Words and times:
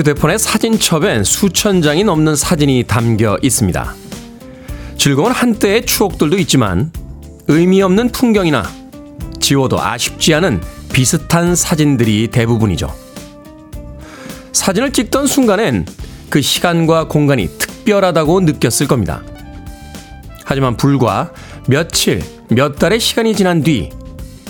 휴대폰의 0.00 0.38
사진첩엔 0.38 1.24
수천 1.24 1.82
장이 1.82 2.04
넘는 2.04 2.34
사진이 2.34 2.84
담겨 2.84 3.36
있습니다. 3.42 3.94
즐거운 4.96 5.30
한때의 5.30 5.84
추억들도 5.84 6.38
있지만 6.38 6.90
의미 7.48 7.82
없는 7.82 8.08
풍경이나 8.08 8.64
지워도 9.40 9.78
아쉽지 9.78 10.32
않은 10.34 10.62
비슷한 10.90 11.54
사진들이 11.54 12.28
대부분이죠. 12.28 12.94
사진을 14.52 14.92
찍던 14.92 15.26
순간엔 15.26 15.84
그 16.30 16.40
시간과 16.40 17.08
공간이 17.08 17.58
특별하다고 17.58 18.40
느꼈을 18.40 18.86
겁니다. 18.88 19.22
하지만 20.46 20.78
불과 20.78 21.30
며칠, 21.68 22.22
몇 22.48 22.78
달의 22.78 23.00
시간이 23.00 23.36
지난 23.36 23.62
뒤 23.62 23.90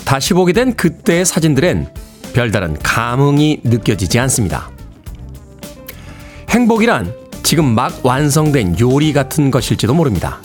다시 0.05 0.33
보게 0.33 0.53
된 0.53 0.77
그때의 0.77 1.25
사진들엔 1.25 1.89
별다른 2.31 2.79
감흥이 2.79 3.61
느껴지지 3.65 4.17
않습니다. 4.19 4.71
행복이란 6.51 7.13
지금 7.43 7.73
막 7.73 8.05
완성된 8.05 8.77
요리 8.81 9.13
같은 9.13 9.51
것일지도 9.51 9.93
모릅니다. 9.93 10.39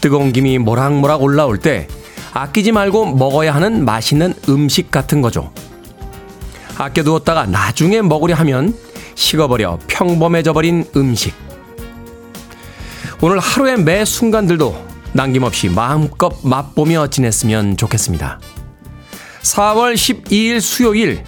뜨거운 0.00 0.32
김이 0.32 0.58
모락모락 0.58 1.22
올라올 1.22 1.58
때 1.58 1.86
아끼지 2.32 2.72
말고 2.72 3.14
먹어야 3.14 3.54
하는 3.54 3.84
맛있는 3.84 4.34
음식 4.48 4.90
같은 4.90 5.22
거죠. 5.22 5.52
아껴두었다가 6.76 7.46
나중에 7.46 8.02
먹으려 8.02 8.34
하면 8.34 8.76
식어버려 9.14 9.78
평범해져 9.86 10.52
버린 10.52 10.84
음식. 10.96 11.32
오늘 13.22 13.38
하루의 13.38 13.78
매 13.78 14.04
순간들도 14.04 14.76
남김없이 15.12 15.68
마음껏 15.68 16.34
맛보며 16.42 17.06
지냈으면 17.06 17.76
좋겠습니다. 17.76 18.40
4월 19.42 19.94
12일 19.94 20.60
수요일 20.60 21.22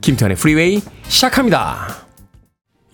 김태훈의 0.00 0.36
프리웨이 0.36 0.82
시작합니다. 1.06 2.07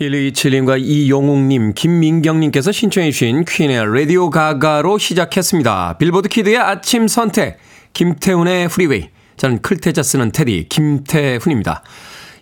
1227님과 0.00 0.80
이용욱님, 0.80 1.74
김민경님께서 1.74 2.72
신청해 2.72 3.12
주신 3.12 3.44
퀸의 3.44 3.94
Radio 3.94 4.28
Ga 4.28 4.52
Ga로 4.52 4.98
시작했습니다. 4.98 5.98
Billboard 5.98 6.28
kid의 6.28 6.58
아침 6.58 7.06
선택, 7.06 7.58
김태훈의 7.92 8.68
프리웨이. 8.68 9.10
저는 9.36 9.62
클 9.62 9.80
태 9.80 9.94
자 9.94 10.02
쓰는 10.02 10.32
테디, 10.32 10.66
김태훈입니다. 10.68 11.84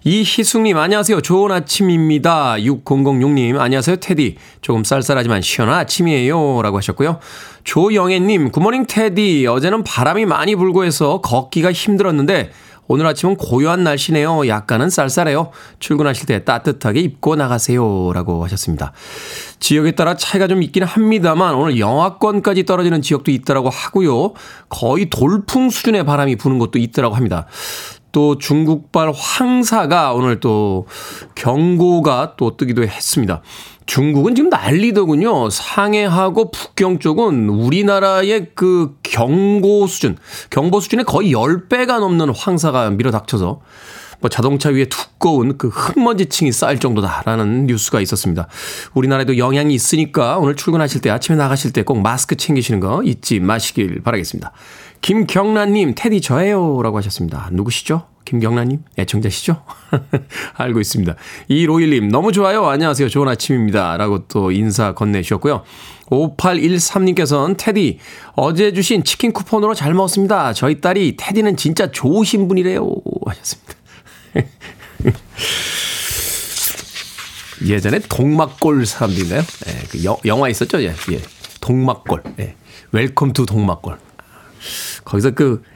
이희숙님, 0.04 0.76
안녕하세요. 0.78 1.20
좋은 1.20 1.52
아침입니다. 1.52 2.56
6006님, 2.56 3.56
안녕하세요. 3.60 3.96
테디. 3.96 4.36
조금 4.60 4.82
쌀쌀하지만 4.82 5.42
시원한 5.42 5.78
아침이에요. 5.78 6.62
라고 6.62 6.78
하셨고요. 6.78 7.20
조영애님, 7.62 8.50
굿모닝 8.50 8.86
테디. 8.88 9.46
어제는 9.46 9.84
바람이 9.84 10.24
많이 10.26 10.56
불고 10.56 10.84
해서 10.84 11.20
걷기가 11.20 11.70
힘들었는데, 11.70 12.50
오늘 12.92 13.06
아침은 13.06 13.36
고요한 13.36 13.84
날씨네요. 13.84 14.46
약간은 14.48 14.90
쌀쌀해요. 14.90 15.50
출근하실 15.78 16.26
때 16.26 16.44
따뜻하게 16.44 17.00
입고 17.00 17.36
나가세요. 17.36 18.12
라고 18.12 18.44
하셨습니다. 18.44 18.92
지역에 19.60 19.92
따라 19.92 20.14
차이가 20.14 20.46
좀 20.46 20.62
있긴 20.62 20.82
합니다만 20.82 21.54
오늘 21.54 21.78
영하권까지 21.78 22.66
떨어지는 22.66 23.00
지역도 23.00 23.30
있더라고 23.30 23.70
하고요. 23.70 24.34
거의 24.68 25.08
돌풍 25.08 25.70
수준의 25.70 26.04
바람이 26.04 26.36
부는 26.36 26.58
곳도 26.58 26.78
있더라고 26.78 27.14
합니다. 27.14 27.46
또 28.12 28.36
중국발 28.36 29.10
황사가 29.16 30.12
오늘 30.12 30.38
또 30.38 30.86
경고가 31.34 32.34
또 32.36 32.58
뜨기도 32.58 32.82
했습니다. 32.82 33.40
중국은 33.86 34.34
지금 34.34 34.50
난리더군요. 34.50 35.50
상해하고 35.50 36.50
북경 36.50 36.98
쪽은 36.98 37.48
우리나라의 37.48 38.48
그 38.54 38.96
경고 39.02 39.86
수준, 39.86 40.16
경보 40.50 40.80
수준의 40.80 41.04
거의 41.04 41.32
10배가 41.32 41.98
넘는 42.00 42.30
황사가 42.34 42.90
밀어닥쳐서 42.90 43.60
뭐 44.20 44.28
자동차 44.30 44.68
위에 44.68 44.84
두꺼운 44.84 45.58
그 45.58 45.68
흙먼지층이 45.68 46.52
쌓일 46.52 46.78
정도다라는 46.78 47.66
뉴스가 47.66 48.00
있었습니다. 48.00 48.46
우리나라에도 48.94 49.36
영향이 49.36 49.74
있으니까 49.74 50.38
오늘 50.38 50.54
출근하실 50.54 51.00
때 51.00 51.10
아침에 51.10 51.36
나가실 51.36 51.72
때 51.72 51.82
꼭 51.82 52.00
마스크 52.00 52.36
챙기시는 52.36 52.78
거 52.78 53.02
잊지 53.02 53.40
마시길 53.40 54.02
바라겠습니다. 54.02 54.52
김경란님, 55.00 55.94
테디 55.96 56.20
저예요. 56.20 56.80
라고 56.82 56.96
하셨습니다. 56.98 57.48
누구시죠? 57.50 58.11
김경란님? 58.24 58.82
애청자시죠? 58.98 59.62
알고 60.54 60.80
있습니다. 60.80 61.14
2151님, 61.50 62.10
너무 62.10 62.32
좋아요. 62.32 62.66
안녕하세요. 62.66 63.08
좋은 63.08 63.28
아침입니다. 63.28 63.96
라고 63.96 64.26
또 64.28 64.50
인사 64.50 64.94
건네주셨고요. 64.94 65.64
5813님께서는 66.10 67.56
테디, 67.56 67.98
어제 68.34 68.72
주신 68.72 69.04
치킨 69.04 69.32
쿠폰으로 69.32 69.74
잘 69.74 69.94
먹었습니다. 69.94 70.52
저희 70.52 70.80
딸이 70.80 71.16
테디는 71.16 71.56
진짜 71.56 71.90
좋으신 71.90 72.48
분이래요. 72.48 72.88
하셨습니다. 73.26 73.74
예전에 77.66 78.00
동막골 78.08 78.86
사람들인가요? 78.86 79.40
예, 79.40 79.82
그 79.90 80.04
여, 80.04 80.18
영화 80.24 80.48
있었죠? 80.48 80.82
예, 80.82 80.94
예. 81.12 81.20
동막골. 81.60 82.22
예. 82.40 82.56
Welcome 82.92 83.32
to 83.32 83.46
동막골. 83.46 83.98
거기서 85.04 85.30
그 85.32 85.62
아, 85.64 85.71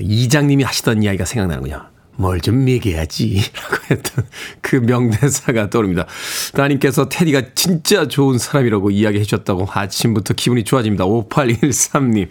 이장님이 0.00 0.64
하시던 0.64 1.02
이야기가 1.02 1.24
생각나는군요. 1.24 1.94
뭘 2.16 2.40
좀 2.40 2.64
먹여야지. 2.64 3.42
라고 3.54 3.76
했던 3.90 4.26
그 4.60 4.76
명대사가 4.76 5.70
떠오릅니다. 5.70 6.06
따님께서 6.54 7.08
테디가 7.08 7.54
진짜 7.54 8.06
좋은 8.06 8.38
사람이라고 8.38 8.90
이야기해 8.90 9.24
주셨다고 9.24 9.66
아침부터 9.70 10.34
기분이 10.34 10.64
좋아집니다. 10.64 11.04
5813님. 11.06 12.28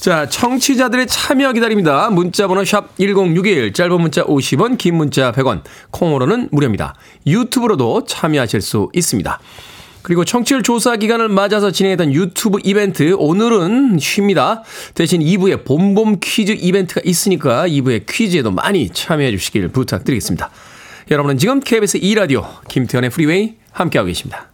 자, 0.00 0.28
청취자들의 0.28 1.06
참여 1.06 1.52
기다립니다. 1.52 2.10
문자번호 2.10 2.64
샵 2.64 2.96
1061, 2.96 3.72
짧은 3.72 4.00
문자 4.00 4.24
50원, 4.24 4.78
긴 4.78 4.96
문자 4.96 5.32
100원, 5.32 5.62
콩으로는 5.90 6.48
무료입니다. 6.50 6.94
유튜브로도 7.26 8.04
참여하실 8.06 8.60
수 8.62 8.88
있습니다. 8.94 9.38
그리고 10.02 10.24
청취율 10.24 10.62
조사 10.62 10.96
기간을 10.96 11.28
맞아서 11.28 11.70
진행했던 11.70 12.12
유튜브 12.12 12.58
이벤트 12.64 13.14
오늘은 13.16 13.98
쉽니다. 14.00 14.62
대신 14.94 15.20
2부에 15.20 15.64
봄봄 15.64 16.18
퀴즈 16.20 16.52
이벤트가 16.52 17.00
있으니까 17.04 17.66
2부의 17.68 18.06
퀴즈에도 18.08 18.50
많이 18.50 18.88
참여해 18.90 19.30
주시길 19.30 19.68
부탁드리겠습니다. 19.68 20.50
여러분은 21.10 21.38
지금 21.38 21.60
KBS 21.60 22.00
2라디오 22.00 22.46
김태훈의 22.68 23.10
프리웨이 23.10 23.54
함께하고 23.70 24.06
계십니다. 24.08 24.48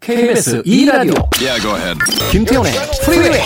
KBS 0.00 0.62
2라디오 0.62 1.28
yeah, 1.40 1.98
김태훈의 2.30 2.72
프리웨이 3.04 3.40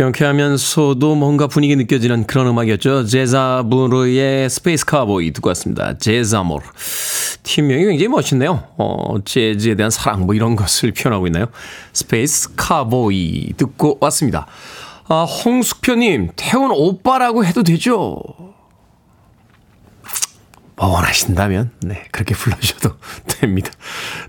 경쾌하면서도 0.00 1.14
뭔가 1.14 1.46
분위기 1.46 1.76
느껴지는 1.76 2.26
그런 2.26 2.46
음악이었죠. 2.46 3.04
Jazzamor의 3.04 4.48
Space 4.48 4.86
Cowboy 4.86 5.30
듣고 5.34 5.50
왔습니다. 5.50 5.98
Jazzamor. 5.98 6.64
팀명이 7.42 7.84
굉장히 7.84 8.08
멋있네요. 8.08 8.64
어, 8.78 9.16
재즈에 9.22 9.74
대한 9.74 9.90
사랑 9.90 10.24
뭐 10.24 10.34
이런 10.34 10.56
것을 10.56 10.92
표현하고 10.92 11.26
있나요? 11.26 11.46
Space 11.92 12.54
Cowboy 12.56 13.52
듣고 13.58 13.98
왔습니다. 14.00 14.46
아, 15.06 15.24
홍숙표님, 15.24 16.30
태훈 16.34 16.70
오빠라고 16.70 17.44
해도 17.44 17.62
되죠? 17.62 18.22
뭐 20.76 20.88
원하신다면, 20.88 21.72
네, 21.82 22.04
그렇게 22.10 22.34
불러주셔도 22.34 22.94
됩니다. 23.28 23.70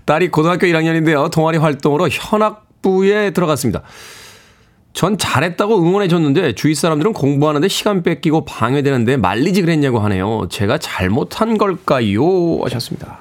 딸이 0.04 0.28
고등학교 0.28 0.66
1학년인데요. 0.66 1.30
동아리 1.30 1.56
활동으로 1.56 2.10
현악부에 2.10 3.30
들어갔습니다. 3.30 3.82
전 4.92 5.16
잘했다고 5.16 5.82
응원해 5.82 6.08
줬는데 6.08 6.54
주위 6.54 6.74
사람들은 6.74 7.12
공부하는데 7.14 7.66
시간 7.68 8.02
뺏기고 8.02 8.44
방해되는데 8.44 9.16
말리지 9.16 9.62
그랬냐고 9.62 10.00
하네요. 10.00 10.48
제가 10.50 10.78
잘못한 10.78 11.56
걸까요? 11.56 12.60
하셨습니다. 12.62 13.18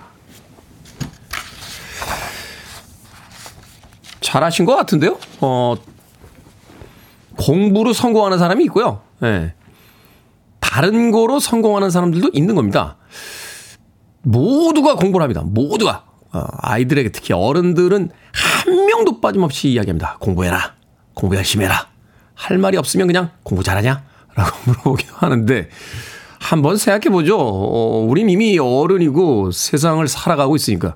잘하신 4.19 4.65
것 4.65 4.75
같은데요? 4.75 5.17
어, 5.39 5.75
공부로 7.37 7.93
성공하는 7.93 8.37
사람이 8.37 8.63
있고요. 8.65 9.01
예. 9.23 9.27
네. 9.27 9.53
다른 10.59 11.11
거로 11.11 11.39
성공하는 11.39 11.89
사람들도 11.89 12.29
있는 12.33 12.55
겁니다. 12.55 12.97
모두가 14.21 14.95
공부를 14.95 15.23
합니다. 15.23 15.41
모두가. 15.43 16.05
어, 16.33 16.43
아이들에게 16.59 17.09
특히 17.11 17.33
어른들은 17.33 18.09
한 18.33 18.85
명도 18.85 19.19
빠짐없이 19.19 19.69
이야기합니다. 19.69 20.17
공부해라. 20.19 20.75
공부 21.13 21.35
열심히 21.35 21.65
해라. 21.65 21.87
할 22.33 22.57
말이 22.57 22.77
없으면 22.77 23.07
그냥 23.07 23.31
공부 23.43 23.63
잘하냐? 23.63 24.03
라고 24.35 24.57
물어보기도 24.65 25.13
하는데, 25.15 25.69
한번 26.39 26.77
생각해보죠. 26.77 27.37
어, 27.37 27.99
우린 28.07 28.29
이미 28.29 28.57
어른이고 28.57 29.51
세상을 29.51 30.05
살아가고 30.07 30.55
있으니까. 30.55 30.95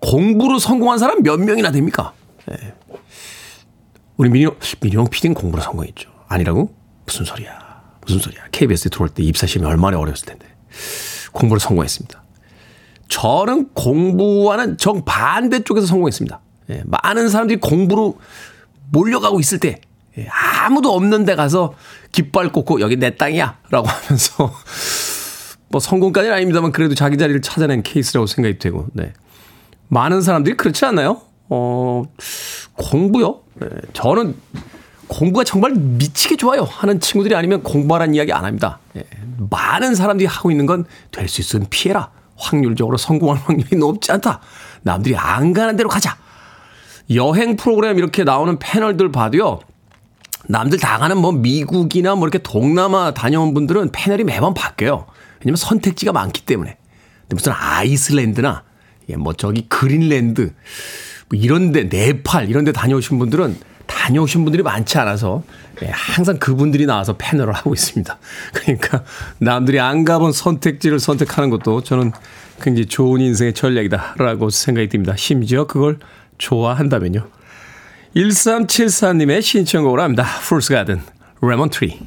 공부로 0.00 0.58
성공한 0.58 0.98
사람 0.98 1.22
몇 1.22 1.38
명이나 1.38 1.70
됩니까? 1.70 2.12
네. 2.46 2.74
우리 4.16 4.28
민영, 4.28 4.54
민영 4.80 5.08
PD는 5.08 5.34
공부로 5.34 5.62
성공했죠. 5.62 6.10
아니라고? 6.28 6.74
무슨 7.06 7.24
소리야. 7.24 7.82
무슨 8.02 8.18
소리야. 8.18 8.42
KBS에 8.50 8.90
들어올 8.90 9.08
때 9.08 9.22
입사심이 9.22 9.64
얼마나 9.64 9.98
어려웠을 9.98 10.26
텐데. 10.26 10.46
공부로 11.32 11.58
성공했습니다. 11.58 12.22
저는 13.08 13.70
공부와는 13.74 14.78
정반대 14.78 15.60
쪽에서 15.64 15.86
성공했습니다. 15.86 16.40
예, 16.70 16.82
많은 16.86 17.28
사람들이 17.28 17.60
공부로 17.60 18.18
몰려가고 18.92 19.40
있을 19.40 19.58
때 19.58 19.80
예, 20.18 20.28
아무도 20.28 20.94
없는 20.94 21.24
데 21.24 21.34
가서 21.34 21.74
깃발 22.12 22.52
꽂고 22.52 22.80
여기 22.80 22.96
내 22.96 23.16
땅이야 23.16 23.58
라고 23.70 23.88
하면서 23.90 24.52
뭐 25.68 25.80
성공까지는 25.80 26.36
아닙니다만 26.36 26.70
그래도 26.72 26.94
자기 26.94 27.16
자리를 27.16 27.40
찾아낸 27.42 27.82
케이스라고 27.82 28.26
생각이 28.26 28.58
되고 28.58 28.86
네. 28.92 29.12
많은 29.88 30.20
사람들이 30.22 30.56
그렇지 30.56 30.84
않나요? 30.84 31.22
어, 31.48 32.04
공부요? 32.74 33.40
네, 33.54 33.68
저는 33.94 34.36
공부가 35.06 35.44
정말 35.44 35.72
미치게 35.72 36.36
좋아요 36.36 36.62
하는 36.62 37.00
친구들이 37.00 37.34
아니면 37.34 37.62
공부하라는 37.62 38.14
이야기 38.14 38.32
안 38.32 38.44
합니다. 38.44 38.78
네, 38.94 39.04
많은 39.50 39.94
사람들이 39.94 40.26
하고 40.26 40.50
있는 40.50 40.66
건 40.66 40.84
될 41.10 41.26
수 41.28 41.40
있으면 41.40 41.66
피해라. 41.70 42.10
확률적으로 42.36 42.96
성공할 42.96 43.38
확률이 43.44 43.76
높지 43.76 44.10
않다. 44.12 44.40
남들이 44.82 45.16
안 45.16 45.52
가는 45.52 45.76
대로 45.76 45.88
가자. 45.88 46.16
여행 47.14 47.56
프로그램 47.56 47.98
이렇게 47.98 48.24
나오는 48.24 48.58
패널들 48.58 49.12
봐도요. 49.12 49.60
남들 50.48 50.78
다 50.78 50.98
가는 50.98 51.16
뭐 51.16 51.32
미국이나 51.32 52.14
뭐 52.14 52.26
이렇게 52.26 52.38
동남아 52.38 53.14
다녀온 53.14 53.54
분들은 53.54 53.90
패널이 53.92 54.24
매번 54.24 54.54
바뀌어요. 54.54 55.06
왜냐면 55.40 55.56
선택지가 55.56 56.12
많기 56.12 56.44
때문에. 56.44 56.76
근데 57.22 57.34
무슨 57.34 57.52
아이슬란드나 57.52 58.64
예, 59.08 59.16
뭐 59.16 59.32
저기 59.32 59.68
그린랜드 59.68 60.52
뭐 61.28 61.38
이런데 61.38 61.84
네팔 61.84 62.48
이런데 62.48 62.72
다녀오신 62.72 63.18
분들은 63.18 63.56
다녀오신 63.86 64.44
분들이 64.44 64.62
많지 64.62 64.98
않아서 64.98 65.42
예, 65.82 65.90
항상 65.92 66.38
그분들이 66.38 66.86
나와서 66.86 67.16
패널을 67.16 67.52
하고 67.52 67.74
있습니다. 67.74 68.18
그러니까 68.54 69.04
남들이 69.38 69.80
안 69.80 70.04
가본 70.04 70.32
선택지를 70.32 70.98
선택하는 70.98 71.50
것도 71.50 71.82
저는 71.82 72.12
굉장히 72.60 72.86
좋은 72.86 73.20
인생의 73.20 73.54
전략이다라고 73.54 74.50
생각이 74.50 74.88
듭니다. 74.88 75.14
심지어 75.16 75.66
그걸 75.66 75.98
좋아한다면요. 76.42 77.28
1374님의 78.16 79.42
신청곡으로 79.42 80.02
합니다. 80.02 80.24
Fool's 80.42 80.74
Garden, 80.74 81.00
Lemon 81.40 81.70
Tree. 81.70 82.00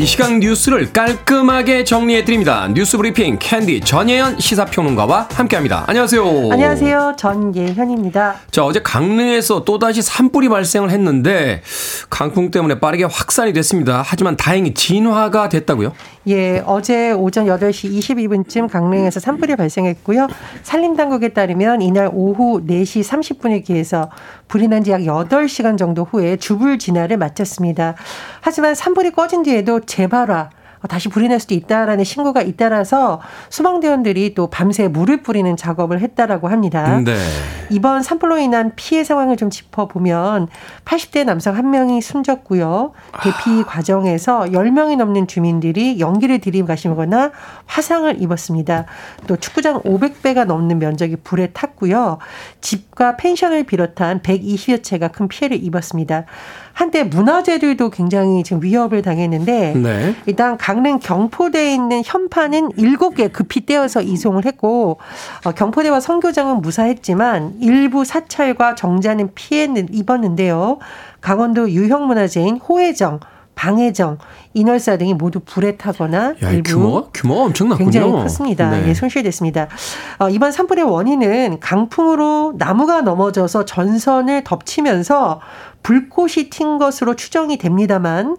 이 0.00 0.06
시간 0.06 0.40
뉴스를 0.40 0.94
깔끔하게 0.94 1.84
정리해드립니다. 1.84 2.68
뉴스 2.68 2.96
브리핑 2.96 3.36
캔디 3.38 3.82
전예현 3.82 4.40
시사평론가와 4.40 5.28
함께합니다. 5.30 5.84
안녕하세요. 5.86 6.24
안녕하세요. 6.50 7.16
전예현입니다. 7.18 8.36
자, 8.50 8.64
어제 8.64 8.80
강릉에서 8.80 9.64
또다시 9.64 10.00
산불이 10.00 10.48
발생을 10.48 10.90
했는데 10.90 11.60
강풍 12.08 12.50
때문에 12.50 12.80
빠르게 12.80 13.04
확산이 13.04 13.52
됐습니다. 13.52 14.02
하지만 14.02 14.38
다행히 14.38 14.72
진화가 14.72 15.50
됐다고요? 15.50 15.92
예, 16.28 16.62
어제 16.64 17.12
오전 17.12 17.44
8시 17.44 17.92
22분쯤 17.98 18.70
강릉에서 18.70 19.20
산불이 19.20 19.56
발생했고요. 19.56 20.28
산림당국에 20.62 21.28
따르면 21.34 21.82
이날 21.82 22.08
오후 22.10 22.62
4시 22.66 23.02
30분에 23.04 23.64
기해서 23.64 24.08
불이 24.50 24.66
난 24.66 24.82
지 24.82 24.90
약 24.90 25.00
8시간 25.02 25.78
정도 25.78 26.04
후에 26.04 26.36
주불 26.36 26.78
진화를 26.78 27.16
마쳤습니다. 27.18 27.94
하지만 28.40 28.74
산불이 28.74 29.12
꺼진 29.12 29.44
뒤에도 29.44 29.78
재발화, 29.78 30.40
어, 30.40 30.50
다시 30.88 31.08
불이 31.08 31.28
날 31.28 31.40
수도 31.40 31.54
있다라는 31.54 32.04
신고가 32.04 32.42
잇따라서 32.42 33.20
소방대원들이 33.50 34.34
또 34.34 34.48
밤새 34.48 34.88
물을 34.88 35.22
뿌리는 35.22 35.56
작업을 35.56 36.00
했다라고 36.00 36.48
합니다. 36.48 37.00
네. 37.04 37.16
이번 37.70 38.02
산불로 38.02 38.38
인한 38.38 38.72
피해 38.74 39.04
상황을 39.04 39.36
좀 39.36 39.50
짚어보면 39.50 40.48
80대 40.84 41.24
남성 41.24 41.56
한 41.56 41.70
명이 41.70 42.00
숨졌고요. 42.00 42.92
대피 43.22 43.60
아. 43.60 43.64
과정에서 43.64 44.40
10명이 44.46 44.96
넘는 44.96 45.26
주민들이 45.26 46.00
연기를 46.00 46.40
들이마시거나 46.40 47.30
화상을 47.66 48.20
입었습니다. 48.20 48.86
또 49.26 49.36
축구장 49.36 49.82
500배가 49.82 50.46
넘는 50.46 50.78
면적이 50.78 51.16
불에 51.22 51.48
탔고요. 51.48 52.18
집과 52.60 53.16
펜션을 53.16 53.64
비롯한 53.64 54.22
120여 54.22 54.82
채가 54.82 55.08
큰 55.08 55.28
피해를 55.28 55.62
입었습니다. 55.62 56.24
한때 56.72 57.04
문화재들도 57.04 57.90
굉장히 57.90 58.42
지금 58.42 58.62
위협을 58.62 59.02
당했는데 59.02 59.74
네. 59.74 60.14
일단 60.26 60.56
강릉 60.56 60.98
경포대에 60.98 61.74
있는 61.74 62.02
현판은 62.04 62.70
7개 62.70 63.32
급히 63.32 63.66
떼어서 63.66 64.02
이송을 64.02 64.44
했고 64.44 64.98
어, 65.44 65.52
경포대와 65.52 66.00
성교장은 66.00 66.60
무사했지만 66.62 67.56
일부 67.60 68.04
사찰과 68.04 68.74
정자는 68.74 69.34
피해는 69.34 69.88
입었는데요. 69.92 70.78
강원도 71.20 71.70
유형문화재인 71.70 72.56
호혜정 72.58 73.20
방해정, 73.54 74.18
인월사 74.54 74.96
등이 74.96 75.14
모두 75.14 75.40
불에 75.40 75.76
타거나 75.76 76.34
야, 76.42 76.50
일부 76.50 76.70
규모가, 76.72 77.08
규모가 77.12 77.42
엄청났군요. 77.44 77.90
굉장히 77.90 78.12
컸습니다. 78.12 78.70
네. 78.70 78.88
예, 78.88 78.94
손실됐습니다. 78.94 79.68
어, 80.18 80.30
이번 80.30 80.50
산불의 80.50 80.84
원인은 80.84 81.60
강풍으로 81.60 82.54
나무가 82.56 83.02
넘어져서 83.02 83.66
전선을 83.66 84.44
덮치면서 84.44 85.40
불꽃이 85.82 86.50
튄 86.50 86.78
것으로 86.78 87.16
추정이 87.16 87.58
됩니다만 87.58 88.36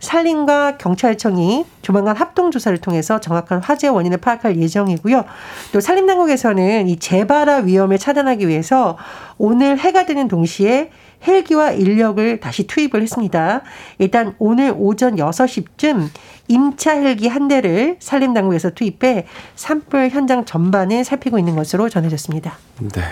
산림과 0.00 0.76
경찰청이 0.76 1.64
조만간 1.82 2.16
합동 2.16 2.50
조사를 2.50 2.76
통해서 2.78 3.20
정확한 3.20 3.62
화재 3.62 3.88
원인을 3.88 4.18
파악할 4.18 4.58
예정이고요. 4.58 5.24
또 5.72 5.80
산림당국에서는 5.80 6.88
이 6.88 6.98
재발화 6.98 7.58
위험을 7.58 7.98
차단하기 7.98 8.46
위해서 8.48 8.98
오늘 9.38 9.78
해가 9.78 10.04
되는 10.04 10.28
동시에 10.28 10.90
헬기와 11.26 11.72
인력을 11.72 12.40
다시 12.40 12.66
투입을 12.66 13.02
했습니다. 13.02 13.62
일단 13.98 14.34
오늘 14.38 14.74
오전 14.76 15.16
6시쯤 15.16 16.08
임차 16.48 17.00
헬기 17.00 17.28
한 17.28 17.48
대를 17.48 17.96
산림 18.00 18.34
당국에서 18.34 18.70
투입해 18.70 19.26
산불 19.56 20.10
현장 20.10 20.44
전반을 20.44 21.04
살피고 21.04 21.38
있는 21.38 21.56
것으로 21.56 21.88
전해졌습니다. 21.88 22.58
네. 22.92 23.02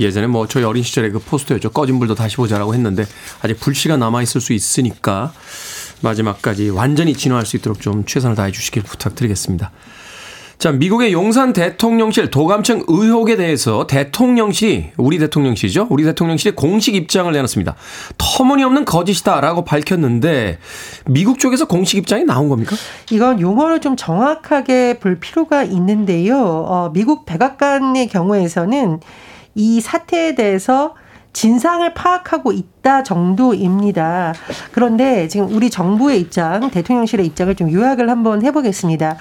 예전에 0.00 0.28
뭐 0.28 0.46
저희 0.46 0.62
어린 0.62 0.82
시절에 0.82 1.10
그 1.10 1.18
포스터였죠. 1.18 1.70
꺼진 1.70 1.98
불도 1.98 2.14
다시 2.14 2.36
보자라고 2.36 2.74
했는데 2.74 3.04
아직 3.42 3.58
불씨가 3.58 3.96
남아 3.96 4.22
있을 4.22 4.40
수 4.40 4.52
있으니까 4.52 5.32
마지막까지 6.02 6.70
완전히 6.70 7.14
진화할 7.14 7.44
수 7.44 7.56
있도록 7.56 7.80
좀 7.80 8.04
최선을 8.04 8.36
다해 8.36 8.52
주시길 8.52 8.84
부탁드리겠습니다. 8.84 9.72
자, 10.58 10.72
미국의 10.72 11.12
용산 11.12 11.52
대통령실 11.52 12.32
도감청 12.32 12.82
의혹에 12.88 13.36
대해서 13.36 13.86
대통령실이, 13.86 14.90
우리 14.96 15.18
대통령실이죠? 15.20 15.86
우리 15.88 16.02
대통령실이 16.02 16.56
공식 16.56 16.96
입장을 16.96 17.32
내놨습니다. 17.32 17.76
터무니없는 18.18 18.84
거짓이다라고 18.84 19.62
밝혔는데, 19.62 20.58
미국 21.06 21.38
쪽에서 21.38 21.68
공식 21.68 21.96
입장이 21.98 22.24
나온 22.24 22.48
겁니까? 22.48 22.74
이건 23.12 23.40
용어를 23.40 23.80
좀 23.80 23.94
정확하게 23.94 24.98
볼 24.98 25.20
필요가 25.20 25.62
있는데요. 25.62 26.36
어, 26.36 26.90
미국 26.92 27.24
백악관의 27.24 28.08
경우에서는 28.08 28.98
이 29.54 29.80
사태에 29.80 30.34
대해서 30.34 30.94
진상을 31.38 31.94
파악하고 31.94 32.50
있다 32.50 33.04
정도입니다. 33.04 34.34
그런데 34.72 35.28
지금 35.28 35.54
우리 35.54 35.70
정부의 35.70 36.20
입장, 36.20 36.68
대통령실의 36.68 37.24
입장을 37.26 37.54
좀 37.54 37.70
요약을 37.70 38.10
한번 38.10 38.44
해보겠습니다. 38.44 39.16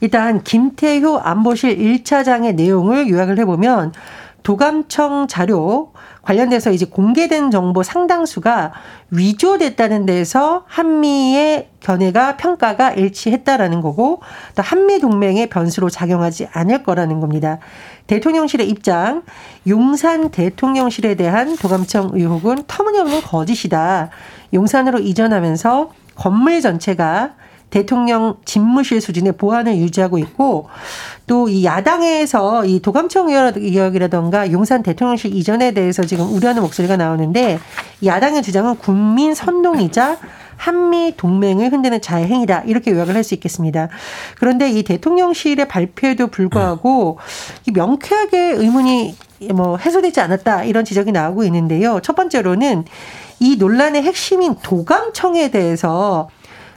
일단 0.00 0.42
김태효 0.42 1.18
안보실 1.18 1.78
1차장의 1.78 2.56
내용을 2.56 3.08
요약을 3.08 3.38
해보면 3.38 3.92
도감청 4.42 5.28
자료 5.28 5.92
관련돼서 6.22 6.70
이제 6.70 6.84
공개된 6.84 7.50
정보 7.50 7.82
상당수가 7.82 8.72
위조됐다는 9.10 10.06
데서 10.06 10.64
한미의 10.66 11.68
견해가 11.80 12.36
평가가 12.36 12.92
일치했다라는 12.92 13.80
거고 13.80 14.20
또 14.54 14.62
한미 14.62 15.00
동맹의 15.00 15.48
변수로 15.48 15.88
작용하지 15.88 16.48
않을 16.52 16.82
거라는 16.82 17.20
겁니다. 17.20 17.58
대통령실의 18.06 18.68
입장, 18.68 19.22
용산 19.66 20.30
대통령실에 20.30 21.14
대한 21.14 21.56
도감청 21.56 22.10
의혹은 22.12 22.64
터무니없는 22.66 23.22
거짓이다. 23.22 24.10
용산으로 24.52 24.98
이전하면서 24.98 25.90
건물 26.16 26.60
전체가 26.60 27.34
대통령 27.70 28.36
집무실 28.44 29.00
수준의 29.00 29.32
보안을 29.32 29.76
유지하고 29.76 30.18
있고 30.18 30.68
또 31.26 31.48
이 31.48 31.64
야당에서 31.64 32.64
이 32.66 32.80
도감청 32.80 33.28
의혹이라던가 33.30 34.52
용산 34.52 34.82
대통령실 34.82 35.34
이전에 35.34 35.72
대해서 35.72 36.02
지금 36.04 36.32
우려하는 36.32 36.62
목소리가 36.62 36.96
나오는데 36.96 37.58
야당의 38.04 38.42
주장은 38.42 38.76
국민 38.76 39.34
선동이자 39.34 40.18
한미 40.56 41.14
동맹을 41.16 41.72
흔드는 41.72 42.02
자해행위다 42.02 42.64
이렇게 42.66 42.90
요약을 42.92 43.14
할 43.14 43.24
수 43.24 43.34
있겠습니다. 43.34 43.88
그런데 44.38 44.70
이 44.70 44.82
대통령실의 44.82 45.66
발표에도 45.68 46.26
불구하고 46.28 47.18
이 47.66 47.70
명쾌하게 47.72 48.52
의문이 48.52 49.16
뭐 49.54 49.78
해소되지 49.78 50.20
않았다 50.20 50.64
이런 50.64 50.84
지적이 50.84 51.12
나오고 51.12 51.44
있는데요. 51.44 52.00
첫 52.02 52.14
번째로는 52.14 52.84
이 53.40 53.56
논란의 53.56 54.02
핵심인 54.02 54.54
도감청에 54.62 55.50
대해서 55.50 56.28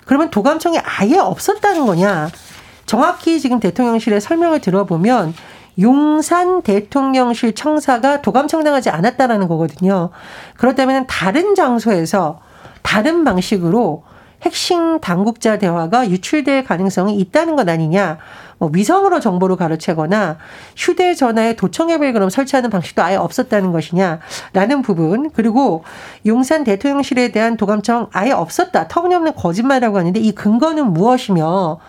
그러면 0.05 0.29
도감청이 0.29 0.79
아예 0.79 1.17
없었다는 1.17 1.86
거냐? 1.86 2.29
정확히 2.86 3.39
지금 3.39 3.60
대통령실의 3.60 4.22
설명을 4.22 4.60
들어보면 4.60 5.33
용산 5.79 6.62
대통령실 6.62 7.55
청사가 7.55 8.22
도감청당하지 8.22 8.89
않았다라는 8.89 9.48
거거든요. 9.48 10.10
그렇다면 10.57 11.07
다른 11.07 11.55
장소에서 11.55 12.39
다른 12.81 13.24
방식으로 13.24 14.03
핵심 14.43 15.00
당국자 15.00 15.57
대화가 15.57 16.09
유출될 16.09 16.65
가능성이 16.65 17.17
있다는 17.17 17.55
것 17.55 17.67
아니냐. 17.67 18.17
뭐 18.59 18.69
위성으로 18.73 19.19
정보를 19.19 19.55
가로채거나 19.55 20.38
휴대전화에 20.77 21.55
도청앱을 21.55 22.13
그럼 22.13 22.29
설치하는 22.29 22.69
방식도 22.69 23.01
아예 23.01 23.15
없었다는 23.15 23.71
것이냐라는 23.71 24.81
부분. 24.83 25.31
그리고 25.31 25.83
용산 26.25 26.63
대통령실에 26.63 27.31
대한 27.31 27.57
도감청 27.57 28.07
아예 28.12 28.31
없었다. 28.31 28.88
터무니없는 28.88 29.35
거짓말이라고 29.35 29.97
하는데 29.97 30.19
이 30.19 30.33
근거는 30.33 30.93
무엇이며 30.93 31.79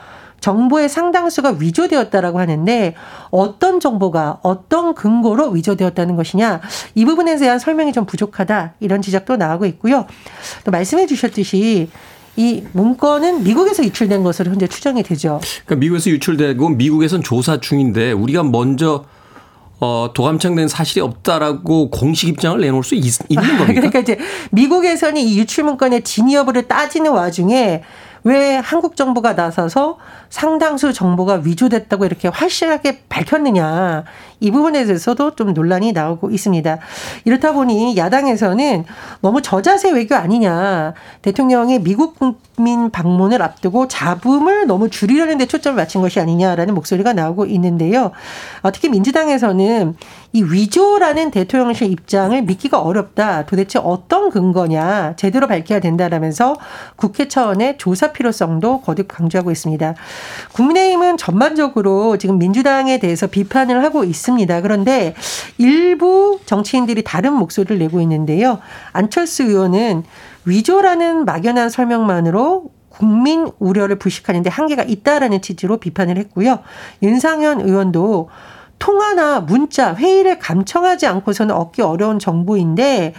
정보의 0.41 0.91
상당수가 0.91 1.57
위조되었다라고 1.59 2.39
하는데 2.39 2.95
어떤 3.31 3.81
정보가 3.81 4.41
어떤 4.43 4.95
근거로 4.95 5.49
위조되었다는 5.49 6.17
것이냐. 6.17 6.61
이 6.95 7.05
부분에 7.07 7.37
대한 7.37 7.59
설명이 7.59 7.95
좀 7.95 8.05
부족하다. 8.05 8.75
이런 8.81 9.01
지적도 9.01 9.37
나오고 9.37 9.65
있고요. 9.67 10.07
또 10.65 10.71
말씀해 10.71 11.07
주셨듯이 11.07 11.89
이 12.37 12.65
문건은 12.73 13.45
미국에서 13.45 13.85
유출된 13.85 14.23
것으로 14.23 14.51
현재 14.51 14.67
추정이 14.67 15.03
되죠. 15.03 15.41
그러니까 15.65 15.77
미국에서 15.77 16.11
유출되고 16.11 16.69
미국에선 16.71 17.23
조사 17.23 17.61
중인데 17.61 18.13
우리가 18.13 18.43
먼저 18.43 19.05
어, 19.81 20.11
도감청된 20.15 20.69
사실이 20.69 21.01
없다라고 21.01 21.91
공식 21.91 22.29
입장을 22.29 22.59
내놓을 22.61 22.83
수 22.85 22.95
있, 22.95 23.03
는 23.29 23.37
겁니까? 23.59 23.75
그러니까 23.75 23.99
이제 23.99 24.19
미국에서는 24.51 25.21
이 25.21 25.39
유출 25.39 25.65
문건의 25.65 26.03
진위 26.03 26.35
여부를 26.35 26.69
따지는 26.69 27.11
와중에 27.13 27.83
왜 28.25 28.57
한국 28.57 28.97
정부가 28.97 29.35
나서서 29.35 29.99
상당수 30.31 30.95
정보가 30.95 31.43
위조됐다고 31.45 32.07
이렇게 32.07 32.29
확실하게 32.29 33.03
밝혔느냐. 33.09 34.05
이 34.41 34.51
부분에 34.51 34.85
대해서도 34.85 35.37
좀 35.37 35.53
논란이 35.53 35.93
나오고 35.93 36.31
있습니다. 36.31 36.79
이렇다 37.27 37.53
보니 37.53 37.97
야당에서는 37.97 38.85
너무 39.21 39.43
저자세 39.43 39.91
외교 39.91 40.15
아니냐. 40.15 40.95
대통령이 41.23 41.81
미국 41.81 42.19
국민 42.19 42.91
방문을 42.91 43.43
앞두고 43.43 43.89
잡음을 43.89 44.67
너무 44.67 44.89
줄이려는 44.89 45.39
데 45.39 45.47
초점을 45.47 45.77
맞춘 45.77 46.01
것이 46.01 46.19
아니냐라는 46.19 46.75
목소리가 46.75 47.13
나오고 47.13 47.47
있는데요. 47.47 48.11
특히 48.73 48.89
민주당에서는 48.89 49.97
이 50.35 50.43
위조라는 50.43 51.31
대통령실 51.31 51.93
입장을 51.93 52.43
믿기가 52.43 52.81
어렵다. 52.81 53.47
도대체 53.47 53.79
어떤 53.79 54.31
근거냐. 54.31 55.15
제대로 55.15 55.47
밝혀야 55.47 55.79
된다라면서 55.79 56.57
국회 56.97 57.29
차원의 57.29 57.79
조사 57.79 58.11
필요성도 58.11 58.81
거듭 58.81 59.07
강조하고 59.07 59.53
있습니다. 59.53 59.95
국민의힘은 60.55 61.19
전반적으로 61.19 62.17
지금 62.17 62.39
민주당에 62.39 62.99
대해서 62.99 63.29
비판을 63.29 63.85
하고 63.85 64.03
있습니다. 64.03 64.61
그런데 64.61 65.15
일부 65.57 66.41
정치인들이 66.47 67.05
다른 67.05 67.33
목소리를 67.35 67.79
내고 67.79 68.01
있는데요. 68.01 68.59
안철수 68.93 69.45
의원은 69.45 70.03
위조라는 70.47 71.27
막연한 71.27 71.71
설명만으로 71.71 72.73
국민 72.89 73.49
우려를 73.61 74.01
부식하는데 74.01 74.51
한계가 74.51 74.83
있다라는 74.83 75.43
취지로 75.43 75.77
비판을 75.77 76.19
했고요. 76.19 76.59
윤상현 77.05 77.61
의원도 77.61 78.31
통화나 78.85 79.41
문자, 79.41 79.95
회의를 79.95 80.39
감청하지 80.39 81.07
않고서는 81.07 81.55
얻기 81.55 81.81
어려운 81.81 82.19
정보인데 82.19 83.15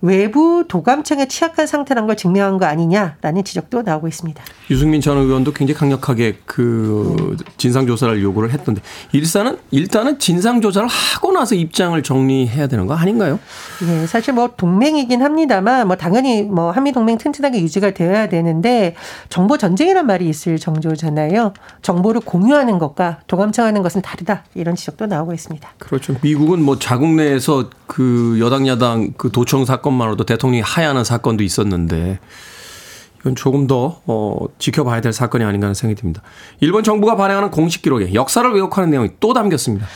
외부 0.00 0.64
도감청에 0.66 1.28
취약한 1.28 1.66
상태란 1.66 2.06
걸 2.06 2.16
증명한 2.16 2.58
거 2.58 2.66
아니냐라는 2.66 3.44
지적도 3.44 3.82
나오고 3.82 4.08
있습니다. 4.08 4.42
유승민 4.70 5.00
전 5.00 5.18
의원도 5.18 5.52
굉장히 5.52 5.78
강력하게 5.78 6.38
그 6.46 7.36
진상 7.56 7.86
조사를 7.86 8.22
요구를 8.22 8.50
했던데 8.52 8.80
일단은 9.12 9.58
일단은 9.70 10.18
진상 10.18 10.60
조사를 10.60 10.88
하고 10.88 11.32
나서 11.32 11.54
입장을 11.54 12.00
정리해야 12.02 12.66
되는 12.66 12.86
거 12.86 12.94
아닌가요? 12.94 13.38
네, 13.86 14.06
사실 14.06 14.32
뭐 14.32 14.50
동맹이긴 14.56 15.22
합니다만 15.22 15.86
뭐 15.86 15.96
당연히 15.96 16.42
뭐 16.42 16.70
한미 16.70 16.92
동맹 16.92 17.18
튼튼하게 17.18 17.60
유지가 17.60 17.90
되어야 17.90 18.28
되는데 18.28 18.94
정보 19.28 19.58
전쟁이란 19.58 20.06
말이 20.06 20.28
있을 20.28 20.58
정도잖아요. 20.58 21.52
정보를 21.82 22.20
공유하는 22.22 22.78
것과 22.78 23.20
도감청하는 23.26 23.82
것은 23.82 24.02
다르다 24.02 24.44
이런 24.54 24.76
지적도 24.76 25.06
나오고 25.06 25.34
있습니다. 25.34 25.68
그렇죠. 25.78 26.14
미국은 26.22 26.62
뭐 26.62 26.78
자국 26.78 27.08
내에서 27.14 27.68
그 27.86 28.38
여당 28.40 28.68
야당 28.68 29.12
그 29.16 29.30
도청 29.30 29.64
사건 29.64 29.89
사건만으로도 29.90 30.24
대통령이 30.24 30.62
하야하는 30.62 31.04
사건도 31.04 31.42
있었는데 31.42 32.18
이건 33.20 33.34
조금 33.34 33.66
더 33.66 34.00
어, 34.06 34.46
지켜봐야 34.58 35.00
될 35.00 35.12
사건이 35.12 35.44
아닌가 35.44 35.66
하는 35.66 35.74
생각이 35.74 36.00
듭니다. 36.00 36.22
일본 36.60 36.84
정부가 36.84 37.16
발행하는 37.16 37.50
공식 37.50 37.82
기록에 37.82 38.14
역사를 38.14 38.50
왜곡하는 38.50 38.90
내용이 38.90 39.10
또 39.20 39.34
담겼습니다. 39.34 39.86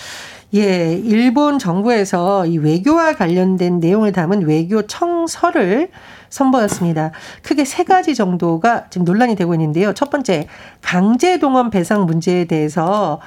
예, 0.54 1.00
일본 1.02 1.58
정부에서 1.58 2.46
이 2.46 2.58
외교와 2.58 3.14
관련된 3.14 3.80
내용을 3.80 4.12
담은 4.12 4.46
외교 4.46 4.86
청서를 4.86 5.88
선보였습니다. 6.28 7.12
크게 7.42 7.64
세 7.64 7.82
가지 7.84 8.14
정도가 8.14 8.86
지금 8.90 9.04
논란이 9.04 9.36
되고 9.36 9.54
있는데요. 9.54 9.94
첫 9.94 10.10
번째, 10.10 10.46
강제 10.80 11.38
동원 11.38 11.70
배상 11.70 12.04
문제에 12.04 12.44
대해서 12.44 13.20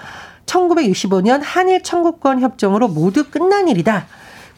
1965년 0.45 1.41
한일 1.43 1.83
청구권 1.83 2.39
협정으로 2.39 2.87
모두 2.87 3.29
끝난 3.29 3.67
일이다. 3.67 4.05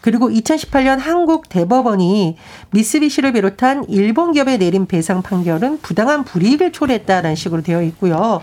그리고 0.01 0.29
2018년 0.29 0.97
한국 0.99 1.49
대법원이 1.49 2.37
미쓰비시를 2.71 3.33
비롯한 3.33 3.85
일본 3.89 4.31
기업에 4.31 4.57
내린 4.57 4.85
배상 4.85 5.21
판결은 5.21 5.79
부당한 5.81 6.23
불이익을 6.23 6.71
초래했다라는 6.71 7.35
식으로 7.35 7.61
되어 7.61 7.81
있고요. 7.83 8.41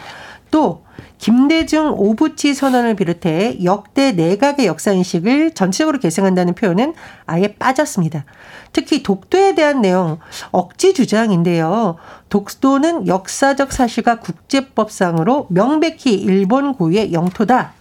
또 0.51 0.85
김대중 1.19 1.95
오부치 1.97 2.55
선언을 2.55 2.95
비롯해 2.95 3.59
역대 3.65 4.13
내각의 4.13 4.67
역사인식을 4.67 5.55
전체적으로 5.55 5.99
계승한다는 5.99 6.55
표현은 6.55 6.95
아예 7.25 7.55
빠졌습니다. 7.55 8.25
특히 8.73 9.03
독도에 9.03 9.55
대한 9.55 9.81
내용 9.81 10.19
억지 10.51 10.93
주장인데요. 10.93 11.97
독도는 12.29 13.07
역사적 13.07 13.73
사실과 13.73 14.21
국제법상으로 14.21 15.47
명백히 15.49 16.15
일본 16.15 16.75
고유의 16.75 17.13
영토다. 17.13 17.76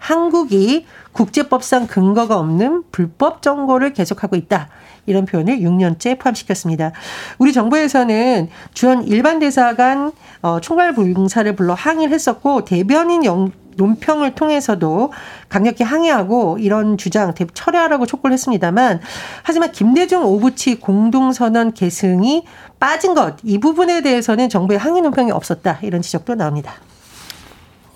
한국이 0.00 0.86
국제법상 1.12 1.86
근거가 1.86 2.36
없는 2.38 2.82
불법 2.90 3.42
정보를 3.42 3.92
계속하고 3.92 4.34
있다. 4.34 4.68
이런 5.06 5.24
표현을 5.24 5.58
6년째 5.58 6.18
포함시켰습니다. 6.18 6.92
우리 7.38 7.52
정부에서는 7.52 8.48
주연 8.74 9.04
일반 9.04 9.38
대사관 9.38 10.12
어, 10.42 10.60
총괄 10.60 10.94
불사를 10.94 11.54
불러 11.54 11.74
항의를 11.74 12.12
했었고 12.12 12.64
대변인 12.64 13.24
영, 13.24 13.52
논평을 13.76 14.34
통해서도 14.34 15.12
강력히 15.48 15.84
항의하고 15.84 16.58
이런 16.58 16.98
주장 16.98 17.32
철회하라고 17.54 18.04
촉구를 18.04 18.34
했습니다만 18.34 19.00
하지만 19.42 19.72
김대중 19.72 20.24
오부치 20.24 20.80
공동선언 20.80 21.72
계승이 21.72 22.44
빠진 22.78 23.14
것 23.14 23.36
이 23.42 23.58
부분에 23.58 24.02
대해서는 24.02 24.48
정부의 24.48 24.78
항의 24.78 25.02
논평이 25.02 25.30
없었다 25.30 25.78
이런 25.82 26.02
지적도 26.02 26.34
나옵니다. 26.34 26.74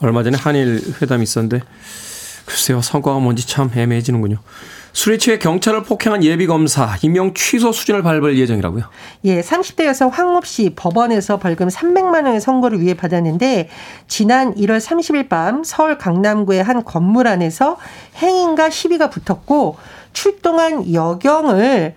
얼마 0.00 0.22
전에 0.22 0.36
한일 0.38 0.80
회담이 1.00 1.22
있었는데 1.22 1.60
글쎄요, 2.46 2.82
성과가 2.82 3.18
뭔지 3.20 3.46
참 3.46 3.70
애매해지는군요. 3.74 4.36
술에 4.92 5.18
취해 5.18 5.38
경찰을 5.38 5.82
폭행한 5.82 6.22
예비검사 6.22 6.96
임명 7.02 7.34
취소 7.34 7.72
수준을 7.72 8.02
밟을 8.02 8.38
예정이라고요? 8.38 8.84
예, 9.24 9.40
30대 9.40 9.86
여성 9.86 10.08
황업 10.08 10.46
씨 10.46 10.70
법원에서 10.76 11.38
벌금 11.38 11.66
300만 11.66 12.24
원의 12.24 12.40
선고를 12.40 12.80
위해 12.80 12.94
받았는데 12.94 13.70
지난 14.06 14.54
1월 14.54 14.78
30일 14.80 15.28
밤 15.28 15.64
서울 15.64 15.98
강남구의 15.98 16.62
한 16.62 16.84
건물 16.84 17.26
안에서 17.26 17.76
행인과 18.18 18.70
시비가 18.70 19.10
붙었고 19.10 19.76
출동한 20.12 20.92
여경을 20.92 21.94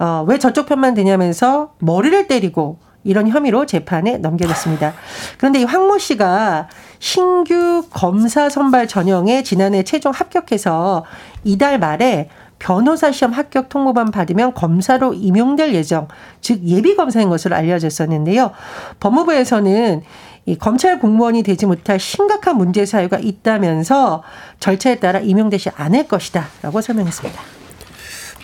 어, 0.00 0.24
왜 0.26 0.38
저쪽 0.38 0.66
편만 0.66 0.94
되냐면서 0.94 1.74
머리를 1.78 2.26
때리고 2.26 2.78
이런 3.04 3.28
혐의로 3.28 3.66
재판에 3.66 4.18
넘겨졌습니다. 4.18 4.94
그런데 5.38 5.60
이 5.60 5.64
황모 5.64 5.98
씨가 5.98 6.68
신규 6.98 7.84
검사 7.90 8.48
선발 8.48 8.88
전형에 8.88 9.42
지난해 9.42 9.82
최종 9.82 10.12
합격해서 10.12 11.04
이달 11.44 11.78
말에 11.78 12.28
변호사 12.58 13.10
시험 13.10 13.32
합격 13.32 13.70
통보만 13.70 14.10
받으면 14.10 14.52
검사로 14.52 15.14
임용될 15.14 15.74
예정, 15.74 16.08
즉 16.42 16.62
예비 16.64 16.94
검사인 16.94 17.30
것으로 17.30 17.56
알려졌었는데요. 17.56 18.52
법무부에서는 19.00 20.02
이 20.46 20.56
검찰 20.58 20.98
공무원이 20.98 21.42
되지 21.42 21.66
못할 21.66 21.98
심각한 21.98 22.58
문제 22.58 22.84
사유가 22.84 23.18
있다면서 23.18 24.22
절차에 24.58 24.96
따라 24.96 25.20
임용되지 25.20 25.70
않을 25.74 26.06
것이다라고 26.06 26.80
설명했습니다. 26.82 27.40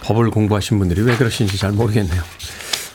법을 0.03 0.31
공부하신 0.31 0.79
분들이 0.79 1.03
왜 1.03 1.17
그러신지 1.17 1.59
잘 1.59 1.73
모르겠네요. 1.73 2.23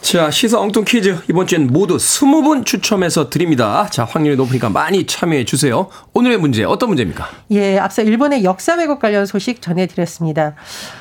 자, 0.02 0.32
시사 0.32 0.60
엉뚱 0.60 0.84
퀴즈. 0.84 1.20
이번 1.30 1.46
주엔 1.48 1.68
모두 1.68 1.98
20분 1.98 2.66
추첨해서 2.66 3.30
드립니다. 3.30 3.88
자, 3.92 4.04
확률이 4.04 4.36
높으니까 4.36 4.70
많이 4.70 5.06
참여해 5.06 5.46
주세요. 5.46 5.88
오늘의 6.14 6.38
문제 6.38 6.64
어떤 6.64 6.90
문제입니까? 6.90 7.28
예, 7.52 7.78
앞서 7.78 8.02
일본의 8.02 8.44
역사 8.44 8.76
왜곡 8.76 9.00
관련 9.00 9.26
소식 9.26 9.62
전해드렸습니다. 9.62 10.56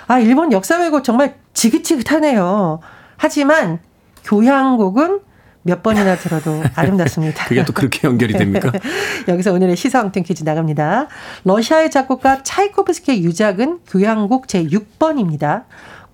아, 0.06 0.20
일본 0.20 0.52
역사 0.52 0.78
왜곡 0.78 1.02
정말 1.02 1.34
지긋지긋하네요. 1.54 2.80
하지만 3.16 3.80
교향곡은 4.24 5.20
몇 5.62 5.82
번이나 5.82 6.16
들어도 6.16 6.62
아름답습니다. 6.76 7.46
그게 7.46 7.64
또 7.64 7.72
그렇게 7.72 8.06
연결이 8.06 8.34
됩니까? 8.34 8.70
여기서 9.28 9.52
오늘의 9.52 9.76
시사 9.76 10.00
엉뚱 10.00 10.22
퀴즈 10.22 10.44
나갑니다. 10.44 11.08
러시아의 11.44 11.90
작곡가 11.90 12.42
차이코프스키의 12.42 13.24
유작은 13.24 13.80
교향곡 13.88 14.46
제6번입니다. 14.46 15.64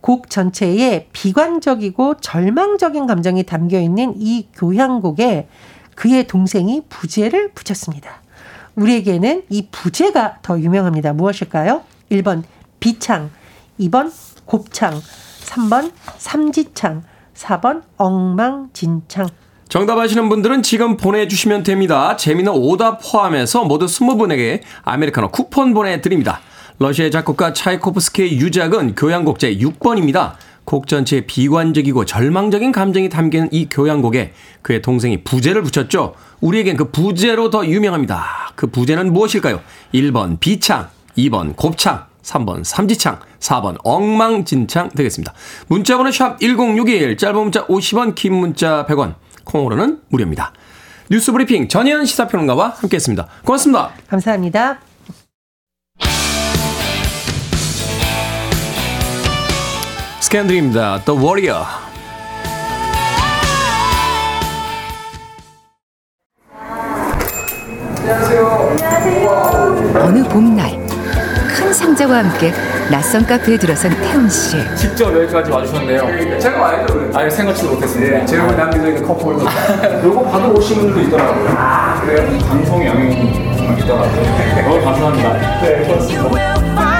곡 0.06 0.30
전체에 0.30 1.08
비관적이고 1.12 2.18
절망적인 2.20 3.08
감정이 3.08 3.42
담겨 3.42 3.80
있는 3.80 4.14
이 4.16 4.46
교향곡에 4.54 5.48
그의 5.96 6.28
동생이 6.28 6.82
부제를 6.88 7.50
붙였습니다. 7.54 8.22
우리에게는 8.76 9.42
이 9.48 9.66
부제가 9.72 10.36
더 10.42 10.60
유명합니다. 10.60 11.12
무엇일까요? 11.12 11.82
1번 12.12 12.44
비창, 12.78 13.30
2번 13.80 14.12
곱창, 14.44 14.94
3번 15.44 15.90
삼지창, 16.18 17.02
4번 17.34 17.82
엉망진창. 17.96 19.26
정답 19.68 19.98
아시는 19.98 20.28
분들은 20.28 20.62
지금 20.62 20.96
보내주시면 20.96 21.64
됩니다. 21.64 22.16
재미는 22.16 22.52
오답 22.52 23.00
포함해서 23.02 23.64
모두 23.64 23.86
20분에게 23.86 24.60
아메리카노 24.84 25.32
쿠폰 25.32 25.74
보내드립니다. 25.74 26.38
러시아의 26.78 27.10
작곡가 27.10 27.52
차이코프스키의 27.52 28.38
유작은 28.38 28.94
교향곡제 28.94 29.56
6번입니다. 29.56 30.34
곡 30.64 30.88
전체에 30.88 31.22
비관적이고 31.22 32.04
절망적인 32.04 32.72
감정이 32.72 33.08
담긴 33.08 33.48
이 33.52 33.68
교향곡에 33.70 34.32
그의 34.62 34.82
동생이 34.82 35.22
부제를 35.22 35.62
붙였죠. 35.62 36.14
우리에겐 36.40 36.76
그 36.76 36.90
부제로 36.90 37.50
더 37.50 37.64
유명합니다. 37.64 38.52
그 38.56 38.66
부제는 38.66 39.12
무엇일까요? 39.12 39.60
1번 39.94 40.38
비창, 40.40 40.88
2번 41.16 41.56
곱창, 41.56 42.04
3번 42.22 42.64
삼지창, 42.64 43.20
4번 43.38 43.76
엉망진창 43.84 44.90
되겠습니다. 44.90 45.32
문자번호 45.68 46.10
샵 46.10 46.38
1061, 46.40 47.16
짧은 47.16 47.40
문자 47.40 47.64
50원, 47.66 48.14
긴 48.14 48.34
문자 48.34 48.84
100원, 48.86 49.14
콩으로는 49.44 50.00
무료입니다. 50.08 50.52
뉴스 51.08 51.30
브리핑 51.30 51.68
전현 51.68 52.04
시사평론가와 52.04 52.70
함께했습니다. 52.70 53.28
고맙습니다. 53.44 53.92
감사합니다. 54.08 54.85
스캔들입니다. 60.26 61.02
The 61.04 61.20
Warrior. 61.20 61.64
어느 70.02 70.24
봄날 70.24 70.76
큰 71.56 71.72
상자와 71.72 72.18
함께 72.18 72.52
낯선 72.90 73.24
카페에 73.24 73.56
들어선 73.56 73.92
태훈 74.00 74.28
씨. 74.28 74.56
직접 74.74 75.14
여기까지 75.14 75.48
와주셨네요. 75.52 76.38
제가 76.40 76.60
와야죠. 76.60 77.10
아예 77.14 77.30
생각지도 77.30 77.74
못했습니다. 77.74 78.18
네, 78.18 78.26
제가 78.26 78.46
남겨져 78.50 78.88
있는 78.88 79.06
cup 79.06 79.22
holder. 79.22 79.44
요거 80.04 80.22
받아 80.24 80.48
오신 80.48 80.76
분들도 80.76 81.00
있더라고요. 81.02 81.54
아, 81.56 82.00
그래요? 82.00 82.38
방송의 82.48 82.88
영향이 82.88 83.56
정말 83.56 83.78
있더라고요. 83.78 84.62
너무 84.68 84.84
감사합니다. 84.84 85.60
네, 85.62 85.86
그렇습니다. 85.86 86.95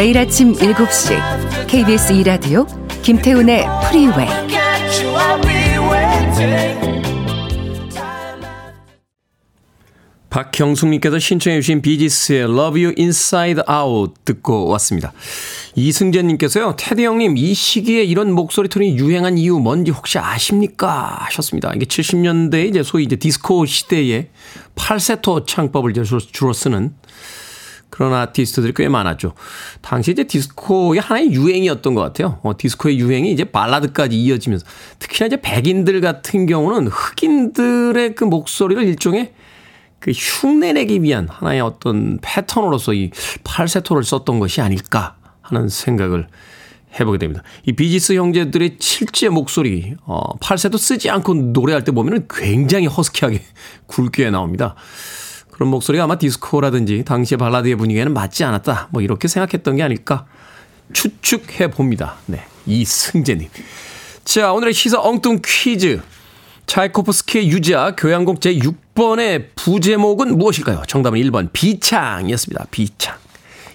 매일 0.00 0.16
아침 0.16 0.54
7시 0.54 1.66
KBS 1.66 2.14
2라디오 2.14 2.66
김태훈의 3.02 3.66
프리웨이 3.84 4.28
박형숙님께서 10.30 11.18
신청해 11.18 11.60
주신 11.60 11.82
Bee 11.82 12.03
Gees의 12.03 12.44
Love 12.44 12.82
You 12.82 12.94
Inside 12.98 13.64
Out 13.70 14.14
듣고 14.24 14.68
왔습니다. 14.68 15.12
이승재님께서요, 15.74 16.76
테디 16.78 17.04
형님, 17.04 17.36
이 17.36 17.52
시기에 17.52 18.02
이런 18.02 18.32
목소리 18.32 18.70
톤이 18.70 18.96
유행한 18.96 19.36
이유 19.36 19.58
뭔지 19.58 19.90
혹시 19.90 20.18
아십니까? 20.18 21.18
하셨습니다. 21.26 21.74
이게 21.76 21.84
70년대 21.84 22.66
이제 22.66 22.82
소위 22.82 23.04
이제 23.04 23.16
디스코 23.16 23.66
시대에 23.66 24.30
팔세토 24.76 25.44
창법을 25.44 25.92
주로 25.92 26.54
쓰는 26.54 26.94
그런 27.90 28.14
아티스트들이 28.14 28.72
꽤 28.74 28.88
많았죠. 28.88 29.34
당시 29.82 30.12
이제 30.12 30.24
디스코의 30.24 31.00
하나의 31.00 31.32
유행이었던 31.32 31.94
것 31.94 32.00
같아요. 32.00 32.38
어, 32.42 32.56
디스코의 32.56 32.98
유행이 32.98 33.30
이제 33.32 33.44
발라드까지 33.44 34.16
이어지면서 34.16 34.64
특히나 34.98 35.26
이제 35.26 35.40
백인들 35.40 36.00
같은 36.00 36.46
경우는 36.46 36.88
흑인들의 36.88 38.14
그 38.14 38.24
목소리를 38.24 38.82
일종의 38.84 39.32
그 39.98 40.12
흉내내기 40.12 41.02
위한 41.02 41.28
하나의 41.28 41.60
어떤 41.60 42.18
패턴으로서 42.22 42.94
이 42.94 43.10
팔세토를 43.44 44.02
썼던 44.02 44.38
것이 44.40 44.60
아닐까 44.60 45.16
하는 45.42 45.68
생각을 45.68 46.26
해보게 46.98 47.18
됩니다. 47.18 47.42
이 47.66 47.72
비지스 47.72 48.14
형제들의 48.14 48.76
실제 48.80 49.28
목소리, 49.28 49.94
어, 50.06 50.36
팔세도 50.38 50.76
쓰지 50.76 51.08
않고 51.10 51.34
노래할 51.34 51.84
때 51.84 51.92
보면은 51.92 52.26
굉장히 52.28 52.86
허스키하게 52.86 53.42
굵게 53.86 54.30
나옵니다. 54.30 54.74
그런 55.60 55.68
목소리가 55.72 56.04
아마 56.04 56.16
디스코라든지 56.16 57.04
당시의 57.04 57.36
발라드의 57.36 57.76
분위기에는 57.76 58.14
맞지 58.14 58.44
않았다. 58.44 58.88
뭐 58.92 59.02
이렇게 59.02 59.28
생각했던 59.28 59.76
게 59.76 59.82
아닐까 59.82 60.24
추측해 60.94 61.68
봅니다. 61.68 62.16
네. 62.24 62.46
이승재님. 62.64 63.46
자, 64.24 64.54
오늘의 64.54 64.72
시사 64.72 64.98
엉뚱 65.02 65.42
퀴즈. 65.44 66.00
차이코프스키의 66.64 67.48
유자 67.50 67.94
교향곡 67.94 68.40
제6번의 68.40 69.48
부제목은 69.54 70.38
무엇일까요? 70.38 70.84
정답은 70.86 71.20
1번 71.20 71.52
비창이었습니다. 71.52 72.68
비창. 72.70 73.18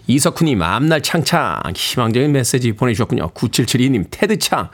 이석훈님 0.08 0.64
앞날 0.64 1.04
창창 1.04 1.62
희망적인 1.76 2.32
메시지 2.32 2.72
보내주셨군요. 2.72 3.30
9772님 3.30 4.06
테드창. 4.10 4.72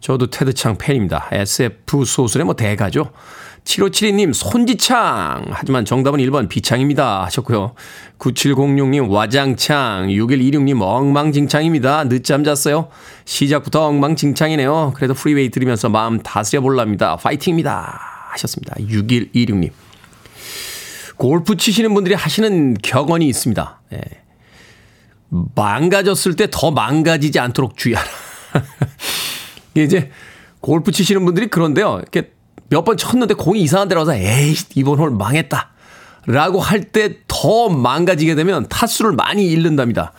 저도 0.00 0.30
테드창 0.30 0.78
팬입니다. 0.78 1.28
SF 1.32 2.06
소설의 2.06 2.46
뭐 2.46 2.54
대가죠. 2.56 3.12
7572님 3.64 4.32
손지창 4.32 5.44
하지만 5.50 5.84
정답은 5.84 6.18
1번 6.20 6.48
비창입니다 6.48 7.24
하셨고요. 7.24 7.74
9706님 8.18 9.08
와장창 9.10 10.08
6126님 10.08 10.80
엉망진창입니다. 10.82 12.04
늦잠 12.08 12.42
잤어요. 12.44 12.88
시작부터 13.24 13.86
엉망진창이네요. 13.86 14.92
그래도 14.96 15.14
프리웨이 15.14 15.50
들으면서 15.50 15.88
마음 15.88 16.20
다스려 16.22 16.60
볼랍니다. 16.60 17.16
파이팅입니다 17.16 18.00
하셨습니다. 18.32 18.74
6126님 18.76 19.70
골프 21.16 21.56
치시는 21.56 21.92
분들이 21.94 22.14
하시는 22.14 22.74
격언이 22.82 23.28
있습니다. 23.28 23.80
예. 23.92 24.00
망가졌을 25.54 26.34
때 26.34 26.48
더 26.50 26.70
망가지지 26.70 27.38
않도록 27.38 27.76
주의하라. 27.76 28.08
이게 29.74 29.84
이제 29.84 30.10
골프 30.60 30.90
치시는 30.90 31.24
분들이 31.24 31.46
그런데요. 31.46 31.98
이렇게 32.02 32.32
몇 32.70 32.84
번 32.84 32.96
쳤는데 32.96 33.34
공이 33.34 33.60
이상한 33.60 33.88
데로 33.88 34.00
와서 34.00 34.14
에이, 34.14 34.54
이번 34.74 34.98
홀 34.98 35.10
망했다. 35.10 35.70
라고 36.26 36.60
할 36.60 36.92
때 36.92 37.20
더 37.26 37.68
망가지게 37.68 38.34
되면 38.34 38.66
타수를 38.68 39.12
많이 39.12 39.46
잃는답니다. 39.46 40.12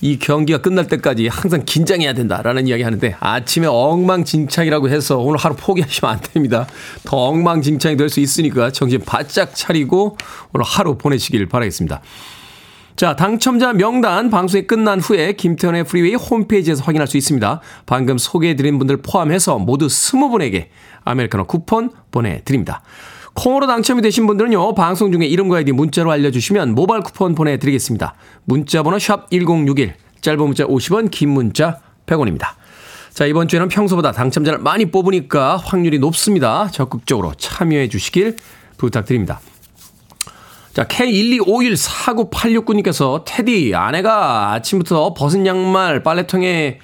이 0.00 0.18
경기가 0.18 0.60
끝날 0.60 0.86
때까지 0.86 1.26
항상 1.28 1.64
긴장해야 1.64 2.12
된다라는 2.12 2.68
이야기 2.68 2.82
하는데 2.84 3.16
아침에 3.18 3.66
엉망진창이라고 3.66 4.88
해서 4.88 5.18
오늘 5.18 5.38
하루 5.40 5.56
포기하시면 5.56 6.12
안 6.14 6.20
됩니다. 6.20 6.66
더 7.04 7.16
엉망진창이 7.16 7.96
될 7.96 8.08
수 8.08 8.20
있으니까 8.20 8.70
정신 8.70 9.00
바짝 9.04 9.54
차리고 9.54 10.16
오늘 10.52 10.64
하루 10.64 10.96
보내시길 10.98 11.46
바라겠습니다. 11.48 12.00
자, 12.98 13.14
당첨자 13.14 13.72
명단 13.72 14.28
방송이 14.28 14.66
끝난 14.66 14.98
후에 14.98 15.34
김태훈의 15.34 15.84
프리웨이 15.84 16.16
홈페이지에서 16.16 16.82
확인할 16.82 17.06
수 17.06 17.16
있습니다. 17.16 17.60
방금 17.86 18.18
소개해드린 18.18 18.76
분들 18.78 19.02
포함해서 19.02 19.60
모두 19.60 19.86
20분에게 19.86 20.66
아메리카노 21.04 21.44
쿠폰 21.44 21.90
보내드립니다. 22.10 22.82
콩으로 23.34 23.68
당첨이 23.68 24.02
되신 24.02 24.26
분들은요, 24.26 24.74
방송 24.74 25.12
중에 25.12 25.26
이름과 25.26 25.58
아이디 25.58 25.70
문자로 25.70 26.10
알려주시면 26.10 26.74
모바일 26.74 27.02
쿠폰 27.04 27.36
보내드리겠습니다. 27.36 28.14
문자번호 28.46 28.98
샵 28.98 29.30
1061, 29.30 29.94
짧은 30.20 30.40
문자 30.40 30.64
50원, 30.64 31.12
긴 31.12 31.28
문자 31.28 31.78
100원입니다. 32.06 32.48
자, 33.12 33.26
이번 33.26 33.46
주에는 33.46 33.68
평소보다 33.68 34.10
당첨자를 34.10 34.58
많이 34.58 34.86
뽑으니까 34.86 35.56
확률이 35.56 36.00
높습니다. 36.00 36.68
적극적으로 36.72 37.32
참여해 37.36 37.90
주시길 37.90 38.38
부탁드립니다. 38.76 39.38
자, 40.78 40.84
K125149869님께서 40.84 43.24
테디, 43.24 43.74
아내가 43.74 44.52
아침부터 44.52 45.12
벗은 45.12 45.44
양말 45.44 46.04
빨래통에 46.04 46.78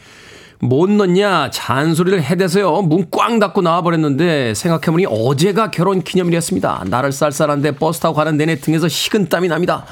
못 0.58 0.90
넣냐 0.90 1.50
잔소리를 1.50 2.20
해대서요. 2.20 2.82
문 2.82 3.08
꽝 3.08 3.38
닫고 3.38 3.62
나와버렸는데 3.62 4.54
생각해보니 4.54 5.06
어제가 5.08 5.70
결혼 5.70 6.02
기념일이었습니다. 6.02 6.86
나를 6.88 7.12
쌀쌀한데 7.12 7.76
버스 7.76 8.00
타고 8.00 8.16
가는 8.16 8.36
내내 8.36 8.56
등에서 8.56 8.88
식은땀이 8.88 9.46
납니다. 9.46 9.86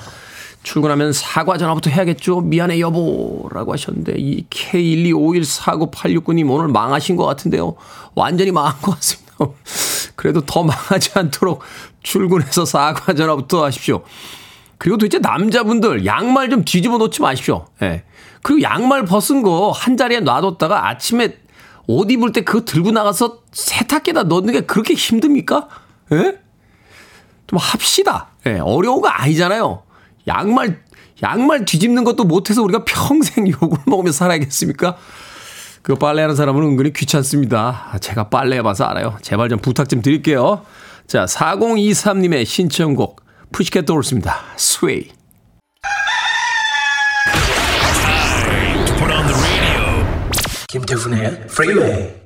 출근하면 0.64 1.12
사과 1.12 1.56
전화부터 1.56 1.90
해야겠죠. 1.90 2.40
미안해 2.40 2.80
여보라고 2.80 3.72
하셨는데 3.72 4.14
이 4.16 4.44
K125149869님 4.50 6.50
오늘 6.50 6.66
망하신 6.66 7.14
것 7.14 7.24
같은데요. 7.24 7.76
완전히 8.16 8.50
망한 8.50 8.82
것 8.82 8.96
같습니다. 8.96 9.36
그래도 10.22 10.40
더 10.42 10.62
망하지 10.62 11.10
않도록 11.18 11.62
출근해서 12.04 12.64
사과 12.64 13.12
전화부터 13.12 13.64
하십시오. 13.64 14.04
그리고 14.78 14.96
도대체 14.96 15.18
남자분들 15.18 16.06
양말 16.06 16.48
좀 16.48 16.64
뒤집어 16.64 16.96
놓지 16.96 17.20
마십시오. 17.22 17.66
예. 17.82 17.88
네. 17.88 18.04
그리고 18.40 18.62
양말 18.62 19.04
벗은 19.04 19.42
거 19.42 19.72
한 19.72 19.96
자리에 19.96 20.20
놔뒀다가 20.20 20.88
아침에 20.88 21.38
옷 21.88 22.08
입을 22.12 22.30
때 22.30 22.42
그거 22.42 22.64
들고 22.64 22.92
나가서 22.92 23.40
세탁기에다 23.50 24.22
넣는 24.24 24.52
게 24.52 24.60
그렇게 24.60 24.94
힘듭니까? 24.94 25.66
예? 26.12 26.38
좀 27.48 27.58
합시다. 27.58 28.28
예, 28.46 28.60
어려운 28.60 29.00
거 29.00 29.08
아니잖아요. 29.08 29.82
양말, 30.28 30.84
양말 31.20 31.64
뒤집는 31.64 32.04
것도 32.04 32.22
못해서 32.22 32.62
우리가 32.62 32.84
평생 32.84 33.48
욕을 33.50 33.76
먹으며 33.86 34.12
살아야겠습니까? 34.12 34.96
그 35.82 35.96
빨래하는 35.96 36.36
사람은 36.36 36.62
은근히 36.62 36.92
귀찮습니다. 36.92 37.96
제가 38.00 38.28
빨래 38.28 38.56
해봐서 38.56 38.84
알아요. 38.84 39.18
제발 39.22 39.48
좀 39.48 39.58
부탁 39.58 39.88
좀 39.88 40.00
드릴게요. 40.00 40.64
자, 41.06 41.24
4023님의 41.24 42.46
신청곡, 42.46 43.20
Pussycat 43.50 43.84
Dolls입니다. 43.84 44.36
Sway. 44.56 45.10
김태훈의 50.68 51.46
프리웨이 51.48 52.21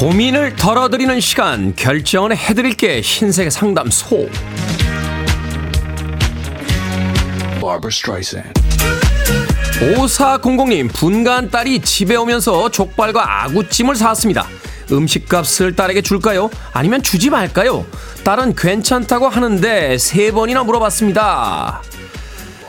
고민을 0.00 0.56
덜어드리는 0.56 1.20
시간 1.20 1.76
결정을 1.76 2.34
해드릴게. 2.34 3.02
신세계 3.02 3.50
상담소. 3.50 4.30
5400님 9.80 10.90
분간 10.90 11.50
딸이 11.50 11.82
집에 11.82 12.16
오면서 12.16 12.70
족발과 12.70 13.44
아구찜을 13.44 13.94
사왔습니다. 13.94 14.46
음식값을 14.90 15.76
딸에게 15.76 16.00
줄까요? 16.00 16.48
아니면 16.72 17.02
주지 17.02 17.28
말까요? 17.28 17.84
딸은 18.24 18.54
괜찮다고 18.54 19.28
하는데 19.28 19.98
세 19.98 20.32
번이나 20.32 20.64
물어봤습니다. 20.64 21.82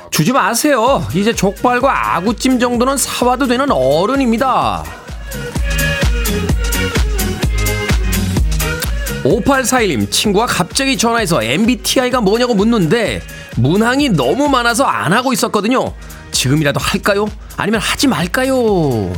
주지 0.09 0.33
마세요. 0.33 1.07
이제 1.13 1.33
족발과 1.33 2.17
아구찜 2.17 2.59
정도는 2.59 2.97
사와도 2.97 3.47
되는 3.47 3.71
어른입니다 3.71 4.83
5841님, 9.23 10.09
친구가 10.09 10.45
갑자기 10.47 10.97
전화해서 10.97 11.43
MBTI가 11.43 12.21
뭐냐고 12.21 12.53
묻는데, 12.55 13.21
문항이 13.57 14.09
너무 14.09 14.49
많아서 14.49 14.83
안 14.85 15.13
하고 15.13 15.31
있었거든요. 15.33 15.93
지금이라도 16.31 16.79
할까요? 16.79 17.27
아니면 17.57 17.81
하지 17.81 18.07
말까요? 18.07 19.13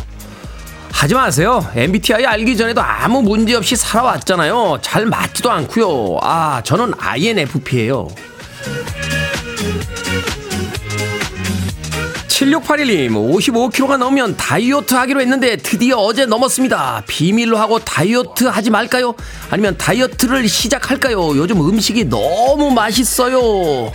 하지 0.92 1.14
마세요. 1.16 1.66
MBTI 1.76 2.26
알기 2.26 2.56
전에도 2.56 2.82
아무 2.82 3.22
문제 3.22 3.56
없이 3.56 3.76
살아왔잖아요. 3.76 4.80
잘 4.82 5.06
맞지도 5.06 5.52
않고요. 5.52 6.20
아, 6.22 6.62
저는 6.64 6.94
INFP예요. 6.98 8.08
7681님, 12.34 13.12
55kg가 13.12 13.98
넘으면 13.98 14.36
다이어트 14.36 14.96
하기로 14.96 15.22
했는데 15.22 15.56
드디어 15.56 15.98
어제 15.98 16.26
넘었습니다. 16.26 17.04
비밀로 17.06 17.58
하고 17.58 17.78
다이어트 17.78 18.46
하지 18.46 18.72
말까요? 18.72 19.14
아니면 19.52 19.78
다이어트를 19.78 20.50
시작할까요? 20.50 21.38
요즘 21.38 21.62
음식이 21.62 22.06
너무 22.06 22.72
맛있어요. 22.72 23.94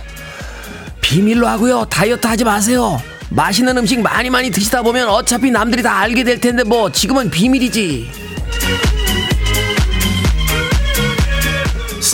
비밀로 1.01 1.47
하고요. 1.47 1.85
다이어트 1.89 2.27
하지 2.27 2.45
마세요. 2.45 3.01
맛있는 3.29 3.77
음식 3.77 3.99
많이 3.99 4.29
많이 4.29 4.49
드시다 4.49 4.83
보면 4.83 5.09
어차피 5.09 5.51
남들이 5.51 5.83
다 5.83 5.99
알게 5.99 6.23
될 6.23 6.39
텐데 6.39 6.63
뭐 6.63 6.89
지금은 6.89 7.29
비밀이지. 7.29 8.09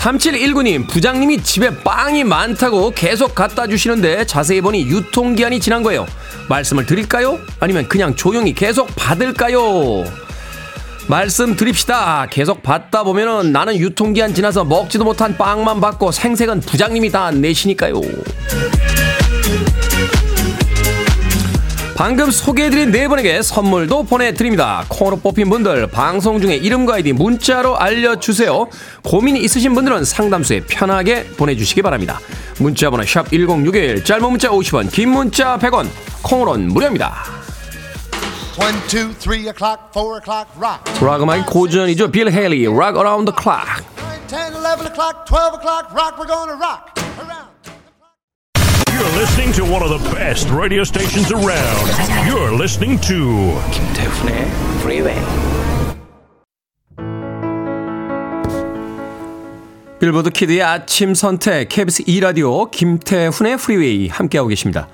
3719님, 0.06 0.88
부장님이 0.88 1.42
집에 1.42 1.76
빵이 1.82 2.24
많다고 2.26 2.92
계속 2.92 3.34
갖다 3.34 3.66
주시는데 3.66 4.26
자세히 4.28 4.62
보니 4.62 4.84
유통기한이 4.88 5.60
지난 5.60 5.82
거예요. 5.82 6.06
말씀을 6.48 6.86
드릴까요? 6.86 7.40
아니면 7.60 7.88
그냥 7.88 8.16
조용히 8.16 8.54
계속 8.54 8.88
받을까요? 8.96 10.04
말씀 11.08 11.56
드립시다. 11.56 12.28
계속 12.30 12.62
받다 12.62 13.04
보면은 13.04 13.52
나는 13.52 13.78
유통기한 13.78 14.36
지나서 14.36 14.64
먹지도 14.64 15.06
못한 15.06 15.36
빵만 15.38 15.82
받고 15.82 16.12
생색은 16.12 16.62
부장님이 16.62 17.10
다 17.10 17.32
내시니까요. 17.32 18.00
방금 21.96 22.30
소개해드린 22.30 22.92
네 22.92 23.08
분에게 23.08 23.42
선물도 23.42 24.04
보내드립니다. 24.04 24.84
콩으로 24.90 25.16
뽑힌 25.16 25.50
분들 25.50 25.88
방송 25.88 26.42
중에 26.42 26.56
이름과 26.56 26.96
아이디 26.96 27.14
문자로 27.14 27.78
알려주세요. 27.78 28.68
고민이 29.04 29.40
있으신 29.40 29.74
분들은 29.74 30.04
상담소에 30.04 30.66
편하게 30.68 31.24
보내주시기 31.38 31.82
바랍니다. 31.82 32.20
문자번호 32.60 33.06
샵 33.06 33.30
1061, 33.32 34.04
짧은 34.04 34.30
문자 34.30 34.50
50원, 34.50 34.92
긴 34.92 35.10
문자 35.10 35.58
100원, 35.58 35.88
콩으로는 36.22 36.68
무료입니다. 36.68 37.16
1, 38.60 38.68
2, 38.88 39.14
3 39.18 39.48
o'clock, 39.48 39.80
4 39.94 40.18
o'clock, 40.18 40.48
rock. 40.58 41.06
락 41.06 41.24
음악의 41.24 41.46
고전이죠. 41.46 42.12
빌 42.12 42.30
헤일리, 42.30 42.68
Rock 42.68 42.98
Around 42.98 43.32
the 43.32 43.36
Clock. 43.42 43.86
9, 43.96 44.28
10, 44.28 44.54
11 44.54 44.88
o'clock, 44.88 45.26
12 45.26 45.56
o'clock, 45.56 45.94
rock, 45.96 46.18
we're 46.20 46.28
gonna 46.28 46.60
rock. 46.60 46.95
Listening 49.36 49.68
to 49.68 49.74
one 49.74 49.84
of 49.84 49.90
the 49.90 50.16
best 50.16 50.50
radio 50.50 50.86
stations 50.86 51.30
around. 51.30 51.92
You're 52.26 52.56
listening 52.56 53.02
to 53.02 53.60
김태훈의 53.70 54.48
프리웨이 54.82 55.16
빌보드 60.00 60.30
키드의 60.30 60.64
아침 60.64 61.14
선택 61.14 61.68
KBS 61.68 62.04
2 62.08 62.22
라디오 62.22 62.72
김태훈의 62.72 63.58
프리웨이 63.58 64.08
함께하고 64.08 64.48
계십니다. 64.48 64.88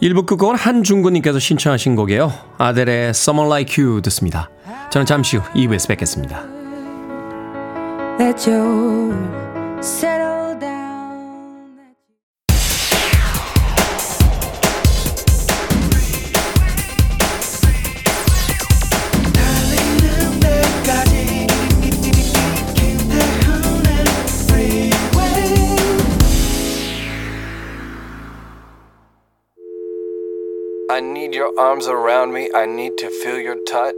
1부 0.00 0.24
끝곡은 0.24 0.56
한중구님께서 0.56 1.38
신청하신 1.38 1.94
곡이에요. 1.94 2.32
아델의 2.56 3.10
Someone 3.10 3.52
Like 3.52 3.84
You 3.84 4.00
듣습니다. 4.00 4.48
저는 4.90 5.04
잠시 5.04 5.36
후 5.36 5.42
2부에서 5.52 5.88
뵙겠습니다. 5.88 6.42
Need 31.28 31.36
your 31.36 31.52
arms 31.58 31.86
around 31.86 32.32
me. 32.32 32.48
I 32.54 32.64
need 32.66 32.96
to 32.98 33.10
feel 33.22 33.40
your 33.40 33.56
touch. 33.66 33.94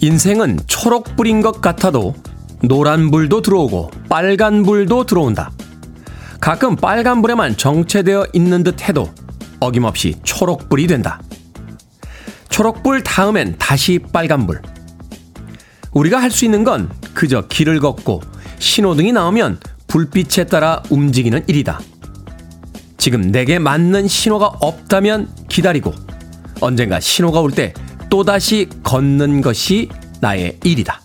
인생은 0.00 0.60
초록불인 0.66 1.40
것 1.40 1.60
같아도 1.60 2.14
노란불도 2.62 3.42
들어오고 3.42 3.90
빨간불도 4.08 5.04
들어온다. 5.06 5.50
가끔 6.40 6.76
빨간불에만 6.76 7.56
정체되어 7.56 8.26
있는 8.34 8.62
듯 8.62 8.88
해도 8.88 9.10
어김없이 9.60 10.16
초록불이 10.22 10.86
된다. 10.86 11.20
초록불 12.50 13.02
다음엔 13.02 13.56
다시 13.58 13.98
빨간불. 13.98 14.60
우리가 15.92 16.20
할 16.20 16.30
수 16.30 16.44
있는 16.44 16.62
건 16.62 16.90
그저 17.16 17.48
길을 17.48 17.80
걷고 17.80 18.20
신호등이 18.58 19.10
나오면 19.12 19.58
불빛에 19.88 20.44
따라 20.44 20.82
움직이는 20.90 21.42
일이다. 21.46 21.80
지금 22.98 23.32
내게 23.32 23.58
맞는 23.58 24.06
신호가 24.06 24.46
없다면 24.60 25.28
기다리고 25.48 25.94
언젠가 26.60 27.00
신호가 27.00 27.40
올 27.40 27.50
때 27.50 27.72
또다시 28.10 28.68
걷는 28.82 29.40
것이 29.40 29.88
나의 30.20 30.58
일이다. 30.62 31.00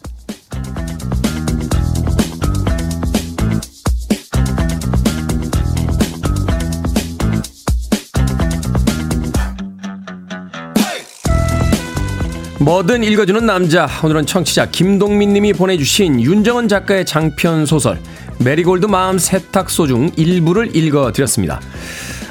뭐든 12.62 13.04
읽어주는 13.04 13.43
남자. 13.43 13.88
오늘은 14.04 14.28
청취자 14.28 14.67
김동민 14.67 15.34
님이 15.34 15.52
보내주신 15.52 16.21
윤정은 16.21 16.67
작가의 16.67 17.08
장편 17.08 17.65
소설 17.65 18.00
메리골드 18.38 18.86
마음 18.86 19.17
세탁소 19.17 19.88
중 19.88 20.12
일부를 20.15 20.76
읽어드렸습니다. 20.76 21.60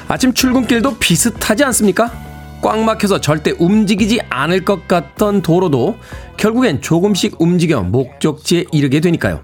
아침 0.07 0.33
출근길도 0.33 0.99
비슷하지 0.99 1.65
않습니까? 1.65 2.13
꽉 2.61 2.79
막혀서 2.79 3.19
절대 3.19 3.51
움직이지 3.59 4.21
않을 4.29 4.63
것 4.63 4.87
같던 4.87 5.41
도로도 5.41 5.97
결국엔 6.37 6.79
조금씩 6.81 7.41
움직여 7.41 7.81
목적지에 7.81 8.65
이르게 8.71 9.01
되니까요. 9.01 9.41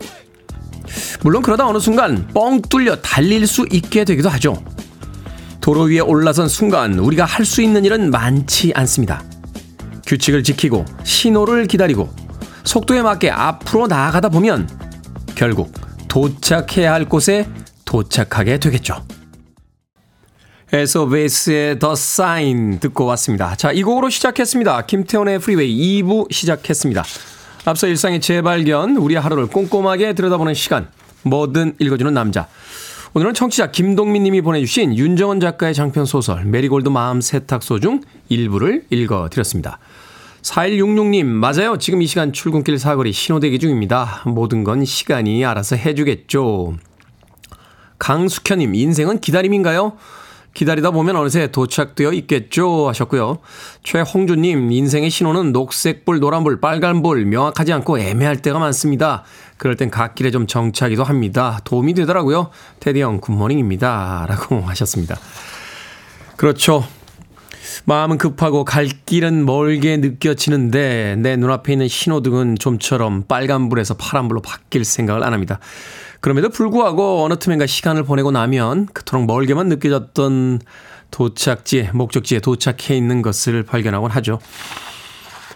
물론 1.21 1.41
그러다 1.41 1.67
어느 1.67 1.80
순간 1.80 2.26
뻥 2.34 2.62
뚫려 2.62 3.02
달릴 3.02 3.45
수 3.45 3.65
있게 3.71 4.06
되기도 4.06 4.30
하죠. 4.30 4.63
도로 5.60 5.82
위에 5.82 6.00
올라선 6.00 6.47
순간 6.47 6.97
우리가 6.97 7.26
할 7.26 7.45
수 7.45 7.62
있는 7.62 7.84
일은 7.84 8.10
많지 8.10 8.71
않습니다. 8.73 9.21
규칙을 10.08 10.41
지키고 10.41 10.86
신호를 11.04 11.67
기다리고 11.67 12.10
속도에 12.63 13.02
맞게 13.02 13.30
앞으로 13.30 13.88
나아가다 13.88 14.30
보면 14.30 14.67
결국 15.36 15.72
도착해야 16.08 16.93
할 16.93 17.06
곳에 17.06 17.48
도착하게 17.86 18.60
되겠죠. 18.60 19.06
Ace 20.73 21.02
of 21.02 21.22
Base의 21.22 21.80
The 21.80 21.93
Sign 21.93 22.80
듣고 22.80 23.06
왔습니다. 23.06 23.56
자, 23.56 23.72
이 23.72 23.84
곡으로 23.84 24.10
시작했습니다. 24.10 24.86
김태훈의 24.86 25.39
프리웨이 25.39 26.02
2부 26.02 26.32
시작했습니다. 26.32 27.04
앞서 27.65 27.88
일상의 27.88 28.20
재발견, 28.20 28.98
우리의 28.98 29.22
하루를 29.22 29.48
꼼꼼하게 29.48 30.13
들여다보는 30.13 30.54
시간, 30.54 30.89
뭐든 31.24 31.76
읽어주는 31.80 32.13
남자. 32.13 32.48
오늘은 33.13 33.34
청취자 33.34 33.72
김동민 33.72 34.24
님이 34.24 34.41
보내주신 34.41 34.96
윤정은 34.95 35.39
작가의 35.39 35.74
장편 35.74 36.06
소설 36.06 36.43
메리골드 36.46 36.89
마음 36.89 37.22
세탁소 37.22 37.80
중 37.80 38.02
일부를 38.30 38.84
읽어드렸습니다. 38.89 39.80
4166님, 40.41 41.26
맞아요. 41.26 41.78
지금 41.78 42.02
이 42.02 42.08
시간 42.08 42.32
출근길 42.32 42.80
사거리 42.80 43.12
신호대기 43.12 43.60
중입니다. 43.60 44.23
모든 44.26 44.63
건 44.63 44.86
시간이 44.86 45.43
알아서 45.43 45.76
해주겠죠. 45.76 46.78
강숙현님, 48.00 48.76
인생은 48.76 49.19
기다림인가요? 49.19 49.97
기다리다 50.58 50.89
보면 50.89 51.15
어느새 51.15 51.52
도착되어 51.52 52.13
있겠죠 52.13 52.88
하셨고요. 52.88 53.38
최홍주님 53.84 54.71
인생의 54.71 55.12
신호는 55.12 55.52
녹색불, 55.52 56.19
노란불, 56.19 56.60
빨간불 56.60 57.26
명확하지 57.26 57.73
않고 57.73 58.00
애매할 58.00 58.41
때가 58.41 58.58
많습니다. 58.58 59.23
그럴 59.58 59.76
땐 59.76 59.91
갓길에 59.91 60.32
좀 60.32 60.47
정차하기도 60.47 61.04
합니다. 61.04 61.60
도움이 61.63 61.93
되더라고요. 61.93 62.50
테디 62.80 63.02
형 63.02 63.21
good 63.21 63.45
morning입니다. 63.45 64.26
라고 64.28 64.62
하셨습니다. 64.65 65.19
그렇죠. 66.38 66.84
마음은 67.86 68.18
급하고 68.18 68.66
갈 68.66 68.88
길은 69.06 69.46
멀게 69.46 69.98
느껴지는데 69.98 71.16
내 71.18 71.36
눈앞에 71.36 71.74
있는 71.74 71.88
신호등은 71.88 72.58
좀처럼 72.60 73.24
빨간불에서 73.28 73.96
파란불로 73.96 74.42
바뀔 74.42 74.86
생각을 74.86 75.24
안 75.24 75.34
합니다. 75.34 75.60
그럼에도 76.20 76.50
불구하고 76.50 77.24
어느 77.24 77.38
틈엔가 77.38 77.68
시간을 77.68 78.04
보내고 78.04 78.32
나면 78.32 78.88
그토록 78.88 79.26
멀게만 79.26 79.68
느껴졌던 79.70 80.60
도착지에, 81.12 81.92
목적지에 81.94 82.40
도착해 82.40 82.96
있는 82.96 83.22
것을 83.22 83.63
발견하곤 83.63 84.12
하죠. 84.12 84.40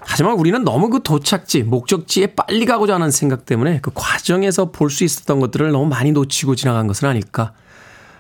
하지만 0.02 0.34
우리는 0.34 0.64
너무 0.64 0.90
그 0.90 1.04
도착지, 1.04 1.64
목적지에 1.64 2.28
빨리 2.36 2.66
가고자 2.66 2.96
하는 2.96 3.12
생각 3.12 3.46
때문에 3.46 3.80
그 3.82 3.92
과정에서 3.94 4.72
볼 4.72 4.90
수 4.90 5.04
있었던 5.04 5.40
것들을 5.40 5.72
너무 5.72 5.88
많이 5.88 6.12
놓치고 6.12 6.56
지나간 6.56 6.88
것은 6.88 7.08
아닐까 7.08 7.54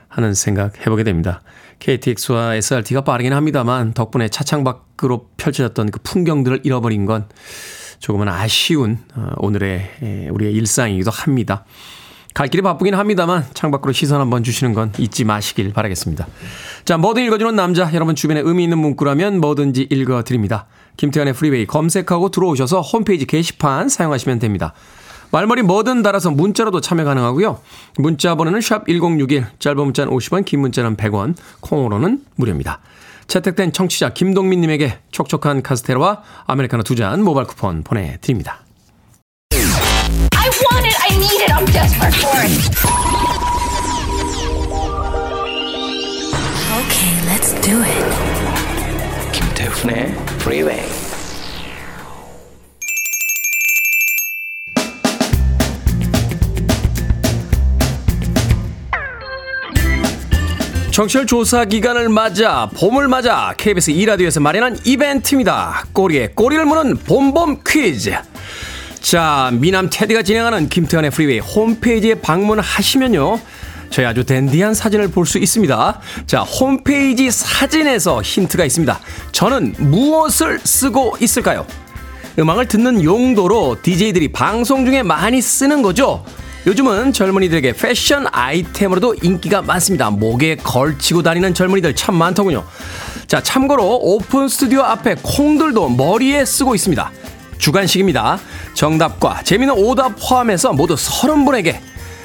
하는 0.07 0.33
생각 0.33 0.79
해보게 0.81 1.03
됩니다. 1.03 1.41
KTX와 1.81 2.55
SRT가 2.55 3.01
빠르긴 3.01 3.33
합니다만 3.33 3.93
덕분에 3.93 4.29
차창 4.29 4.63
밖으로 4.63 5.27
펼쳐졌던 5.37 5.91
그 5.91 5.99
풍경들을 6.03 6.61
잃어버린 6.63 7.05
건 7.05 7.25
조금은 7.99 8.27
아쉬운 8.27 8.99
어, 9.15 9.31
오늘의 9.37 10.29
우리의 10.31 10.53
일상이기도 10.53 11.11
합니다. 11.11 11.65
갈 12.33 12.47
길이 12.47 12.61
바쁘긴 12.61 12.95
합니다만 12.95 13.45
창밖으로 13.53 13.91
시선 13.91 14.21
한번 14.21 14.43
주시는 14.43 14.73
건 14.73 14.93
잊지 14.97 15.25
마시길 15.25 15.73
바라겠습니다. 15.73 16.27
자, 16.85 16.97
뭐든 16.97 17.25
읽어주는 17.25 17.55
남자, 17.55 17.91
여러분 17.93 18.15
주변에 18.15 18.39
의미 18.39 18.63
있는 18.63 18.77
문구라면 18.77 19.41
뭐든지 19.41 19.87
읽어드립니다. 19.89 20.67
김태훈의 20.97 21.33
프리웨이 21.33 21.65
검색하고 21.65 22.29
들어오셔서 22.29 22.81
홈페이지 22.81 23.25
게시판 23.25 23.89
사용하시면 23.89 24.39
됩니다. 24.39 24.73
말머리 25.31 25.61
뭐든 25.61 26.01
달아서 26.03 26.31
문자로도 26.31 26.81
참여 26.81 27.03
가능하고요. 27.05 27.59
문자 27.97 28.35
번호는 28.35 28.61
샵 28.61 28.85
1061, 28.87 29.47
짧은 29.59 29.77
문자는 29.83 30.11
50원, 30.13 30.43
긴 30.45 30.59
문자는 30.61 30.97
100원, 30.97 31.35
콩으로는 31.61 32.23
무료입니다. 32.35 32.79
채택된 33.27 33.71
청취자 33.71 34.09
김동민님에게 34.09 34.99
촉촉한 35.11 35.61
카스테라와 35.63 36.21
아메리카노 36.47 36.83
두 36.83 36.95
잔 36.95 37.23
모바일 37.23 37.47
쿠폰 37.47 37.83
보내드립니다. 37.83 38.59
I 39.53 40.49
want 40.49 40.85
it, 40.85 40.97
I 40.99 41.15
need 41.15 41.41
it, 41.43 41.53
I'm 41.53 41.65
desperate 41.71 42.15
for 42.19 42.39
it. 42.43 42.51
Okay, 46.81 47.13
let's 47.29 47.53
do 47.61 47.81
it. 47.81 49.31
김태훈의 49.31 50.11
Freeway. 50.41 51.10
청취율 60.91 61.25
조사 61.25 61.63
기간을 61.63 62.09
맞아 62.09 62.69
봄을 62.75 63.07
맞아 63.07 63.53
KBS 63.57 63.93
2라디오에서 63.93 64.41
마련한 64.41 64.77
이벤트입니다. 64.83 65.85
꼬리에 65.93 66.29
꼬리를 66.35 66.65
무는 66.65 66.97
봄봄 66.97 67.61
퀴즈. 67.65 68.13
자, 68.99 69.51
미남 69.53 69.89
테디가 69.89 70.23
진행하는 70.23 70.67
김태현의 70.67 71.11
프리웨이 71.11 71.39
홈페이지에 71.39 72.15
방문하시면요. 72.15 73.39
저희 73.89 74.05
아주 74.05 74.25
댄디한 74.25 74.73
사진을 74.73 75.07
볼 75.09 75.25
수 75.25 75.37
있습니다. 75.37 75.99
자, 76.27 76.41
홈페이지 76.41 77.31
사진에서 77.31 78.21
힌트가 78.21 78.65
있습니다. 78.65 78.99
저는 79.31 79.73
무엇을 79.77 80.59
쓰고 80.61 81.15
있을까요? 81.21 81.65
음악을 82.37 82.67
듣는 82.67 83.03
용도로 83.03 83.77
DJ들이 83.81 84.29
방송 84.31 84.85
중에 84.85 85.03
많이 85.03 85.41
쓰는 85.41 85.81
거죠. 85.81 86.25
요즘은 86.67 87.11
젊은이들에게 87.11 87.73
패션 87.73 88.27
아이템으로도 88.31 89.15
인기가 89.23 89.63
많습니다. 89.63 90.11
목에 90.11 90.55
걸치고 90.57 91.23
다니는 91.23 91.55
젊은이들 91.55 91.95
참 91.95 92.15
많더군요. 92.15 92.63
자, 93.25 93.41
참고로 93.41 93.97
오픈 94.01 94.47
스튜디오 94.47 94.81
앞에 94.81 95.15
콩들도 95.23 95.89
머리에 95.89 96.45
쓰고 96.45 96.75
있습니다. 96.75 97.11
주간식입니다. 97.57 98.39
정답과 98.73 99.41
재미는 99.43 99.73
오답 99.75 100.15
포함해서 100.19 100.73
모두 100.73 100.95
30분에게 100.95 101.79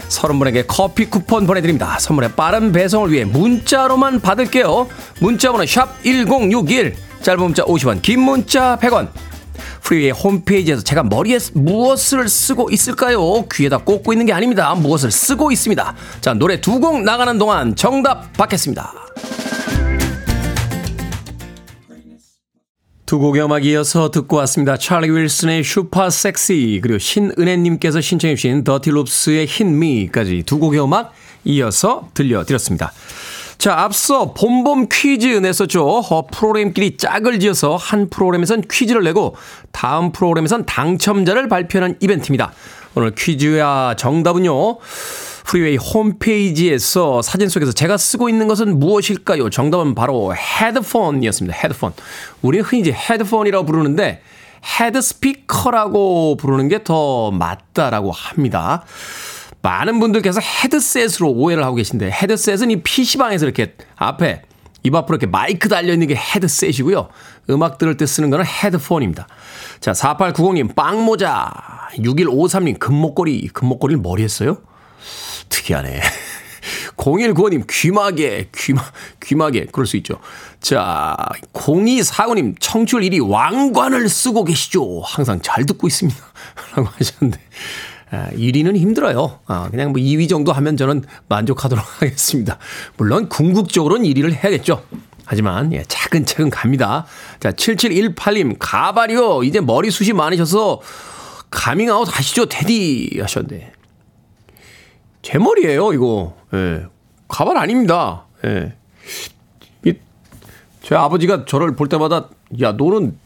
30분에게 0.08 0.64
커피 0.66 1.06
쿠폰 1.06 1.46
보내드립니다. 1.46 1.98
선물의 1.98 2.32
빠른 2.32 2.72
배송을 2.72 3.12
위해 3.12 3.24
문자로만 3.24 4.20
받을게요. 4.20 4.88
문자번호 5.20 5.66
샵 5.66 6.02
1061, 6.02 6.94
짧은 7.22 7.42
문자 7.42 7.64
50원, 7.64 8.02
긴 8.02 8.20
문자 8.20 8.78
100원. 8.80 9.08
프리웨이 9.82 10.10
홈페이지에서 10.10 10.82
제가 10.82 11.02
머리에 11.02 11.38
무엇을 11.54 12.28
쓰고 12.28 12.70
있을까요? 12.70 13.46
귀에다 13.52 13.78
꽂고 13.78 14.12
있는 14.12 14.26
게 14.26 14.32
아닙니다. 14.32 14.74
무엇을 14.74 15.10
쓰고 15.10 15.52
있습니다. 15.52 15.94
자, 16.20 16.34
노래 16.34 16.60
두 16.60 16.76
곡 16.76 17.02
나가는 17.02 17.38
동안 17.38 17.74
정답 17.74 18.32
받겠습니다. 18.34 18.92
두 23.06 23.20
곡의 23.20 23.44
음악 23.44 23.64
이어서 23.64 24.10
듣고 24.10 24.36
왔습니다. 24.38 24.76
찰리 24.76 25.08
윌슨의 25.08 25.62
Super 25.62 26.10
Sexy 26.10 26.80
그리고 26.82 26.98
신은혜님께서 26.98 28.00
신청해 28.00 28.34
주신 28.34 28.64
더티 28.64 28.90
룹스의 28.90 29.46
Hit 29.46 29.75
Me까지 29.75 30.42
두 30.44 30.58
곡의 30.58 30.82
음악 30.82 31.12
이어서 31.44 32.08
들려드렸습니다. 32.14 32.92
자, 33.58 33.80
앞서 33.80 34.32
봄봄 34.34 34.88
퀴즈 34.92 35.26
냈었죠. 35.26 35.86
어, 35.86 36.26
프로그램끼리 36.26 36.96
짝을 36.98 37.40
지어서 37.40 37.76
한 37.76 38.08
프로그램에선 38.10 38.62
퀴즈를 38.70 39.02
내고 39.02 39.34
다음 39.72 40.12
프로그램에선 40.12 40.66
당첨자를 40.66 41.48
발표하는 41.48 41.96
이벤트입니다. 42.00 42.52
오늘 42.94 43.14
퀴즈와 43.14 43.94
정답은요. 43.96 44.78
프리웨이 45.46 45.76
홈페이지에서 45.76 47.22
사진 47.22 47.48
속에서 47.48 47.72
제가 47.72 47.96
쓰고 47.96 48.28
있는 48.28 48.48
것은 48.48 48.78
무엇일까요? 48.78 49.48
정답은 49.50 49.94
바로 49.94 50.34
헤드폰이었습니다. 50.34 51.56
헤드폰. 51.56 51.92
우리는 52.42 52.64
흔히 52.64 52.80
이제 52.82 52.92
헤드폰이라고 52.92 53.64
부르는데 53.64 54.22
헤드 54.80 55.00
스피커라고 55.00 56.36
부르는 56.36 56.68
게 56.68 56.82
더 56.82 57.30
맞다라고 57.30 58.10
합니다. 58.12 58.84
많은 59.62 59.98
분들께서 59.98 60.40
헤드셋으로 60.40 61.30
오해를 61.30 61.64
하고 61.64 61.76
계신데 61.76 62.10
헤드셋은 62.10 62.70
이 62.70 62.82
PC방에서 62.82 63.46
이렇게 63.46 63.74
앞에 63.96 64.42
입 64.82 64.94
앞으로 64.94 65.16
이렇게 65.16 65.26
마이크 65.26 65.68
달려있는 65.68 66.06
게 66.06 66.14
헤드셋이고요. 66.14 67.08
음악 67.50 67.78
들을 67.78 67.96
때 67.96 68.06
쓰는 68.06 68.30
거는 68.30 68.44
헤드폰입니다. 68.46 69.26
자, 69.80 69.92
4890님, 69.92 70.76
빵모자. 70.76 71.52
6153님, 71.96 72.78
금목걸이. 72.78 73.48
금목걸이를 73.48 74.00
머리에 74.00 74.28
써요? 74.28 74.58
특이하네. 75.48 76.00
0195님, 76.96 77.64
귀마개, 77.68 78.48
귀마, 78.54 78.82
귀마개. 79.22 79.66
그럴 79.66 79.86
수 79.86 79.96
있죠. 79.98 80.20
자, 80.60 81.16
0249님, 81.52 82.56
청출 82.60 83.02
1위 83.02 83.28
왕관을 83.28 84.08
쓰고 84.08 84.44
계시죠. 84.44 85.02
항상 85.04 85.40
잘 85.42 85.66
듣고 85.66 85.86
있습니다. 85.86 86.18
라고 86.76 86.88
하셨는데. 86.88 87.40
아, 88.10 88.28
1위는 88.30 88.76
힘들어요. 88.76 89.40
아, 89.46 89.68
그냥 89.70 89.92
뭐 89.92 90.00
2위 90.00 90.28
정도 90.28 90.52
하면 90.52 90.76
저는 90.76 91.04
만족하도록 91.28 91.84
하겠습니다. 92.02 92.58
물론 92.96 93.28
궁극적으로는 93.28 94.06
1위를 94.06 94.32
해야겠죠. 94.32 94.82
하지만 95.24 95.72
예, 95.72 95.82
차근차근 95.88 96.50
갑니다. 96.50 97.04
자, 97.40 97.50
7718님 97.50 98.56
가발이요. 98.60 99.42
이제 99.42 99.60
머리숱이 99.60 100.12
많으셔서 100.12 100.80
가밍아웃 101.50 102.08
하시죠, 102.16 102.46
테디 102.46 103.18
하셨는데. 103.20 103.72
제 105.22 105.38
머리예요, 105.38 105.92
이거. 105.92 106.36
예. 106.54 106.84
가발 107.26 107.56
아닙니다. 107.56 108.26
예. 108.44 108.74
이, 109.84 109.94
제 110.80 110.94
아버지가 110.94 111.44
저를 111.44 111.74
볼 111.74 111.88
때마다 111.88 112.28
야, 112.60 112.72
너는 112.72 113.18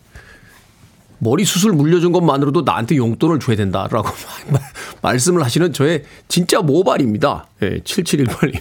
머리 1.20 1.44
수술 1.44 1.72
물려준 1.72 2.12
것만으로도 2.12 2.62
나한테 2.62 2.96
용돈을 2.96 3.40
줘야 3.40 3.56
된다라고 3.56 4.08
말씀을 5.02 5.44
하시는 5.44 5.72
저의 5.72 6.04
진짜 6.28 6.60
모발입니다. 6.60 7.46
예, 7.62 7.78
7718님. 7.80 8.60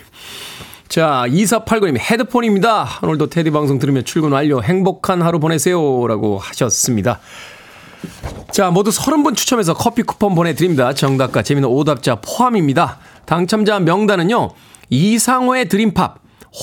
자, 0.89 1.23
2489님 1.27 1.99
헤드폰입니다. 1.99 2.99
오늘도 3.03 3.27
테디 3.27 3.51
방송 3.51 3.79
들으며 3.79 4.01
출근 4.01 4.31
완료. 4.31 4.61
행복한 4.61 5.21
하루 5.21 5.39
보내세요. 5.39 6.07
라고 6.07 6.37
하셨습니다. 6.37 7.19
자, 8.51 8.71
모두 8.71 8.89
30분 8.89 9.35
추첨해서 9.35 9.73
커피 9.73 10.03
쿠폰 10.03 10.35
보내드립니다. 10.35 10.93
정답과 10.93 11.43
재미는 11.43 11.69
오답자 11.69 12.15
포함입니다. 12.21 12.99
당첨자 13.25 13.79
명단은요, 13.79 14.49
이상호의 14.89 15.69
드림팝 15.69 16.19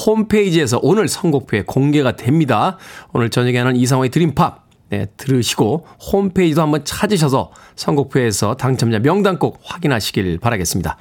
홈페이지에서 0.07 0.81
오늘 0.83 1.09
선곡표에 1.09 1.63
공개가 1.63 2.17
됩니다. 2.17 2.79
오늘 3.13 3.31
저녁에 3.31 3.59
하는 3.59 3.77
이상호의 3.77 4.11
드림팝 4.11 4.66
네, 4.89 5.07
들으시고 5.17 5.87
홈페이지도 6.13 6.63
한번 6.63 6.85
찾으셔서 6.85 7.51
선곡표에서 7.75 8.57
당첨자 8.57 8.99
명단 9.01 9.39
꼭 9.39 9.59
확인하시길 9.65 10.39
바라겠습니다. 10.39 10.97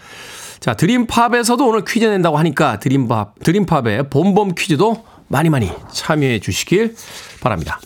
자, 0.59 0.73
드림팝에서도 0.73 1.67
오늘 1.67 1.85
퀴즈 1.85 2.05
낸다고 2.05 2.37
하니까 2.37 2.79
드림팝, 2.79 3.35
드림팝의 3.43 4.09
봄봄 4.09 4.55
퀴즈도 4.55 5.05
많이 5.27 5.49
많이 5.49 5.71
참여해 5.91 6.39
주시길 6.39 6.95
바랍니다. 7.41 7.79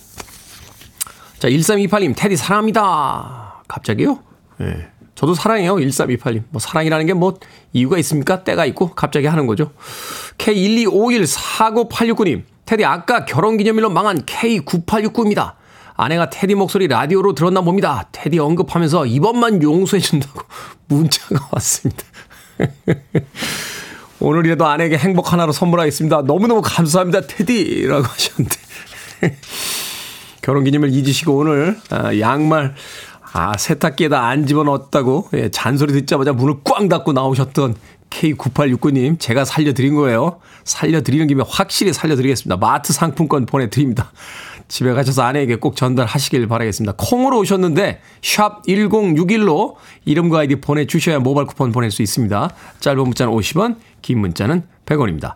자, 1.38 1.48
1328님, 1.48 2.14
테디 2.16 2.36
사랑합니다. 2.36 3.62
갑자기요? 3.68 4.20
예. 4.60 4.64
네, 4.64 4.88
저도 5.14 5.34
사랑해요. 5.34 5.76
1328님. 5.76 6.44
뭐 6.50 6.60
사랑이라는 6.60 7.06
게 7.06 7.12
뭐 7.12 7.38
이유가 7.72 7.98
있습니까? 7.98 8.42
때가 8.42 8.64
있고 8.66 8.94
갑자기 8.94 9.26
하는 9.26 9.46
거죠. 9.46 9.70
K125149869님. 10.38 12.42
테디 12.64 12.84
아까 12.84 13.24
결혼 13.26 13.56
기념일로 13.58 13.90
망한 13.90 14.22
K9869입니다. 14.22 15.52
아내가 16.00 16.30
테디 16.30 16.54
목소리 16.54 16.88
라디오로 16.88 17.34
들었나 17.34 17.60
봅니다. 17.60 18.08
테디 18.10 18.38
언급하면서 18.38 19.04
이번만 19.04 19.62
용서해 19.62 20.00
준다고 20.00 20.40
문자가 20.88 21.48
왔습니다. 21.52 22.04
오늘이라도 24.18 24.66
아내에게 24.66 24.96
행복 24.96 25.32
하나로 25.32 25.52
선물하겠습니다. 25.52 26.22
너무너무 26.22 26.62
감사합니다. 26.64 27.22
테디 27.22 27.86
라고 27.86 28.04
하셨는데. 28.04 28.56
결혼기념일 30.40 30.90
잊으시고 30.94 31.36
오늘 31.36 31.78
아, 31.90 32.18
양말 32.18 32.74
아 33.32 33.56
세탁기에다 33.58 34.26
안 34.26 34.46
집어넣었다고 34.46 35.28
예, 35.34 35.50
잔소리 35.50 35.92
듣자마자 35.92 36.32
문을 36.32 36.60
꽝 36.64 36.88
닫고 36.88 37.12
나오셨던 37.12 37.76
K9869님 38.08 39.20
제가 39.20 39.44
살려드린 39.44 39.94
거예요. 39.96 40.40
살려드리는 40.64 41.26
김에 41.26 41.44
확실히 41.46 41.92
살려드리겠습니다. 41.92 42.56
마트 42.56 42.94
상품권 42.94 43.44
보내드립니다. 43.44 44.12
집에 44.70 44.92
가셔서 44.92 45.22
아내에게 45.22 45.56
꼭 45.56 45.74
전달하시길 45.74 46.46
바라겠습니다. 46.46 46.94
콩으로 46.96 47.40
오셨는데 47.40 48.00
샵 48.22 48.62
1061로 48.62 49.74
이름과 50.04 50.38
아이디 50.38 50.60
보내주셔야 50.60 51.18
모바일 51.18 51.48
쿠폰 51.48 51.72
보낼 51.72 51.90
수 51.90 52.02
있습니다. 52.02 52.50
짧은 52.78 53.02
문자는 53.02 53.32
50원, 53.34 53.76
긴 54.00 54.20
문자는 54.20 54.62
100원입니다. 54.86 55.34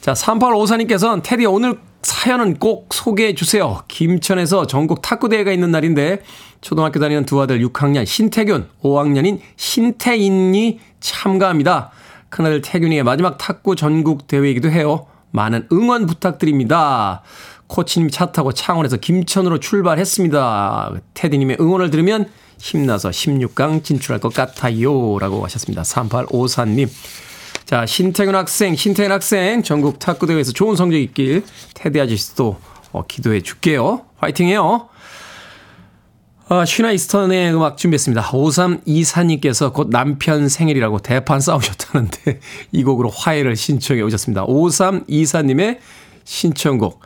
자, 0.00 0.12
3854님께서는 0.12 1.22
테디 1.24 1.46
오늘 1.46 1.78
사연은 2.02 2.58
꼭 2.58 2.92
소개해 2.92 3.34
주세요. 3.34 3.82
김천에서 3.88 4.66
전국 4.66 5.00
탁구대회가 5.00 5.52
있는 5.52 5.70
날인데 5.70 6.22
초등학교 6.60 7.00
다니는 7.00 7.24
두 7.24 7.40
아들 7.40 7.60
6학년 7.60 8.04
신태균, 8.04 8.68
5학년인 8.82 9.40
신태인이 9.56 10.80
참가합니다. 11.00 11.90
큰아들 12.28 12.60
태균이의 12.60 13.04
마지막 13.04 13.38
탁구 13.38 13.74
전국 13.74 14.26
대회이기도 14.26 14.70
해요. 14.70 15.06
많은 15.30 15.66
응원 15.72 16.06
부탁드립니다. 16.06 17.22
코치님 17.66 18.10
차 18.10 18.32
타고 18.32 18.52
창원에서 18.52 18.96
김천으로 18.96 19.60
출발했습니다. 19.60 20.94
테디님의 21.14 21.56
응원을 21.60 21.90
들으면 21.90 22.28
힘나서 22.58 23.10
16강 23.10 23.84
진출할 23.84 24.20
것 24.20 24.32
같아요. 24.32 25.18
라고 25.18 25.44
하셨습니다. 25.44 25.82
3854님. 25.82 26.88
자, 27.64 27.84
신태균 27.84 28.34
학생, 28.34 28.76
신태균 28.76 29.10
학생, 29.10 29.62
전국 29.62 29.98
탁구대회에서 29.98 30.52
좋은 30.52 30.76
성적 30.76 30.98
있길 30.98 31.44
테디 31.74 32.00
아저씨도 32.00 32.56
어, 32.92 33.04
기도해 33.06 33.40
줄게요. 33.40 34.02
화이팅 34.18 34.48
해요. 34.48 34.88
아, 36.48 36.64
쉬나 36.64 36.92
이스턴의 36.92 37.52
음악 37.52 37.76
준비했습니다. 37.76 38.22
5324님께서 38.22 39.72
곧 39.72 39.88
남편 39.90 40.48
생일이라고 40.48 41.00
대판 41.00 41.40
싸우셨다는데 41.40 42.38
이 42.70 42.84
곡으로 42.84 43.10
화해를 43.10 43.56
신청해 43.56 44.00
오셨습니다. 44.02 44.46
5324님의 44.46 45.78
신청곡. 46.22 47.00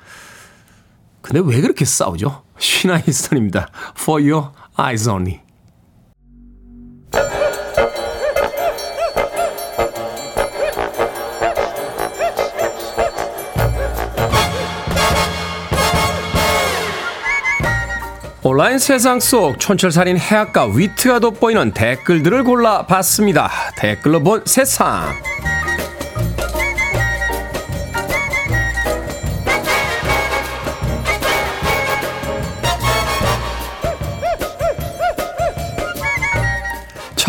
근데 1.20 1.40
왜 1.44 1.60
그렇게 1.60 1.84
싸우죠? 1.84 2.42
쉬나 2.58 2.98
이스턴입니다. 3.06 3.68
For 3.98 4.22
your 4.30 4.50
eyes 4.78 5.08
only. 5.08 5.40
온라인 18.42 18.78
세상 18.78 19.20
속 19.20 19.60
촌철살인 19.60 20.18
해악과 20.18 20.66
위트가 20.66 21.20
돋보이는 21.20 21.72
댓글들을 21.72 22.42
골라봤습니다. 22.44 23.48
댓글로 23.76 24.22
본 24.22 24.42
세상. 24.44 25.14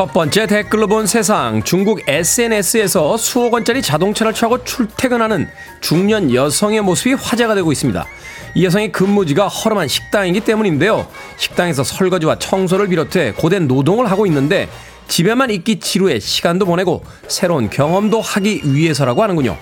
첫 0.01 0.13
번째 0.13 0.47
댓글로 0.47 0.87
본 0.87 1.05
세상. 1.05 1.61
중국 1.61 2.01
SNS에서 2.07 3.17
수억 3.17 3.53
원짜리 3.53 3.83
자동차를 3.83 4.33
타고 4.33 4.63
출퇴근하는 4.63 5.47
중년 5.79 6.33
여성의 6.33 6.81
모습이 6.81 7.13
화제가 7.13 7.53
되고 7.53 7.71
있습니다. 7.71 8.07
이 8.55 8.65
여성의 8.65 8.91
근무지가 8.93 9.47
허름한 9.47 9.87
식당이기 9.87 10.39
때문인데요. 10.39 11.05
식당에서 11.37 11.83
설거지와 11.83 12.39
청소를 12.39 12.87
비롯해 12.87 13.33
고된 13.33 13.67
노동을 13.67 14.09
하고 14.09 14.25
있는데 14.25 14.69
집에만 15.07 15.51
있기 15.51 15.79
지루해 15.79 16.19
시간도 16.19 16.65
보내고 16.65 17.03
새로운 17.27 17.69
경험도 17.69 18.21
하기 18.21 18.73
위해서라고 18.73 19.21
하는군요. 19.21 19.55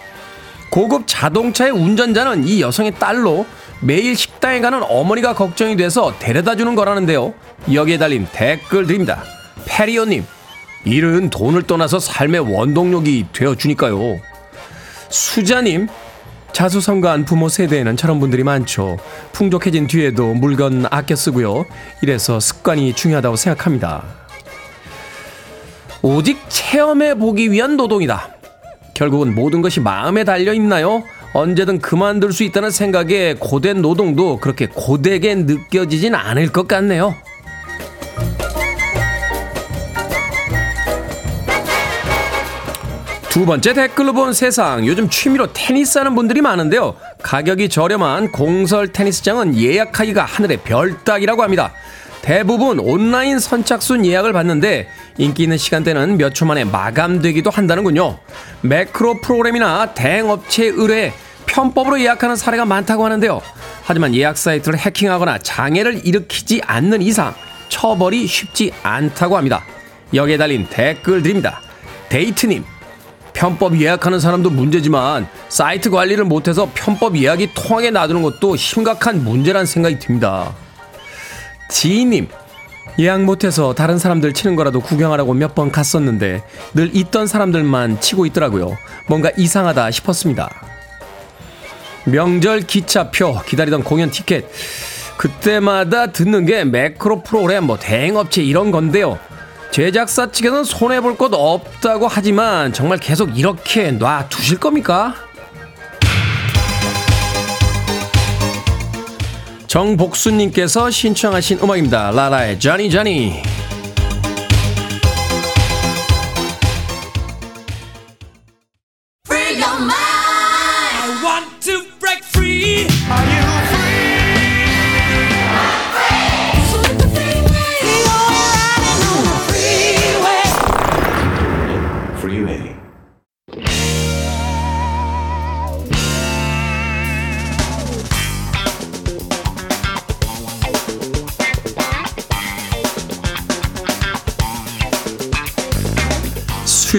고급 0.70 1.04
자동차의 1.06 1.72
운전자는 1.72 2.48
이 2.48 2.62
여성의 2.62 2.94
딸로 2.98 3.46
매일 3.82 4.16
식당에 4.16 4.62
가는 4.62 4.84
어머니가 4.84 5.34
걱정이 5.34 5.76
돼서 5.76 6.14
데려다 6.18 6.56
주는 6.56 6.76
거라는데요. 6.76 7.34
여기에 7.74 7.98
달린 7.98 8.26
댓글 8.32 8.88
드립니다. 8.88 9.22
페리오님, 9.66 10.26
일은 10.86 11.30
돈을 11.30 11.64
떠나서 11.64 12.00
삶의 12.00 12.42
원동력이 12.54 13.28
되어주니까요. 13.34 14.20
수자님, 15.10 15.88
자수성가한 16.54 17.26
부모 17.26 17.48
세대에는 17.48 17.96
저런 17.98 18.20
분들이 18.20 18.44
많죠. 18.44 18.98
풍족해진 19.32 19.88
뒤에도 19.88 20.34
물건 20.34 20.86
아껴 20.90 21.16
쓰고요. 21.16 21.66
이래서 22.02 22.40
습관이 22.40 22.94
중요하다고 22.94 23.36
생각합니다. 23.36 24.04
오직 26.02 26.40
체험해 26.50 27.16
보기 27.16 27.52
위한 27.52 27.78
노동이다. 27.78 28.36
결국은 28.94 29.36
모든 29.36 29.62
것이 29.62 29.80
마음에 29.80 30.24
달려 30.24 30.54
있나요? 30.54 31.04
언제든 31.34 31.80
그만둘 31.80 32.34
수 32.34 32.44
있다는 32.44 32.72
생각에 32.72 33.36
고된 33.40 33.82
노동도 33.82 34.38
그렇게 34.38 34.68
고되게 34.68 35.36
느껴지진 35.36 36.16
않을 36.16 36.52
것 36.52 36.68
같네요. 36.68 37.16
두 43.40 43.46
번째 43.46 43.72
댓글로 43.74 44.12
본 44.12 44.34
세상. 44.34 44.86
요즘 44.86 45.10
취미로 45.10 45.48
테니스 45.54 45.98
하는 45.98 46.14
분들이 46.14 46.42
많은데요. 46.42 46.98
가격이 47.24 47.70
저렴한 47.70 48.34
공설 48.34 48.90
테니스장은 48.90 49.56
예약하기가 49.58 50.26
하늘의 50.26 50.58
별 50.66 51.06
따기라고 51.06 51.42
합니다. 51.42 51.72
대부분 52.22 52.80
온라인 52.80 53.40
선착순 53.40 54.06
예약을 54.06 54.34
받는데 54.34 54.90
인기 55.18 55.44
있는 55.44 55.58
시간대는 55.58 56.18
몇 56.18 56.34
초 56.34 56.46
만에 56.46 56.66
마감되기도 56.66 57.50
한다는군요. 57.50 58.20
매크로 58.60 59.22
프로그램이나 59.22 59.94
대행업체 59.94 60.66
의뢰 60.66 61.14
편법으로 61.46 62.02
예약하는 62.02 62.36
사례가 62.36 62.66
많다고 62.66 63.06
하는데요. 63.06 63.42
하지만 63.84 64.14
예약 64.16 64.38
사이트를 64.38 64.78
해킹하거나 64.78 65.38
장애를 65.38 66.06
일으키지 66.06 66.62
않는 66.66 67.02
이상 67.02 67.34
처벌이 67.70 68.28
쉽지 68.28 68.74
않다고 68.84 69.38
합니다. 69.38 69.64
여기에 70.14 70.36
달린 70.36 70.68
댓글들입니다. 70.70 71.62
데이트님, 72.10 72.66
편법 73.40 73.80
예약하는 73.80 74.20
사람도 74.20 74.50
문제지만 74.50 75.26
사이트 75.48 75.90
관리를 75.90 76.26
못해서 76.26 76.70
편법 76.74 77.18
예약이 77.18 77.52
통하게 77.54 77.90
놔두는 77.90 78.22
것도 78.22 78.58
심각한 78.58 79.24
문제란 79.24 79.66
생각이 79.66 79.98
듭니다. 79.98 80.54
지인님, 81.70 82.28
예약 83.00 83.24
못해서 83.24 83.74
다른 83.74 83.98
사람들 83.98 84.34
치는 84.34 84.58
거라도 84.58 84.82
구경하라고 84.82 85.34
몇 85.34 85.56
번 85.56 85.72
갔었는데 85.72 86.44
늘 86.74 86.94
있던 86.94 87.28
사람들만 87.28 88.02
치고 88.02 88.26
있더라고요. 88.26 88.78
뭔가 89.08 89.32
이상하다 89.38 89.90
싶었습니다. 89.92 90.50
명절 92.04 92.64
기차표, 92.64 93.40
기다리던 93.48 93.86
공연 93.86 94.12
티켓. 94.12 94.50
그때마다 95.16 96.08
듣는 96.08 96.46
게 96.46 96.66
매크로 96.66 97.24
프로그램, 97.24 97.64
뭐 97.64 97.80
대행업체 97.80 98.44
이런 98.44 98.72
건데요. 98.72 99.18
제작사 99.72 100.32
측에는 100.32 100.64
손해볼 100.64 101.18
것 101.18 101.32
없다고 101.34 102.08
하지만 102.08 102.74
정말 102.74 102.98
계속 102.98 103.38
이렇게 103.38 103.92
놔두실 103.92 104.60
겁니까? 104.60 105.14
정복수님께서 109.68 110.90
신청하신 110.90 111.60
음악입니다. 111.60 112.10
라라의 112.12 112.60
자니 112.60 112.90
자니. 112.90 113.59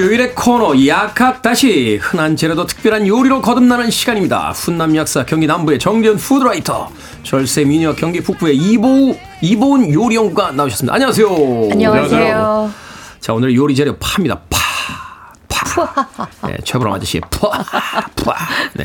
수요일의 0.00 0.34
코너 0.34 0.86
약학다식 0.86 1.98
흔한 2.00 2.34
재료도 2.34 2.64
특별한 2.64 3.06
요리로 3.06 3.42
거듭나는 3.42 3.90
시간입니다. 3.90 4.50
훈남 4.52 4.96
약사 4.96 5.26
경기 5.26 5.46
남부의 5.46 5.78
정재훈 5.78 6.16
food 6.16 6.46
writer 6.46 6.90
절세 7.22 7.64
미녀 7.64 7.94
경기 7.94 8.22
북부의 8.22 8.56
이보우 8.56 9.14
이보은 9.42 9.92
요리연구가 9.92 10.52
나오셨습니다. 10.52 10.94
안녕하세요. 10.94 11.28
안녕하세요. 11.70 12.70
자 13.20 13.34
오늘 13.34 13.54
요리 13.54 13.74
재료 13.74 13.94
파입니다. 13.98 14.40
파. 14.48 14.58
파. 15.84 16.28
네, 16.48 16.56
최보람 16.64 16.94
아저씨의 16.94 17.20
파. 17.28 17.50
파. 17.50 18.34
네. 18.76 18.84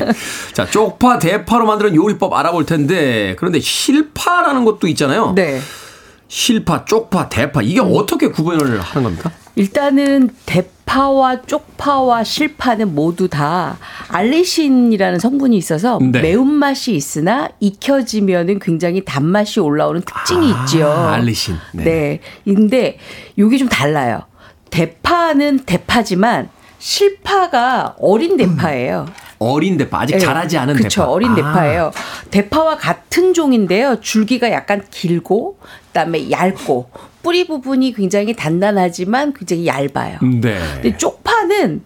자 0.52 0.66
쪽파 0.66 1.18
대파로 1.18 1.64
만드는 1.64 1.94
요리법 1.94 2.34
알아볼 2.34 2.66
텐데 2.66 3.36
그런데 3.38 3.58
실파라는 3.58 4.66
것도 4.66 4.86
있잖아요. 4.88 5.32
네. 5.34 5.62
실파, 6.28 6.84
쪽파, 6.84 7.30
대파 7.30 7.62
이게 7.62 7.80
어떻게 7.80 8.28
구분을 8.28 8.80
하는 8.82 9.02
겁니까? 9.02 9.30
일단은 9.54 10.28
대파 10.44 10.75
와 10.96 11.42
쪽파와 11.42 12.24
실파는 12.24 12.94
모두 12.94 13.28
다 13.28 13.76
알리신이라는 14.08 15.18
성분이 15.18 15.56
있어서 15.58 15.98
네. 16.00 16.22
매운맛이 16.22 16.94
있으나 16.94 17.50
익혀지면은 17.60 18.58
굉장히 18.60 19.04
단맛이 19.04 19.60
올라오는 19.60 20.00
특징이 20.00 20.50
있지요. 20.62 20.90
알리신. 20.90 21.56
네. 21.74 21.84
네. 21.84 22.20
근데 22.44 22.98
요게 23.38 23.58
좀 23.58 23.68
달라요. 23.68 24.22
대파는 24.70 25.60
대파지만 25.60 26.48
실파가 26.78 27.96
어린 28.00 28.36
대파예요. 28.36 29.06
어린 29.38 29.76
대파 29.76 30.00
아직 30.00 30.14
네. 30.14 30.18
자라지 30.18 30.56
않은 30.58 30.74
그쵸, 30.76 31.02
대파. 31.02 31.10
어린 31.12 31.30
아. 31.30 31.34
대파예요. 31.34 31.90
대파와 32.30 32.76
같은 32.76 33.34
종인데요. 33.34 34.00
줄기가 34.00 34.50
약간 34.50 34.84
길고 34.90 35.58
그다음에 35.88 36.30
얇고 36.30 36.90
뿌리 37.22 37.46
부분이 37.46 37.92
굉장히 37.94 38.34
단단하지만 38.34 39.34
굉장히 39.34 39.66
얇아요. 39.66 40.18
네. 40.22 40.58
근데 40.74 40.96
쪽파는 40.96 41.82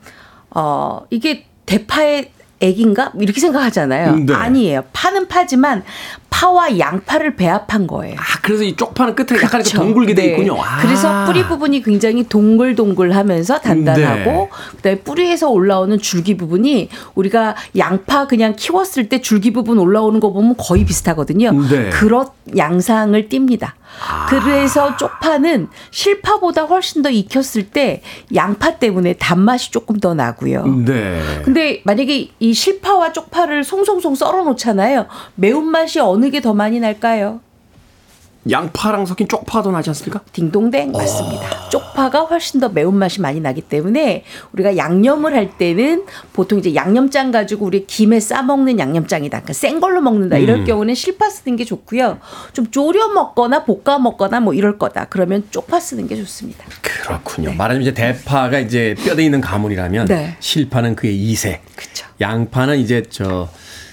어 0.50 1.02
이게 1.10 1.46
대파의 1.66 2.30
액인가 2.60 3.12
이렇게 3.18 3.40
생각하잖아요. 3.40 4.16
네. 4.16 4.34
아니에요. 4.34 4.84
파는 4.92 5.28
파지만 5.28 5.82
파와 6.28 6.78
양파를 6.78 7.36
배합한 7.36 7.86
거예요. 7.86 8.16
아, 8.18 8.40
그래서 8.42 8.62
이 8.62 8.76
쪽파는 8.76 9.14
끝에 9.14 9.38
약간 9.42 9.60
이렇게 9.60 9.62
그쵸. 9.62 9.78
동글게 9.78 10.14
돼 10.14 10.22
네. 10.22 10.28
있군요. 10.32 10.56
아. 10.60 10.80
그래서 10.80 11.26
뿌리 11.26 11.44
부분이 11.44 11.82
굉장히 11.82 12.24
동글동글하면서 12.24 13.60
단단하고 13.60 14.30
네. 14.30 14.48
그다음에 14.76 14.98
뿌리에서 15.00 15.50
올라오는 15.50 15.98
줄기 15.98 16.36
부분이 16.36 16.88
우리가 17.14 17.56
양파 17.76 18.26
그냥 18.26 18.54
키웠을 18.56 19.08
때 19.08 19.20
줄기 19.20 19.52
부분 19.52 19.78
올라오는 19.78 20.20
거 20.20 20.32
보면 20.32 20.54
거의 20.56 20.84
비슷하거든요. 20.84 21.52
네. 21.68 21.90
그런 21.90 22.26
양상을 22.56 23.28
띱니다. 23.28 23.72
아. 24.08 24.26
그래서 24.28 24.96
쪽파는 24.96 25.68
실파보다 25.90 26.62
훨씬 26.64 27.02
더 27.02 27.10
익혔을 27.10 27.70
때 27.70 28.02
양파 28.34 28.76
때문에 28.78 29.14
단맛이 29.14 29.70
조금 29.70 29.98
더 30.00 30.14
나고요. 30.14 30.64
네. 30.66 31.20
근데 31.44 31.82
만약에 31.84 32.30
이 32.38 32.54
실파와 32.54 33.12
쪽파를 33.12 33.64
송송송 33.64 34.14
썰어 34.14 34.44
놓잖아요. 34.44 35.06
매운맛이 35.34 36.00
어느 36.00 36.30
게 36.30 36.40
더 36.40 36.54
많이 36.54 36.80
날까요? 36.80 37.40
양파랑 38.48 39.04
섞인 39.04 39.28
쪽파도 39.28 39.70
나지 39.70 39.90
않습니까? 39.90 40.20
딩동댕 40.32 40.92
맞습니다. 40.92 41.68
쪽파가 41.68 42.20
훨씬 42.20 42.58
더 42.58 42.70
매운맛이 42.70 43.20
많이 43.20 43.38
나기 43.38 43.60
때문에 43.60 44.24
우리가 44.52 44.78
양념을 44.78 45.34
할 45.34 45.58
때는 45.58 46.06
보통 46.32 46.58
이제 46.58 46.74
양념장 46.74 47.32
가지고 47.32 47.66
우리 47.66 47.86
김에 47.86 48.18
싸 48.18 48.42
먹는 48.42 48.78
양념장이다. 48.78 49.40
그러니까 49.40 49.52
센 49.52 49.78
걸로 49.78 50.00
먹는다. 50.00 50.38
이럴 50.38 50.60
음. 50.60 50.64
경우는 50.64 50.94
실파 50.94 51.28
쓰는 51.28 51.56
게 51.56 51.64
좋고요. 51.66 52.18
좀 52.54 52.70
졸여 52.70 53.08
먹거나 53.08 53.64
볶아 53.64 53.98
먹거나 53.98 54.40
뭐 54.40 54.54
이럴 54.54 54.78
거다. 54.78 55.06
그러면 55.10 55.44
쪽파 55.50 55.78
쓰는 55.78 56.08
게 56.08 56.16
좋습니다. 56.16 56.64
그렇군요. 56.80 57.52
말하자면 57.52 57.82
이제 57.82 57.92
대파가 57.92 58.58
이제 58.58 58.94
뼈대 59.04 59.22
있는 59.22 59.42
가물이라면 59.42 60.06
네. 60.06 60.36
실파는 60.40 60.96
그의 60.96 61.14
2세. 61.14 61.58
그쵸. 61.76 62.06
양파는 62.22 62.78
이제 62.78 63.02
저 63.10 63.50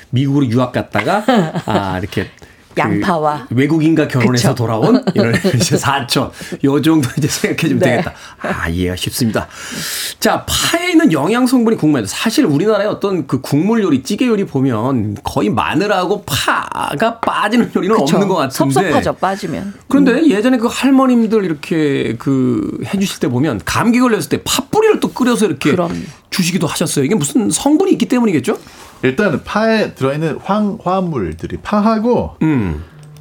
미국으로 0.09 0.45
유학 0.47 0.71
갔다가 0.71 1.25
아 1.65 1.99
이렇게 1.99 2.23
그 2.23 2.46
양파와. 2.77 3.47
외국인과 3.49 4.07
결혼해서 4.07 4.49
그쵸. 4.49 4.55
돌아온 4.55 5.03
이런 5.15 5.33
이제 5.55 5.77
사촌 5.77 6.31
요 6.63 6.81
정도 6.81 7.09
이제 7.17 7.27
생각해 7.27 7.67
주면 7.69 7.79
네. 7.79 7.89
되겠다. 7.97 8.13
아 8.41 8.69
이해가 8.69 8.95
쉽습니다. 8.95 9.47
자 10.19 10.45
파에 10.47 10.91
있는 10.91 11.11
영양 11.11 11.45
성분이 11.47 11.77
궁금해요. 11.77 12.05
사실 12.05 12.45
우리나라의 12.45 12.87
어떤 12.89 13.27
그 13.27 13.41
국물 13.41 13.81
요리, 13.83 14.03
찌개 14.03 14.27
요리 14.27 14.45
보면 14.45 15.17
거의 15.23 15.49
마늘하고 15.49 16.23
파가 16.25 17.19
빠지는 17.19 17.71
요리는 17.75 17.95
그쵸. 17.97 18.15
없는 18.15 18.27
것 18.27 18.35
같은데. 18.35 18.73
섭섭하죠. 18.73 19.13
빠지면. 19.13 19.73
그런데 19.87 20.27
예전에 20.27 20.57
그 20.57 20.67
할머님들 20.69 21.43
이렇게 21.45 22.15
그 22.17 22.79
해주실 22.93 23.19
때 23.19 23.27
보면 23.27 23.61
감기 23.65 23.99
걸렸을 23.99 24.29
때 24.29 24.41
팥뿌리를 24.43 24.99
또 24.99 25.09
끓여서 25.11 25.45
이렇게 25.47 25.71
그럼요. 25.71 25.93
주시기도 26.29 26.67
하셨어요. 26.67 27.05
이게 27.05 27.15
무슨 27.15 27.49
성분이 27.49 27.91
있기 27.93 28.07
때문이겠죠? 28.07 28.57
일단은 29.03 29.43
파에 29.43 29.93
들어있는 29.93 30.39
황, 30.43 30.77
화합물들이 30.83 31.57
파하고 31.57 32.35
음. 32.41 32.66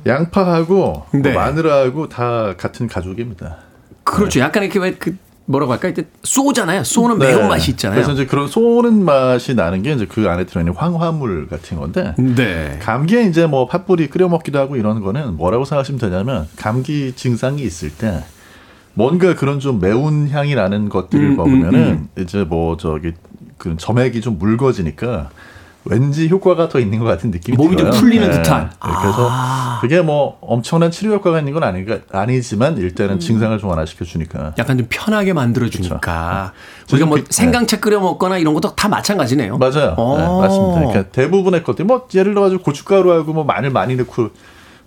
양파하고 0.06 0.74
뭐 0.74 1.06
네. 1.12 1.32
마늘하고 1.32 2.08
다 2.08 2.54
같은 2.56 2.86
가족입니다. 2.86 3.58
그렇죠. 4.04 4.40
약간 4.40 4.62
이렇게 4.62 4.78
왜그 4.78 5.16
뭐라고 5.46 5.72
할까? 5.72 5.88
이제 5.88 6.06
쏘잖아요. 6.22 6.84
쏘는 6.84 7.18
네. 7.18 7.28
매운 7.28 7.48
맛이 7.48 7.72
있잖아요. 7.72 7.96
그래서 7.96 8.12
이제 8.12 8.26
그런 8.26 8.48
쏘는 8.48 9.04
맛이 9.04 9.54
나는 9.54 9.82
게 9.82 9.92
이제 9.92 10.06
그 10.06 10.28
안에 10.28 10.44
들어있는 10.44 10.74
황화물 10.74 11.48
같은 11.48 11.78
건데 11.78 12.14
네. 12.18 12.78
감기에 12.82 13.22
이제 13.24 13.46
뭐 13.46 13.66
팥뿌리 13.66 14.08
끓여 14.08 14.28
먹기도 14.28 14.58
하고 14.58 14.76
이런 14.76 15.00
거는 15.00 15.36
뭐라고 15.36 15.64
생각하시면 15.64 16.00
되냐면 16.00 16.48
감기 16.56 17.12
증상이 17.14 17.62
있을 17.62 17.90
때 17.90 18.24
뭔가 18.94 19.34
그런 19.34 19.60
좀 19.60 19.78
매운 19.78 20.28
향이 20.28 20.54
나는 20.54 20.88
것들을 20.88 21.24
음, 21.24 21.36
먹으면은 21.36 21.80
음, 21.80 22.08
이제 22.18 22.44
뭐 22.44 22.76
저기 22.76 23.12
그 23.58 23.76
점액이 23.76 24.20
좀 24.22 24.38
묽어지니까 24.38 25.30
왠지 25.88 26.28
효과가 26.28 26.68
더 26.68 26.78
있는 26.80 26.98
것 26.98 27.04
같은 27.04 27.30
느낌이 27.30 27.56
몸이 27.56 27.76
좀 27.76 27.86
들어요. 27.86 28.00
풀리는 28.00 28.30
듯한. 28.30 28.70
네, 28.70 28.92
그래서 29.02 29.30
그게 29.80 30.00
뭐 30.00 30.38
엄청난 30.40 30.90
치료 30.90 31.12
효과가 31.14 31.38
있는 31.38 31.52
건 31.52 31.62
아니가 31.62 31.98
아니지만 32.12 32.76
일단은 32.78 33.20
증상을 33.20 33.56
좀 33.58 33.70
완화시켜 33.70 34.04
주니까. 34.04 34.52
약간 34.58 34.76
좀 34.78 34.86
편하게 34.90 35.32
만들어 35.32 35.68
주니까. 35.68 36.52
그렇죠. 36.86 36.96
우리가 36.96 37.06
뭐 37.08 37.18
그- 37.18 37.24
생강채 37.30 37.78
끓여 37.78 38.00
먹거나 38.00 38.38
이런 38.38 38.54
것도 38.54 38.74
다 38.74 38.88
마찬가지네요. 38.88 39.58
맞아요. 39.58 39.94
어. 39.96 40.16
네, 40.18 40.24
맞습니다. 40.46 40.78
그러니까 40.80 41.02
대부분의 41.10 41.62
것들 41.62 41.84
뭐 41.84 42.06
예를 42.14 42.32
들어 42.34 42.42
가지고 42.42 42.62
고춧가루하고 42.62 43.32
뭐 43.32 43.44
마늘 43.44 43.70
많이 43.70 43.96
넣고 43.96 44.30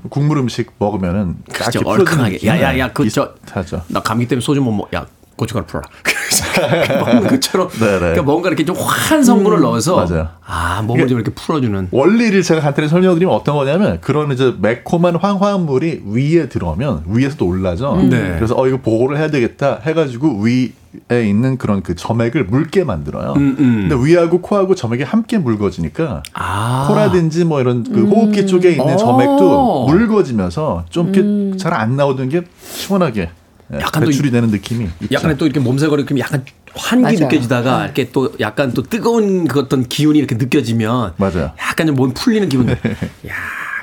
국물 0.10 0.38
음식 0.38 0.72
먹으면은 0.80 1.38
딱 1.52 1.70
그렇죠. 1.72 1.82
얼큰하게. 1.86 2.40
야야야 2.46 2.94
그저 2.94 3.34
하죠. 3.52 3.82
나 3.88 4.00
감기 4.02 4.28
때문에 4.28 4.42
소주 4.44 4.62
못 4.62 4.72
먹. 4.72 4.94
야 4.94 5.06
고춧가루 5.40 5.66
풀어라. 5.66 5.88
그래서 6.04 7.06
먹는 7.06 7.28
것처럼 7.30 7.70
그러니까 7.70 8.22
뭔가 8.22 8.50
이렇게 8.50 8.66
좀 8.66 8.76
화한 8.76 9.24
성분을 9.24 9.62
넣어서 9.62 9.96
맞아요. 9.96 10.28
아 10.46 10.82
몸을 10.82 11.08
좀 11.08 11.18
이렇게 11.18 11.34
풀어주는. 11.34 11.88
원리를 11.92 12.42
제가 12.44 12.60
간단히 12.60 12.90
설명드리면 12.90 13.34
어떤 13.34 13.56
거냐면 13.56 14.00
그런 14.02 14.32
이제 14.34 14.54
매콤한 14.60 15.16
황화물이 15.16 16.04
위에 16.08 16.50
들어오면 16.50 17.06
위에서도 17.08 17.46
올라죠. 17.46 17.94
음. 17.94 18.10
네. 18.10 18.36
그래서 18.36 18.54
어 18.58 18.68
이거 18.68 18.78
보호를 18.78 19.18
해야 19.18 19.30
되겠다 19.30 19.80
해가지고 19.84 20.44
위 20.44 20.74
에 21.12 21.24
있는 21.30 21.60
그런 21.60 21.84
그 21.84 21.94
점액을 21.96 22.46
묽게 22.46 22.84
만들어요. 22.84 23.34
음, 23.38 23.56
음. 23.60 23.88
근데 23.88 24.08
위하고 24.08 24.42
코하고 24.42 24.74
점액이 24.74 25.04
함께 25.04 25.38
묽어지니까 25.38 26.24
아. 26.34 26.86
코라든지 26.90 27.46
뭐 27.46 27.62
이런 27.62 27.84
그 27.84 28.06
호흡기 28.08 28.48
쪽에 28.48 28.72
있는 28.72 28.96
어. 28.96 28.98
점액도 28.98 29.86
묽어지면서 29.86 30.86
좀 30.90 31.14
이렇게 31.14 31.58
잘 31.58 31.70
안 31.80 31.96
나오던 31.96 32.30
게 32.30 32.42
시원하게 32.74 33.22
예, 33.22 33.30
약간 33.74 34.04
또 34.04 34.10
배출이 34.10 34.32
되는 34.32 34.50
느낌이 34.50 34.86
있죠. 35.02 35.14
약간 35.14 35.38
또 35.38 35.46
이렇게 35.46 35.60
몸살거리면 35.60 36.18
약간 36.20 36.44
환기 36.74 37.04
맞아요. 37.04 37.20
느껴지다가 37.20 37.86
이렇게 37.86 38.12
또 38.12 38.32
약간 38.40 38.74
또 38.74 38.84
뜨거운 38.84 39.48
그 39.48 39.60
어떤 39.60 39.88
기운이 39.88 40.18
이렇게 40.18 40.36
느껴지면 40.36 41.14
맞아요. 41.18 41.52
약간 41.60 41.88
좀 41.88 41.96
몸 41.96 42.14
풀리는 42.14 42.48
기분. 42.50 42.70
야 42.70 42.76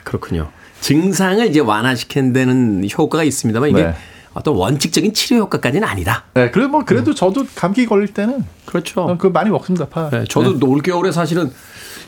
그렇군요. 0.04 0.50
증상을 0.80 1.46
이제 1.46 1.60
완화시키는 1.60 2.32
데는 2.32 2.88
효과가 2.96 3.24
있습니다만 3.24 3.70
이게 3.70 3.82
네. 3.84 3.94
어떤 4.34 4.54
원칙적인 4.54 5.14
치료 5.14 5.40
효과까지는 5.40 5.86
아니다. 5.88 6.24
네, 6.34 6.50
그래도 6.50 6.68
뭐 6.68 6.84
그래도 6.84 7.14
저도 7.14 7.46
감기 7.54 7.86
걸릴 7.86 8.08
때는 8.08 8.44
그렇죠. 8.66 9.16
그 9.18 9.28
많이 9.28 9.50
먹습니다. 9.50 9.86
파. 9.86 10.10
네, 10.10 10.24
저도 10.28 10.58
올 10.68 10.82
겨울에 10.82 11.10
사실은 11.10 11.50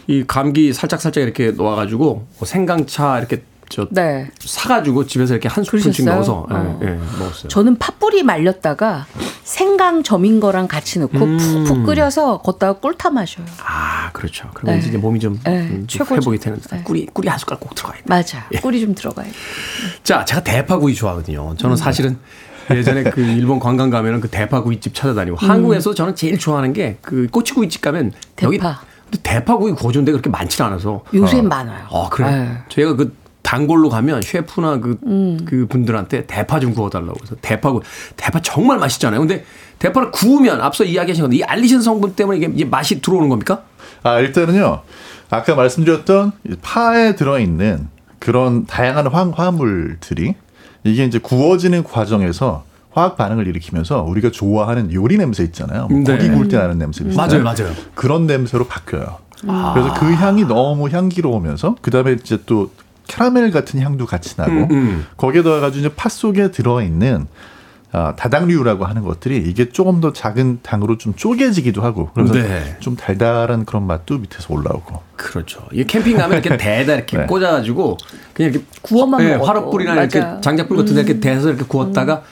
이 0.06 0.24
감기 0.26 0.72
살짝 0.72 1.00
살짝 1.00 1.22
이렇게 1.22 1.52
놓아가지고 1.52 2.26
뭐 2.38 2.46
생강차 2.46 3.18
이렇게 3.18 3.42
저 3.68 3.86
네. 3.90 4.28
사가지고 4.40 5.06
집에서 5.06 5.34
이렇게 5.34 5.48
한 5.48 5.62
스푼씩? 5.62 6.04
넣어서 6.06 6.46
예, 6.50 6.54
어. 6.54 6.80
예, 6.82 6.86
먹었어요. 7.18 7.48
저는 7.48 7.76
팥불이 7.78 8.22
말렸다가 8.22 9.06
생강 9.44 10.02
점인 10.02 10.40
거랑 10.40 10.68
같이 10.68 10.98
넣고 11.00 11.18
음. 11.18 11.36
푹푹 11.38 11.84
끓여서 11.84 12.38
걷다가 12.38 12.80
꿀타 12.80 13.10
마셔요. 13.10 13.44
아 13.64 14.10
그렇죠. 14.12 14.48
그러면 14.54 14.80
네. 14.80 14.86
이제 14.88 14.96
몸이 14.96 15.20
좀, 15.20 15.38
네, 15.44 15.68
음, 15.68 15.84
좀. 15.86 16.06
회복이 16.06 16.38
되는 16.38 16.58
네. 16.70 16.82
꿀이 16.82 17.06
꿀이 17.12 17.28
한 17.28 17.38
숟갈 17.38 17.58
꼭 17.60 17.74
들어가야 17.74 17.98
돼. 17.98 18.04
맞아. 18.06 18.48
꿀이 18.62 18.80
좀 18.80 18.94
들어가야 18.94 19.26
돼. 19.26 19.32
자, 20.02 20.24
제가 20.24 20.42
대파구이 20.42 20.94
좋아하거든요. 20.94 21.54
저는 21.58 21.74
음. 21.74 21.76
사실은 21.76 22.18
예전에 22.70 23.02
그 23.04 23.20
일본 23.20 23.58
관광 23.60 23.90
가면은 23.90 24.20
그 24.20 24.28
대파구이집 24.28 24.94
찾아다니고 24.94 25.36
음. 25.42 25.50
한국에서 25.50 25.94
저는 25.94 26.14
제일 26.16 26.38
좋아하는 26.38 26.72
게 26.72 26.98
그 27.02 27.26
꼬치구이집 27.30 27.80
가면 27.82 28.12
여기 28.42 28.58
대파. 28.58 28.80
근데 29.04 29.18
대파구이 29.22 29.72
구워주는 29.72 30.04
데 30.04 30.12
그렇게 30.12 30.28
많지 30.28 30.62
않아서 30.62 31.02
요새는 31.14 31.46
어. 31.46 31.48
많아요. 31.48 31.86
어, 31.90 32.08
그래. 32.10 32.26
아유. 32.26 32.48
저희가 32.68 32.96
그 32.96 33.16
단골로 33.42 33.88
가면 33.88 34.22
셰프나 34.22 34.80
그, 34.80 34.98
음. 35.06 35.38
그 35.44 35.66
분들한테 35.68 36.26
대파 36.26 36.60
좀 36.60 36.74
구워달라고 36.74 37.14
그래서 37.14 37.36
대파 37.40 37.72
구 37.72 37.80
대파 38.16 38.40
정말 38.42 38.78
맛있잖아요. 38.78 39.20
근데 39.20 39.44
대파를 39.78 40.10
구우면 40.10 40.60
앞서 40.60 40.84
이야기하신 40.84 41.22
건데 41.22 41.36
이 41.38 41.42
알리신 41.42 41.80
성분 41.80 42.14
때문에 42.14 42.38
이게 42.38 42.64
맛이 42.64 43.00
들어오는 43.00 43.28
겁니까? 43.28 43.62
아, 44.02 44.18
일단은요. 44.18 44.82
아까 45.30 45.54
말씀드렸던 45.54 46.32
이 46.48 46.56
파에 46.60 47.14
들어있는 47.14 47.88
그런 48.18 48.66
다양한 48.66 49.06
황, 49.06 49.32
화물들이 49.34 50.34
이게 50.84 51.04
이제 51.04 51.18
구워지는 51.18 51.84
과정에서 51.84 52.64
화학 52.90 53.16
반응을 53.16 53.46
일으키면서 53.46 54.02
우리가 54.02 54.30
좋아하는 54.30 54.92
요리 54.92 55.18
냄새 55.18 55.44
있잖아요. 55.44 55.86
뭐 55.86 56.00
네. 56.00 56.16
고기 56.16 56.28
구울 56.30 56.48
때 56.48 56.56
나는 56.56 56.78
냄새 56.78 57.04
음. 57.04 57.08
비슷한 57.08 57.28
맞아요, 57.28 57.44
맞아요. 57.44 57.72
그런 57.94 58.26
냄새로 58.26 58.66
바뀌어요. 58.66 59.18
아. 59.46 59.72
그래서 59.74 59.94
그 59.94 60.12
향이 60.12 60.44
너무 60.44 60.88
향기로우면서 60.88 61.76
그다음에 61.80 62.12
이제 62.12 62.38
또 62.46 62.70
캐러멜 63.08 63.50
같은 63.50 63.80
향도 63.80 64.06
같이 64.06 64.34
나고 64.36 64.52
음, 64.52 64.70
음. 64.70 65.06
거기에 65.16 65.42
더해가지고 65.42 65.80
이제 65.80 65.94
팥 65.96 66.10
속에 66.10 66.52
들어있는 66.52 67.26
아, 67.90 68.14
다당류라고 68.16 68.84
하는 68.84 69.02
것들이 69.02 69.38
이게 69.38 69.70
조금 69.70 70.00
더 70.00 70.12
작은 70.12 70.60
당으로 70.62 70.98
좀 70.98 71.14
쪼개지기도 71.14 71.82
하고 71.82 72.10
그래서 72.14 72.34
네. 72.34 72.76
좀 72.80 72.96
달달한 72.96 73.64
그런 73.64 73.86
맛도 73.86 74.18
밑에서 74.18 74.52
올라오고 74.52 75.07
그렇죠. 75.18 75.66
이 75.72 75.84
캠핑 75.84 76.16
가면 76.16 76.38
이렇게 76.38 76.56
대다 76.56 76.94
이렇게 76.94 77.18
네. 77.18 77.26
꽂아가지고 77.26 77.98
그냥 78.32 78.52
이렇게 78.52 78.64
구워만 78.80 79.20
네, 79.20 79.36
맞아요. 79.36 79.70
이렇게 79.74 80.40
장작불 80.40 80.76
같은 80.76 80.94
데 80.94 81.00
이렇게 81.02 81.20
대서 81.20 81.48
이렇게 81.48 81.64
구웠다가 81.64 82.22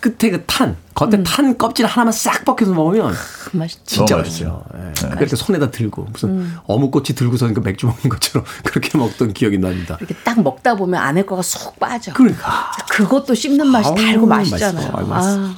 끝에 0.00 0.30
그 0.30 0.44
탄, 0.44 0.76
겉에 0.94 1.22
탄 1.22 1.56
껍질 1.56 1.86
하나만 1.86 2.12
싹 2.12 2.44
벗겨서 2.44 2.74
먹으면 2.74 3.14
맛있죠. 3.52 3.84
진짜 3.86 4.16
너무 4.16 4.22
맛있어요. 4.28 4.64
예. 4.74 4.78
네. 5.08 5.14
그렇게 5.14 5.34
손에다 5.34 5.70
들고 5.70 6.06
무슨 6.12 6.28
음. 6.28 6.56
어묵꼬치 6.66 7.14
들고서 7.14 7.50
그 7.54 7.60
맥주 7.60 7.86
먹는 7.86 8.10
것처럼 8.10 8.44
그렇게 8.62 8.98
먹던 8.98 9.32
기억이 9.32 9.56
납니다. 9.56 9.96
이렇게 10.00 10.14
딱 10.22 10.42
먹다 10.42 10.74
보면 10.76 11.00
안에 11.00 11.24
거가 11.24 11.40
쏙 11.40 11.80
빠져. 11.80 12.12
그러니까. 12.12 12.70
그것도 12.90 13.34
씹는 13.34 13.66
맛이 13.66 13.94
달고 13.94 14.26
맛있잖아요. 14.26 14.92
맛있어. 14.92 14.98
아유, 14.98 15.06
맛있어. 15.06 15.38
아. 15.38 15.54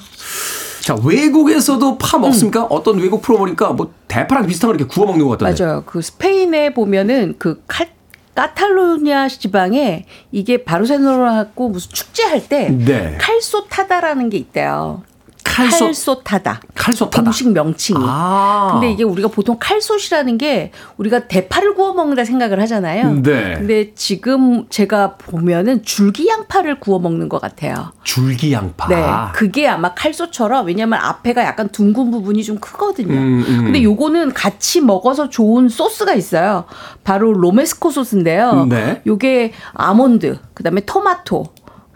자 0.86 0.94
외국에서도 1.04 1.98
파 1.98 2.16
먹습니까? 2.16 2.62
어떤 2.66 3.00
외국 3.00 3.20
프로 3.20 3.38
보니까 3.38 3.72
뭐 3.72 3.92
대파랑 4.06 4.46
비슷한 4.46 4.68
걸 4.68 4.76
이렇게 4.76 4.88
구워 4.88 5.08
먹는 5.08 5.26
것 5.26 5.36
같던데. 5.36 5.64
맞아요. 5.64 5.82
그 5.84 6.00
스페인에 6.00 6.74
보면은 6.74 7.34
그 7.38 7.60
칼, 7.66 7.88
카탈로니아 8.36 9.26
지방에 9.26 10.06
이게 10.30 10.62
바르셀로나하고 10.62 11.70
무슨 11.70 11.90
축제할 11.90 12.48
때 12.48 12.68
네. 12.70 13.18
칼소 13.20 13.66
타다라는 13.66 14.30
게 14.30 14.36
있대요. 14.36 15.02
칼소- 15.46 15.86
칼소타다. 15.86 16.60
칼소타다. 16.74 17.22
공식 17.22 17.50
명칭이. 17.52 17.98
아. 18.02 18.70
근데 18.72 18.90
이게 18.92 19.04
우리가 19.04 19.28
보통 19.28 19.56
칼솥이라는 19.58 20.38
게 20.38 20.72
우리가 20.98 21.28
대파를 21.28 21.74
구워 21.74 21.94
먹는다 21.94 22.24
생각을 22.24 22.60
하잖아요. 22.62 23.14
네. 23.22 23.54
근데 23.54 23.94
지금 23.94 24.66
제가 24.68 25.14
보면은 25.16 25.82
줄기 25.82 26.28
양파를 26.28 26.80
구워 26.80 26.98
먹는 26.98 27.28
것 27.28 27.40
같아요. 27.40 27.92
줄기 28.04 28.52
양파. 28.52 28.88
네, 28.88 29.02
그게 29.34 29.66
아마 29.68 29.94
칼소처럼 29.94 30.66
왜냐면 30.66 30.98
앞에가 31.00 31.42
약간 31.44 31.68
둥근 31.68 32.10
부분이 32.10 32.44
좀 32.44 32.58
크거든요. 32.58 33.14
음, 33.14 33.44
음. 33.48 33.64
근데 33.64 33.82
요거는 33.82 34.34
같이 34.34 34.80
먹어서 34.80 35.28
좋은 35.28 35.68
소스가 35.68 36.14
있어요. 36.14 36.64
바로 37.04 37.32
romesco 37.32 37.90
소스인데요. 37.90 38.66
네. 38.68 39.02
요게 39.06 39.52
아몬드, 39.74 40.38
그다음에 40.54 40.80
토마토, 40.82 41.44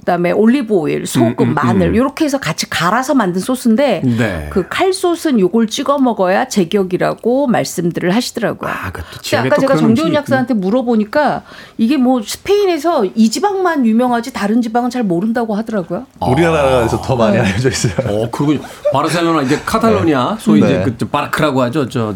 그다음에 0.01 0.33
올리브 0.33 0.75
오일, 0.75 1.07
소금, 1.07 1.35
음, 1.39 1.51
음, 1.51 1.55
마늘 1.55 1.89
음. 1.89 1.97
요렇게 1.97 2.25
해서 2.25 2.39
같이 2.39 2.69
갈아서 2.69 3.15
만든 3.15 3.41
소스인데 3.41 4.03
네. 4.05 4.49
그 4.51 4.67
칼솥은 4.69 5.39
요걸 5.39 5.69
찍어 5.69 5.99
먹어야 5.99 6.49
제격이라고 6.49 7.47
말씀들을 7.47 8.15
하시더라고요. 8.15 8.71
아, 8.71 8.91
그것도 8.91 9.07
근데 9.11 9.23
지역에 9.23 9.47
아까 9.49 9.57
또 9.57 9.61
제가 9.61 9.77
정재훈 9.77 10.15
약사한테 10.15 10.55
물어보니까 10.55 11.43
이게 11.79 11.97
뭐 11.97 12.23
스페인에서 12.23 13.05
이 13.05 13.31
지방만 13.31 13.87
유명하지 13.87 14.33
다른 14.33 14.63
지방은 14.63 14.91
잘 14.91 15.03
모른다고 15.03 15.55
하더라고요. 15.55 16.07
우리나라에서 16.21 17.01
더 17.03 17.17
많이 17.17 17.39
알려져 17.39 17.69
있어요. 17.69 17.93
어, 18.07 18.31
그러군요. 18.31 18.61
바르셀로나 18.93 19.43
이제 19.43 19.61
카탈로니아 19.65 20.39
소위 20.41 20.61
네. 20.61 20.67
이제 20.67 20.95
그 20.99 21.07
바스크라고 21.07 21.63
하죠. 21.63 21.89
저 21.89 22.15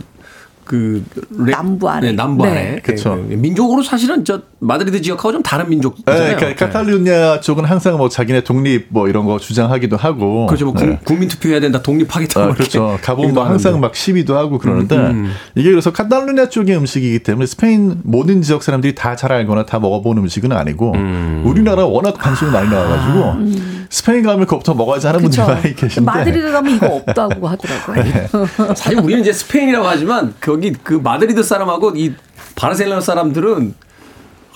그 0.64 1.04
남부 1.30 1.88
아래. 1.88 2.08
네, 2.08 2.12
남부 2.12 2.44
네. 2.44 2.50
아래. 2.50 2.80
그쵸. 2.82 3.24
예, 3.30 3.36
민족으로 3.36 3.82
사실은 3.82 4.24
저 4.24 4.40
마드리드 4.60 5.02
지역하고 5.02 5.32
좀 5.32 5.42
다른 5.42 5.68
민족이잖아요. 5.68 6.36
네, 6.38 6.54
카- 6.54 6.66
카탈루냐 6.66 7.40
쪽은 7.40 7.64
항상 7.64 7.96
뭐 7.98 8.08
자기네 8.08 8.44
독립 8.44 8.86
뭐 8.88 9.08
이런 9.08 9.24
거 9.26 9.38
주장하기도 9.38 9.96
하고. 9.96 10.46
그렇죠. 10.46 10.64
뭐 10.66 10.74
네. 10.74 10.98
국, 11.04 11.18
민 11.18 11.28
투표해야 11.28 11.60
된다, 11.60 11.82
독립하겠다. 11.82 12.40
아, 12.42 12.46
뭐 12.46 12.54
그렇죠. 12.54 12.98
가보면 13.02 13.36
항상. 13.38 13.74
막 13.80 13.94
시위도 13.96 14.36
하고 14.36 14.58
그러는데 14.58 14.96
음, 14.96 15.02
음. 15.26 15.32
이게 15.54 15.70
그래서 15.70 15.92
카탈루냐 15.92 16.48
쪽의 16.48 16.76
음식이기 16.76 17.18
때문에 17.20 17.46
스페인 17.46 18.00
모든 18.04 18.40
지역 18.42 18.62
사람들이 18.62 18.94
다 18.94 19.14
잘 19.16 19.30
알거나 19.32 19.64
다 19.64 19.78
먹어본 19.78 20.18
음식은 20.18 20.50
아니고 20.52 20.92
음. 20.96 21.42
우리나라 21.46 21.84
워낙 21.86 22.14
방송이 22.18 22.50
많이 22.50 22.68
나와가지고 22.68 23.83
스페인 23.90 24.22
가면 24.24 24.46
그거부터 24.46 24.74
먹어야지 24.74 25.06
하는 25.06 25.20
분들이. 25.22 25.42
많이 25.46 25.74
계신데 25.76 26.00
마드리드 26.00 26.52
가면 26.52 26.74
이거 26.76 26.86
없다고 27.06 27.48
하더라고요. 27.48 28.02
네. 28.02 28.28
사실 28.74 28.98
우리는 28.98 29.22
이제 29.22 29.32
스페인이라고 29.32 29.86
하지만 29.86 30.34
거기 30.40 30.72
그 30.72 30.94
마드리드 30.94 31.42
사람하고 31.42 31.92
이 31.96 32.14
바르셀로나 32.56 33.00
사람들은 33.00 33.74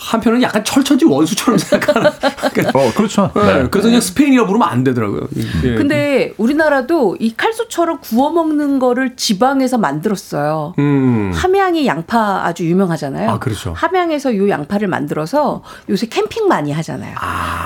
한편은 0.00 0.40
약간 0.42 0.62
철천지 0.62 1.04
원수처럼 1.04 1.58
생각하는. 1.58 2.06
어, 2.72 2.92
그렇죠. 2.96 3.30
네. 3.34 3.62
네. 3.62 3.68
그래서 3.68 3.88
그냥 3.88 4.00
스페인이라고 4.00 4.46
부르면 4.46 4.68
안 4.68 4.84
되더라고요. 4.84 5.22
예. 5.64 5.74
근데 5.74 6.32
우리나라도 6.38 7.16
이 7.18 7.34
칼소처럼 7.36 7.98
구워 8.00 8.30
먹는 8.30 8.78
거를 8.78 9.16
지방에서 9.16 9.76
만들었어요. 9.78 10.74
음. 10.78 11.32
함양이 11.34 11.84
양파 11.88 12.44
아주 12.44 12.64
유명하잖아요. 12.64 13.28
아, 13.28 13.38
그렇죠. 13.40 13.72
함양에서 13.72 14.36
요 14.36 14.48
양파를 14.48 14.86
만들어서 14.86 15.62
요새 15.90 16.06
캠핑 16.06 16.46
많이 16.46 16.70
하잖아요. 16.72 17.16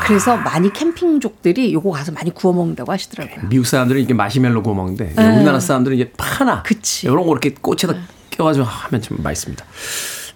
그래서 0.05 0.37
많이 0.39 0.73
캠핑족들이 0.73 1.75
요거 1.75 1.91
가서 1.91 2.13
많이 2.13 2.33
구워 2.33 2.55
먹는다고 2.55 2.91
하시더라고요. 2.93 3.49
미국 3.51 3.67
사람들은 3.67 4.01
이게 4.01 4.15
마시멜로 4.15 4.63
구워 4.63 4.75
먹는데 4.75 5.13
네. 5.15 5.37
우리나라 5.37 5.61
사람들은 5.61 5.99
이게 5.99 6.11
파나 6.17 6.63
그치. 6.63 7.07
이런 7.09 7.27
거 7.27 7.33
이렇게 7.33 7.53
꽃에다 7.61 7.95
껴가지고 8.31 8.65
하면 8.65 9.03
좀 9.03 9.19
맛있습니다. 9.23 9.63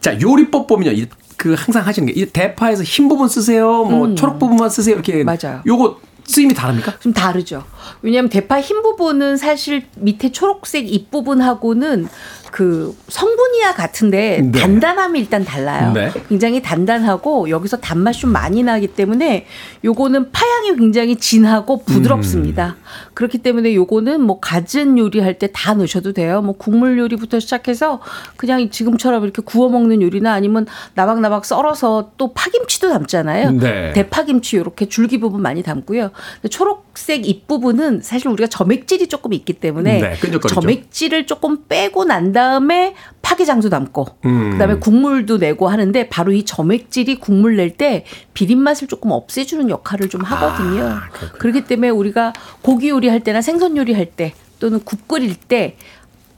자 0.01 0.21
요리법 0.21 0.67
보면요, 0.67 0.93
이- 0.93 1.07
그 1.37 1.55
항상 1.55 1.87
하시는 1.87 2.13
게이 2.13 2.27
대파에서 2.27 2.83
흰 2.83 3.09
부분 3.09 3.29
쓰세요, 3.29 3.85
뭐 3.85 4.07
음. 4.07 4.17
초록 4.17 4.39
부분만 4.39 4.71
쓰세요 4.71 4.95
이렇게 4.95 5.23
맞아요. 5.25 5.63
요거 5.67 6.01
쓰임이 6.25 6.55
다릅니까? 6.55 6.99
좀 6.99 7.13
다르죠. 7.13 7.65
왜냐하면 8.03 8.29
대파 8.29 8.61
흰 8.61 8.83
부분은 8.83 9.37
사실 9.37 9.87
밑에 9.97 10.33
초록색 10.33 10.93
잎 10.93 11.11
부분하고는 11.11 12.09
그 12.53 12.97
성분이야 13.09 13.75
같은데 13.75 14.41
네. 14.43 14.61
단단함이 14.61 15.19
일단 15.19 15.45
달라요. 15.45 15.93
네. 15.93 16.13
굉장히 16.29 16.63
단단하고 16.63 17.51
여기서 17.51 17.79
단맛이 17.79 18.21
좀 18.21 18.33
많이 18.33 18.63
나기 18.63 18.87
때문에 18.87 19.47
요거는 19.85 20.33
파향이 20.33 20.77
굉장히 20.77 21.17
진하고 21.17 21.83
부드럽습니다. 21.85 22.77
그렇기 23.15 23.39
때문에 23.39 23.75
요거는 23.75 24.21
뭐 24.21 24.39
갖은 24.41 24.99
요리할 24.99 25.39
때 25.39 25.47
다 25.57 25.75
넣으셔도 25.75 26.13
돼요. 26.13 26.43
뭐 26.43 26.55
국물 26.57 26.99
요리부터 26.99 27.41
시작해서 27.41 28.01
그냥 28.37 28.69
지금처럼 28.69 29.25
이렇게 29.25 29.43
구워 29.43 29.69
먹는 29.69 30.03
요리나 30.03 30.33
아니면 30.33 30.67
나박나박 30.95 31.45
썰어서 31.45 32.13
또 32.17 32.33
파김치도 32.35 32.91
담잖아요. 32.91 33.53
네. 33.53 33.93
대파김치 33.95 34.57
이렇게 34.57 34.87
줄기 34.87 35.19
부분 35.19 35.41
많이 35.41 35.63
담고요. 35.63 36.11
초록색 36.51 37.27
잎 37.27 37.47
부분은 37.47 38.03
사실 38.03 38.29
우리가 38.29 38.49
점액질이 38.49 39.07
조금 39.09 39.33
있기 39.33 39.55
때문에 39.55 40.01
네. 40.01 40.39
점액질을 40.49 41.27
조금 41.27 41.65
빼고 41.69 42.05
난 42.05 42.33
다음에 42.37 42.95
파기장도 43.23 43.71
담고 43.71 44.07
음. 44.27 44.51
그다음에 44.53 44.75
국물도 44.77 45.39
내고 45.39 45.69
하는데 45.69 46.09
바로 46.09 46.33
이 46.33 46.45
점액질이 46.45 47.19
국물 47.19 47.57
낼 47.57 47.77
때 47.77 48.05
비린 48.35 48.59
맛을 48.61 48.87
조금 48.89 49.11
없애주는 49.11 49.69
역할을 49.71 50.09
좀 50.09 50.21
하거든요. 50.23 50.85
아, 50.85 51.09
그렇기 51.39 51.65
때문에 51.65 51.89
우리가 51.89 52.33
고기 52.63 52.91
요리할 52.91 53.21
때나 53.21 53.41
생선 53.43 53.77
요리할 53.77 54.07
때 54.07 54.35
또는 54.61 54.81
국 54.85 55.09
끓일 55.09 55.35
때 55.35 55.77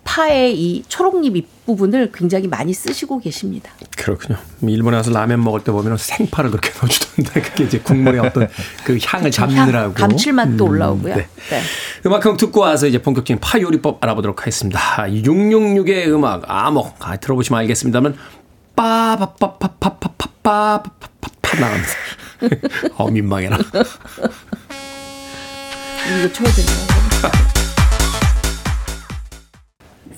파의 0.08 0.58
이 0.58 0.82
초록잎 0.88 1.36
잎 1.36 1.46
부분을 1.66 2.10
굉장히 2.14 2.48
많이 2.48 2.72
쓰시고 2.72 3.20
계십니다. 3.20 3.70
그렇군요. 3.94 4.38
일본에 4.62 4.96
와서 4.96 5.10
라면 5.10 5.44
먹을 5.44 5.62
때 5.62 5.70
보면 5.70 5.98
생파를 5.98 6.50
그렇게 6.50 6.70
넣어주던데 6.70 7.42
그게 7.42 7.64
이제 7.64 7.78
국물의 7.78 8.20
어떤 8.20 8.48
그 8.84 8.98
향을 9.04 9.30
잡느라고. 9.30 9.88
향, 9.88 9.92
감칠맛도 9.92 10.64
음, 10.64 10.70
올라오고요. 10.70 11.14
네. 11.14 11.28
네. 11.50 11.60
음악 12.06 12.24
한곡 12.24 12.38
듣고 12.38 12.60
와서 12.60 12.86
이제 12.86 13.02
본격적인 13.02 13.38
파 13.40 13.60
요리법 13.60 14.02
알아보도록 14.02 14.40
하겠습니다. 14.40 15.04
666의 15.08 16.08
음악 16.08 16.44
아목 16.46 16.96
아, 17.06 17.18
들어보시면 17.18 17.60
알겠습니다만 17.60 18.16
빠바빠빠빠빠빠빠빠빠 18.76 21.60
나갑니다. 21.60 21.90
어 22.96 23.10
민망해라. 23.10 23.58
이거 23.58 23.70
쳐야 26.32 26.50
되나요? 26.50 26.78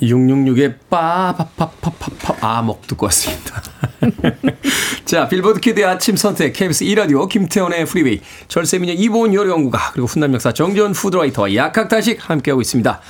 666의 0.02 0.74
빠바빠빠빠빠 0.88 2.36
Amokk 2.40 2.86
듣고 2.86 3.06
왔습니다. 3.06 3.62
자, 5.04 5.28
빌보드 5.28 5.60
kid의 5.60 5.84
아침 5.84 6.16
선택, 6.16 6.52
KBS 6.52 6.84
2라디오, 6.84 7.28
김태훈의 7.28 7.84
프리웨이, 7.86 8.20
절세미녀 8.48 8.94
이보은 8.94 9.34
요리연구가, 9.34 9.92
그리고 9.92 10.06
훈남 10.06 10.32
약사 10.34 10.52
정재훈 10.52 10.92
food 10.92 11.13
writer와 11.13 11.54
약학다식 11.54 12.30
함께하고 12.30 12.60
있습니다. 12.60 13.00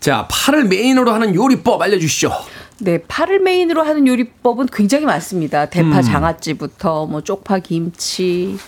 자, 0.00 0.26
파를 0.28 0.64
메인으로 0.64 1.12
하는 1.12 1.34
요리법 1.34 1.80
알려주시죠. 1.80 2.32
네, 2.80 2.98
파를 3.06 3.38
메인으로 3.38 3.82
하는 3.82 4.08
요리법은 4.08 4.66
굉장히 4.72 5.04
많습니다. 5.04 5.66
대파 5.66 5.98
음. 5.98 6.02
장아찌부터 6.02 7.06
뭐 7.06 7.20
쪽파 7.20 7.60
김치, 7.60 8.58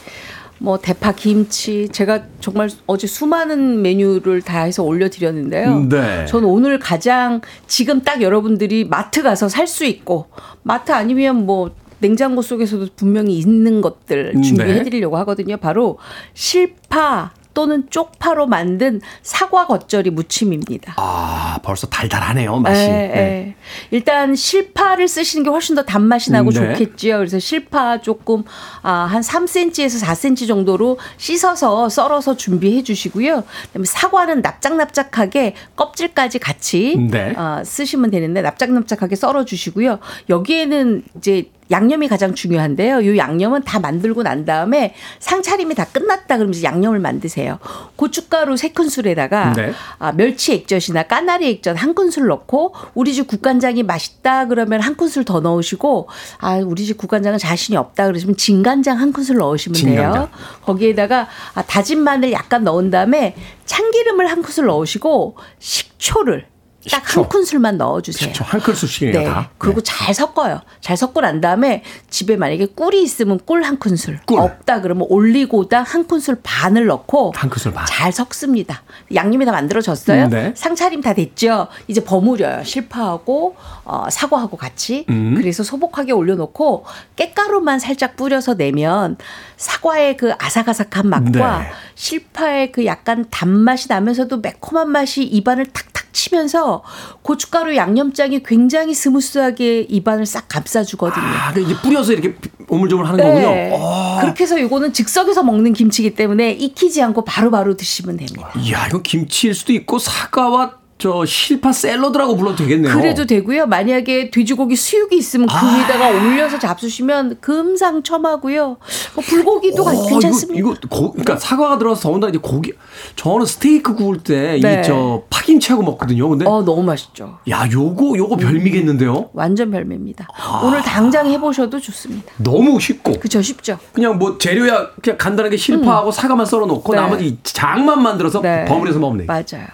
뭐 0.58 0.78
대파 0.78 1.12
김치. 1.12 1.88
제가 1.90 2.22
정말 2.40 2.70
어제 2.86 3.06
수많은 3.06 3.82
메뉴를 3.82 4.42
다 4.42 4.62
해서 4.62 4.82
올려드렸는데요. 4.82 5.80
네. 5.88 6.26
저는 6.26 6.48
오늘 6.48 6.78
가장 6.78 7.40
지금 7.66 8.02
딱 8.02 8.22
여러분들이 8.22 8.84
마트 8.84 9.22
가서 9.22 9.48
살 9.48 9.66
수 9.66 9.84
있고 9.84 10.26
마트 10.62 10.92
아니면 10.92 11.46
뭐 11.46 11.70
냉장고 11.98 12.42
속에서도 12.42 12.88
분명히 12.96 13.38
있는 13.38 13.80
것들 13.80 14.34
준비해 14.42 14.74
네. 14.74 14.82
드리려고 14.84 15.16
하거든요. 15.18 15.56
바로 15.56 15.98
실파 16.34 17.32
또는 17.54 17.84
쪽파로 17.88 18.46
만든 18.46 19.00
사과 19.22 19.66
겉절이 19.66 20.10
무침입니다. 20.10 20.94
아, 20.96 21.58
벌써 21.62 21.86
달달하네요, 21.86 22.58
맛이. 22.58 22.82
예, 22.82 22.86
네. 22.86 23.16
예. 23.16 23.54
일단 23.90 24.34
실파를 24.34 25.08
쓰시는 25.08 25.44
게 25.44 25.50
훨씬 25.50 25.74
더 25.74 25.84
단맛이 25.84 26.32
나고 26.32 26.50
네. 26.50 26.74
좋겠지요. 26.74 27.18
그래서 27.18 27.38
실파 27.38 28.00
조금 28.00 28.44
아, 28.82 29.08
한 29.10 29.22
3cm에서 29.22 30.04
4cm 30.04 30.48
정도로 30.48 30.98
씻어서 31.16 31.88
썰어서 31.88 32.36
준비해 32.36 32.82
주시고요. 32.82 33.44
그다음에 33.68 33.86
사과는 33.86 34.42
납작납작하게 34.42 35.54
껍질까지 35.76 36.40
같이 36.40 36.96
네. 37.10 37.34
아, 37.36 37.62
쓰시면 37.64 38.10
되는데 38.10 38.42
납작납작하게 38.42 39.16
썰어 39.16 39.44
주시고요. 39.44 40.00
여기에는 40.28 41.04
이제 41.16 41.50
양념이 41.70 42.08
가장 42.08 42.34
중요한데요. 42.34 43.00
이 43.00 43.16
양념은 43.16 43.62
다 43.62 43.80
만들고 43.80 44.22
난 44.22 44.44
다음에 44.44 44.94
상차림이 45.20 45.74
다 45.74 45.86
끝났다 45.86 46.36
그러면서 46.36 46.62
양념을 46.62 46.98
만드세요. 46.98 47.58
고춧가루 47.96 48.56
세 48.56 48.68
큰술에다가 48.68 49.52
네. 49.54 49.72
아, 49.98 50.12
멸치 50.12 50.52
액젓이나 50.52 51.04
까나리 51.04 51.48
액젓 51.48 51.80
한 51.82 51.94
큰술 51.94 52.26
넣고 52.26 52.74
우리 52.94 53.14
집 53.14 53.26
국간장이 53.26 53.82
맛있다 53.82 54.46
그러면 54.46 54.80
한 54.80 54.96
큰술 54.96 55.24
더 55.24 55.40
넣으시고 55.40 56.08
아 56.38 56.56
우리 56.58 56.84
집 56.84 56.98
국간장은 56.98 57.38
자신이 57.38 57.76
없다 57.76 58.06
그러시면 58.06 58.36
진간장 58.36 58.98
한 58.98 59.12
큰술 59.12 59.36
넣으시면 59.38 59.74
진간장. 59.74 60.12
돼요. 60.12 60.28
거기에다가 60.62 61.28
아, 61.54 61.62
다진 61.62 62.00
마늘 62.02 62.32
약간 62.32 62.64
넣은 62.64 62.90
다음에 62.90 63.34
참기름을 63.64 64.30
한 64.30 64.42
큰술 64.42 64.66
넣으시고 64.66 65.36
식초를 65.58 66.46
딱. 66.90 67.16
한 67.16 67.28
큰술만 67.28 67.78
넣어주세요. 67.78 68.32
식초 68.32 68.44
한 68.44 68.60
큰술씩이네요, 68.60 69.18
네. 69.20 69.24
다. 69.24 69.50
그리고 69.58 69.80
잘 69.82 70.14
섞어요. 70.14 70.60
잘 70.80 70.96
섞고 70.96 71.20
난 71.20 71.40
다음에 71.40 71.82
집에 72.10 72.36
만약에 72.36 72.66
꿀이 72.66 73.02
있으면 73.02 73.38
꿀 73.44 73.62
한 73.62 73.78
큰술. 73.78 74.20
꿀. 74.26 74.40
없다 74.40 74.80
그러면 74.80 75.06
올리고당 75.08 75.84
한 75.86 76.06
큰술 76.06 76.38
반을 76.42 76.86
넣고 76.86 77.32
한 77.36 77.48
큰술 77.50 77.72
반. 77.72 77.86
잘 77.86 78.12
섞습니다. 78.12 78.82
양념이 79.14 79.44
다 79.44 79.52
만들어졌어요. 79.52 80.24
음, 80.24 80.30
네. 80.30 80.52
상차림 80.56 81.00
다 81.00 81.14
됐죠. 81.14 81.68
이제 81.88 82.02
버무려요. 82.04 82.64
실파하고 82.64 83.56
어, 83.84 84.06
사과하고 84.10 84.56
같이. 84.56 85.06
음. 85.08 85.34
그래서 85.36 85.62
소복하게 85.62 86.12
올려놓고 86.12 86.84
깻가루만 87.16 87.78
살짝 87.78 88.16
뿌려서 88.16 88.54
내면 88.54 89.16
사과의 89.56 90.16
그 90.16 90.32
아삭아삭한 90.38 91.08
맛과 91.08 91.58
네. 91.60 91.66
실파의 91.94 92.72
그 92.72 92.84
약간 92.86 93.24
단맛이 93.30 93.86
나면서도 93.88 94.38
매콤한 94.38 94.88
맛이 94.90 95.22
입안을 95.22 95.66
탁탁 95.66 96.12
치면서 96.12 96.73
고춧가루 97.22 97.76
양념장이 97.76 98.42
굉장히 98.42 98.94
스무스하게 98.94 99.82
입안을 99.82 100.26
싹 100.26 100.48
감싸주거든요. 100.48 101.24
아, 101.24 101.52
그 101.52 101.60
이제 101.60 101.74
뿌려서 101.82 102.12
이렇게 102.12 102.36
오물조물 102.68 103.06
하는 103.06 103.18
네. 103.18 103.24
거군요. 103.24 103.78
아. 103.78 104.18
그렇게 104.20 104.44
해서 104.44 104.58
이거는 104.58 104.92
즉석에서 104.92 105.42
먹는 105.42 105.72
김치이기 105.72 106.14
때문에 106.14 106.52
익히지 106.52 107.02
않고 107.02 107.24
바로바로 107.24 107.76
드시면 107.76 108.16
됩니다. 108.16 108.50
이야, 108.58 108.86
이건 108.86 109.02
김치일 109.02 109.54
수도 109.54 109.72
있고 109.72 109.98
사과와 109.98 110.83
저 110.96 111.24
실파 111.24 111.72
샐러드라고 111.72 112.36
불러도 112.36 112.56
되겠네요. 112.56 112.94
그래도 112.96 113.26
되고요. 113.26 113.66
만약에 113.66 114.30
돼지고기 114.30 114.76
수육이 114.76 115.16
있으면 115.16 115.48
그 115.48 115.54
아. 115.54 115.76
위에다가 115.76 116.08
올려서 116.10 116.58
잡수시면 116.58 117.38
금상첨화고요. 117.40 118.76
뭐 119.14 119.24
불고기도 119.24 119.82
어, 119.82 120.08
괜찮습니다. 120.08 120.58
이거, 120.58 120.72
이거 120.72 120.88
고, 120.88 121.10
그러니까 121.10 121.36
사과가 121.36 121.78
들어서 121.78 122.02
더군다나 122.02 122.30
이제 122.30 122.38
고기 122.40 122.72
저는 123.16 123.44
스테이크 123.44 123.94
구울 123.96 124.22
때이 124.22 124.60
네. 124.60 124.82
저 124.82 125.24
파김치하고 125.30 125.82
먹거든요. 125.82 126.28
근데 126.28 126.46
어 126.46 126.62
너무 126.62 126.82
맛있죠. 126.82 127.38
야, 127.50 127.68
요거 127.70 128.16
요거 128.16 128.36
별미겠는데요. 128.36 129.30
완전 129.32 129.70
별미입니다. 129.72 130.28
아. 130.38 130.62
오늘 130.64 130.80
당장 130.82 131.26
해보셔도 131.26 131.80
좋습니다. 131.80 132.32
너무 132.38 132.78
쉽고 132.78 133.14
그쵸 133.18 133.42
쉽죠. 133.42 133.78
그냥 133.92 134.18
뭐 134.18 134.38
재료야 134.38 134.90
그냥 135.02 135.18
간단하게 135.18 135.56
실파하고 135.56 136.12
사과만 136.12 136.46
썰어 136.46 136.66
놓고 136.66 136.94
네. 136.94 137.00
나머지 137.00 137.38
장만 137.42 138.00
만들어서 138.00 138.40
네. 138.40 138.64
버무려서 138.66 139.00
먹으면 139.00 139.26
돼요. 139.26 139.26
맞아요. 139.26 139.66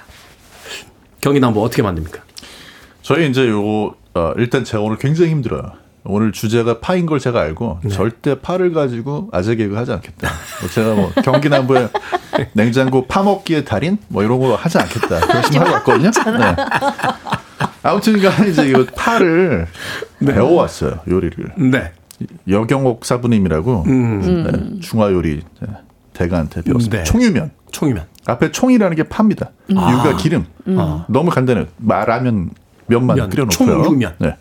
경기남부 1.20 1.62
어떻게 1.62 1.82
만듭니까? 1.82 2.20
저희 3.02 3.28
이제 3.28 3.48
요거 3.48 3.94
어, 4.14 4.32
일단 4.36 4.64
제가 4.64 4.82
오늘 4.82 4.96
굉장히 4.98 5.30
힘들어요. 5.30 5.72
오늘 6.04 6.32
주제가 6.32 6.80
파인 6.80 7.04
걸 7.04 7.18
제가 7.18 7.40
알고 7.40 7.80
네. 7.84 7.90
절대 7.90 8.40
파를 8.40 8.72
가지고 8.72 9.28
아재 9.32 9.54
개그 9.56 9.74
하지 9.76 9.92
않겠다. 9.92 10.30
뭐 10.60 10.70
제가 10.70 10.94
뭐 10.94 11.12
경기 11.22 11.48
남부에 11.48 11.88
냉장고 12.54 13.06
파 13.06 13.22
먹기의 13.22 13.64
달인 13.66 13.98
뭐 14.08 14.22
이런 14.22 14.38
거 14.38 14.54
하지 14.54 14.78
않겠다. 14.78 15.20
결심히 15.26 15.58
하고 15.58 15.72
왔거든요. 15.72 16.10
네. 16.10 16.56
아무튼간 17.82 18.48
이제 18.48 18.68
이거 18.68 18.84
파를 18.96 19.66
배워왔어요 20.24 21.00
요리를. 21.08 21.52
네. 21.70 21.92
여경옥 22.48 23.04
사부님이라고 23.04 23.84
음. 23.86 24.42
네, 24.44 24.80
중화 24.80 25.10
요리 25.10 25.42
대가한테 26.12 26.62
배웠습니다. 26.62 26.98
네. 26.98 27.04
총유면. 27.04 27.50
총이면. 27.70 28.04
앞에 28.26 28.52
총이라는 28.52 28.96
게 28.96 29.02
파입니다. 29.04 29.50
음. 29.70 29.76
이유가 29.76 30.10
아. 30.10 30.16
기름. 30.16 30.46
음. 30.66 30.76
어. 30.78 31.04
너무 31.08 31.30
간단해요. 31.30 31.66
마- 31.78 32.04
라면 32.04 32.50
면만 32.86 33.16
면, 33.16 33.30
끓여 33.30 33.44
놓고요. 33.44 33.82
총유면. 33.84 34.14
네. 34.18 34.36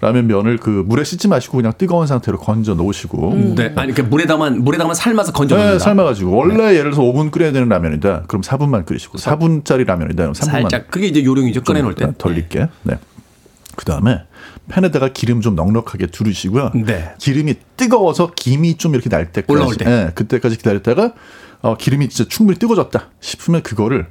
라면 0.00 0.26
면을 0.26 0.56
그 0.58 0.82
물에 0.84 1.04
씻지 1.04 1.28
마시고 1.28 1.58
그냥 1.58 1.72
뜨거운 1.78 2.08
상태로 2.08 2.38
건져 2.38 2.74
놓으시고. 2.74 3.54
네. 3.56 3.72
아니 3.76 3.92
그 3.94 4.00
물에다만 4.00 4.62
물에다만 4.64 4.94
삶아서 4.96 5.32
건져 5.32 5.56
네, 5.56 5.62
놓는다. 5.62 5.84
삶아 5.84 6.02
가지고 6.02 6.36
원래 6.36 6.70
예를 6.74 6.90
들어서 6.90 7.02
5분 7.02 7.30
끓여야 7.30 7.52
되는 7.52 7.68
라면이다. 7.68 8.24
그럼 8.26 8.42
4분만 8.42 8.84
끓이시고 8.84 9.18
4분짜리 9.18 9.86
라면이다. 9.86 10.16
그럼 10.24 10.32
3분만 10.32 10.50
살짝 10.62 10.90
그게 10.90 11.06
이제 11.06 11.24
요령이죠. 11.24 11.62
꺼내 11.62 11.82
놓을 11.82 11.94
때. 11.94 12.08
덜 12.18 12.36
익게. 12.36 12.66
네. 12.82 12.98
그 13.76 13.84
다음에 13.84 14.22
팬에다가 14.68 15.08
기름 15.08 15.40
좀 15.40 15.54
넉넉하게 15.54 16.06
두르시고요. 16.08 16.72
네. 16.84 17.12
기름이 17.18 17.54
뜨거워서 17.76 18.32
김이 18.34 18.76
좀 18.78 18.94
이렇게 18.94 19.08
날 19.08 19.30
때까지, 19.32 19.52
올라올 19.52 19.76
때. 19.76 19.84
네, 19.84 20.10
그때까지 20.14 20.56
기다렸다가 20.56 21.12
어, 21.62 21.76
기름이 21.76 22.08
진짜 22.08 22.28
충분히 22.28 22.58
뜨거워졌다 22.58 23.08
싶으면 23.20 23.62
그거를 23.62 24.06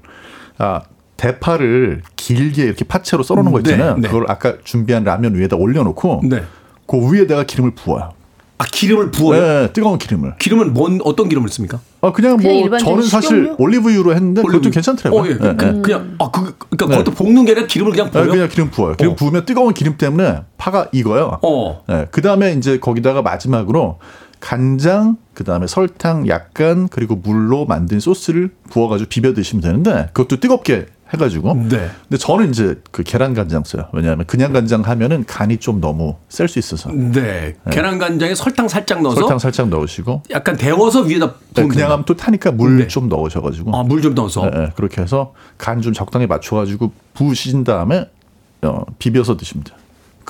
아 0.58 0.82
대파를 1.18 2.02
길게 2.16 2.64
이렇게 2.64 2.84
파채로 2.84 3.24
썰어 3.24 3.44
놓은 3.44 3.52
거 3.52 3.62
네, 3.62 3.72
있잖아요. 3.72 3.98
네. 3.98 4.08
그걸 4.08 4.26
아까 4.28 4.56
준비한 4.64 5.04
라면 5.04 5.36
위에다 5.36 5.56
올려 5.56 5.84
놓고 5.84 6.22
네. 6.24 6.44
그 6.88 7.14
위에다가 7.14 7.44
기름을 7.44 7.72
부어요. 7.76 8.14
아 8.58 8.66
기름을 8.72 9.12
부어요? 9.12 9.42
네, 9.42 9.74
뜨거운 9.74 9.98
기름을. 9.98 10.36
기름은 10.38 10.74
뭔 10.74 11.00
어떤 11.04 11.30
기름을 11.30 11.50
씁니까? 11.50 11.80
아 12.02 12.12
그냥 12.12 12.38
그냥 12.38 12.70
뭐 12.70 12.78
저는 12.78 13.04
사실 13.04 13.30
식용유? 13.30 13.56
올리브유로 13.58 14.14
했는데 14.14 14.42
그것도 14.44 14.70
괜찮더라고요. 14.70 15.22
어, 15.22 15.28
예. 15.28 15.38
네, 15.38 15.56
그, 15.56 15.66
네. 15.66 15.82
그냥 15.82 16.16
아 16.20 16.30
그, 16.32 16.56
그러니까 16.70 16.86
네. 16.86 16.98
그것도 16.98 17.12
볶는 17.12 17.46
게 17.46 17.52
아니라 17.52 17.68
기름을 17.68 17.92
그냥 17.92 18.08
네, 18.08 18.12
부어요. 18.12 18.30
그냥 18.30 18.50
기름 18.50 18.70
부어요. 18.70 18.96
기름 18.96 19.14
어. 19.14 19.16
부으면 19.16 19.46
뜨거운 19.46 19.74
기름 19.74 19.98
때문에 19.98 20.42
파가 20.58 20.88
익어요. 20.92 21.40
어. 21.42 21.84
네, 21.88 22.08
그 22.12 22.22
다음에 22.22 22.54
이제 22.54 22.80
거기다가 22.80 23.22
마지막으로 23.22 24.00
간장, 24.42 25.16
그 25.34 25.44
다음에 25.46 25.68
설탕 25.68 26.28
약간 26.28 26.90
그리고 26.90 27.16
물로 27.16 27.66
만든 27.66 28.00
소스를 28.02 28.50
부어가지고 28.70 29.08
비벼 29.10 29.34
드시면 29.34 29.62
되는데 29.62 30.10
그것도 30.14 30.40
뜨겁게 30.42 30.88
해가지고. 31.14 31.54
네. 31.70 31.90
근데 32.08 32.18
저는 32.18 32.50
이제 32.50 32.76
그 32.92 33.04
계란 33.04 33.34
간장 33.34 33.64
써요. 33.66 33.88
왜냐하면 33.94 34.26
그냥 34.26 34.54
간장 34.54 34.82
하면은 34.82 35.26
간이 35.26 35.58
좀 35.58 35.80
너무 35.82 36.16
셀 36.30 36.48
수 36.48 36.58
있어서. 36.60 36.90
네. 36.92 37.56
계란 37.70 37.98
간장에 38.00 38.34
설탕 38.34 38.68
살짝 38.68 39.02
넣어서 39.02 39.20
설탕 39.22 39.38
살짝 39.38 39.68
넣으시고. 39.70 40.24
약간 40.32 40.56
데워서 40.58 41.02
위에다 41.02 41.34
네, 41.54 41.68
그냥. 41.68 41.92
하면 41.92 42.06
또 42.06 42.16
타니까 42.16 42.52
물 42.52 42.88
좀 42.88 43.10
넣으셔가지고. 43.10 43.76
아, 43.78 43.84
물 43.84 44.02
좀 44.02 44.16
넣어서. 44.16 44.50
네, 44.50 44.58
네, 44.58 44.70
그렇게 44.76 45.02
해서 45.02 45.34
간 45.58 45.82
좀 45.82 45.92
적당히 45.94 46.28
맞춰가지고 46.28 46.92
부으신 47.14 47.64
다음에 47.66 48.10
어, 48.64 48.84
비벼서 48.98 49.36
드시면 49.38 49.64
돼요. 49.66 49.78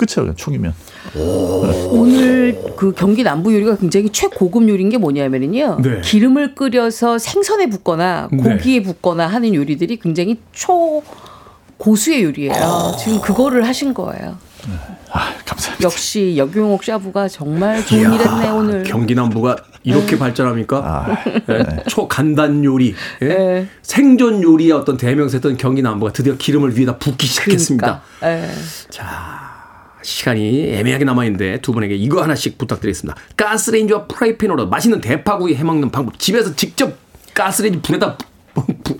끝이에요, 0.06 0.32
그냥 0.32 0.36
총이면. 0.36 0.74
오 1.14 2.06
늘 2.06 2.42
그 2.76 2.92
경기 2.92 3.22
남부 3.22 3.54
요리가 3.54 3.76
굉장히 3.76 4.10
최고급 4.10 4.68
요리인 4.68 4.88
게 4.88 4.98
뭐냐면요. 4.98 5.78
네. 5.82 6.00
기름을 6.02 6.54
끓여서 6.54 7.18
생선에 7.18 7.66
붓거나 7.68 8.28
네. 8.32 8.42
고기에 8.42 8.82
붓거나 8.82 9.26
하는 9.26 9.54
요리들이 9.54 9.98
굉장히 9.98 10.38
초 10.52 11.02
고수의 11.76 12.24
요리예요. 12.24 12.96
지금 12.98 13.20
그거를 13.20 13.66
하신 13.66 13.94
거예요. 13.94 14.36
감사합니다. 15.44 15.84
역시 15.84 16.34
여경옥 16.36 16.84
샤브가 16.84 17.28
정말 17.28 17.84
좋은 17.84 18.12
일 18.12 18.20
했네 18.20 18.50
오늘. 18.50 18.82
경기 18.84 19.14
남부가 19.14 19.56
이렇게 19.82 20.16
발전합니까? 20.18 20.76
아, 20.78 21.16
예, 21.50 21.82
초간단 21.88 22.64
요리, 22.64 22.94
예? 23.22 23.26
네. 23.26 23.68
생존 23.82 24.42
요리의 24.42 24.72
어떤 24.72 24.96
대명사였던 24.96 25.56
경기 25.56 25.82
남부가 25.82 26.12
드디어 26.12 26.36
기름을 26.36 26.78
위에다 26.78 26.98
붓기 26.98 27.26
시작했습니다. 27.26 28.02
예. 28.24 28.48
시간이 30.02 30.74
애매하게 30.74 31.04
남아있는데 31.04 31.60
두 31.60 31.72
분에게 31.72 31.94
이거 31.94 32.22
하나씩 32.22 32.58
부탁드리겠습니다. 32.58 33.18
가스레인지와 33.36 34.06
프라이팬으로 34.06 34.68
맛있는 34.68 35.00
대파구이 35.00 35.54
해먹는 35.54 35.90
방법. 35.90 36.18
집에서 36.18 36.54
직접 36.56 36.94
가스레인지 37.34 37.80
불에다 37.82 38.18
부- 38.54 38.66
부- 38.84 38.98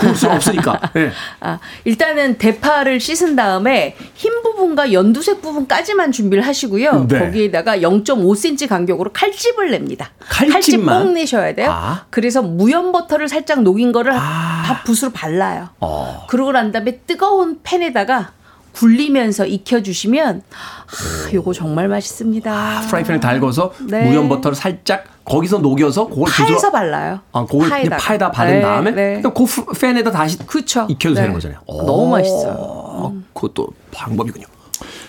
구울 0.00 0.14
수는 0.14 0.36
없으니까. 0.36 0.80
예. 0.96 1.10
아, 1.40 1.58
일단은 1.84 2.38
대파를 2.38 2.98
씻은 2.98 3.36
다음에 3.36 3.94
흰 4.14 4.42
부분과 4.42 4.92
연두색 4.92 5.42
부분까지만 5.42 6.12
준비를 6.12 6.46
하시고요. 6.46 7.06
네. 7.08 7.18
거기에다가 7.18 7.78
0.5cm 7.78 8.68
간격으로 8.68 9.10
칼집을 9.12 9.70
냅니다. 9.70 10.12
칼집 10.20 10.52
칼집만? 10.52 11.02
꼭 11.02 11.12
내셔야 11.12 11.54
돼요. 11.54 11.68
아. 11.70 12.06
그래서 12.08 12.40
무염 12.40 12.90
버터를 12.92 13.28
살짝 13.28 13.62
녹인 13.62 13.92
거를 13.92 14.12
밥 14.14 14.84
붓으로 14.84 15.12
발라요. 15.12 15.68
어. 15.80 16.24
그러고 16.30 16.52
난 16.52 16.72
다음에 16.72 17.00
뜨거운 17.06 17.58
팬에다가 17.62 18.32
굴리면서 18.76 19.46
익혀주시면 19.46 20.42
아, 20.50 21.32
요거 21.32 21.52
정말 21.54 21.88
맛있습니다. 21.88 22.82
프라이팬을 22.88 23.20
달궈서 23.20 23.72
네. 23.88 24.04
무염 24.08 24.28
버터를 24.28 24.54
살짝 24.54 25.04
거기서 25.24 25.58
녹여서 25.58 26.06
그걸 26.06 26.24
파에서 26.30 26.68
부드러- 26.68 26.72
발라요. 26.72 27.20
아, 27.32 27.44
그걸 27.46 27.60
그냥 27.68 27.70
파에다가. 27.70 27.96
파에다 28.02 28.30
바른 28.30 28.52
네, 28.56 28.62
다음에 28.62 28.90
네. 28.92 29.14
그냥 29.22 29.34
그 29.34 29.44
프- 29.44 29.72
팬에다 29.80 30.10
다시 30.10 30.38
그쵸. 30.46 30.86
익혀도 30.90 31.14
네. 31.14 31.20
되는 31.22 31.34
거잖아요. 31.34 31.58
너무 31.66 32.08
맛있어요. 32.10 32.54
어, 32.58 33.22
그것도 33.32 33.68
방법이군요. 33.92 34.44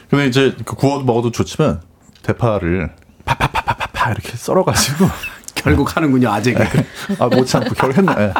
근데 0.09 0.27
이제 0.27 0.55
그 0.65 0.75
구워 0.75 0.99
먹어도 1.03 1.31
좋지만 1.31 1.81
대파를 2.23 2.91
파파파파파파 3.25 4.11
이렇게 4.11 4.35
썰어가지고 4.37 5.05
결국 5.63 5.95
하는군요 5.95 6.29
아재 6.29 6.53
개그. 6.53 6.83
아못 7.19 7.45
참고 7.47 7.73
결국 7.73 7.97
했네. 7.97 8.11
예. 8.19 8.33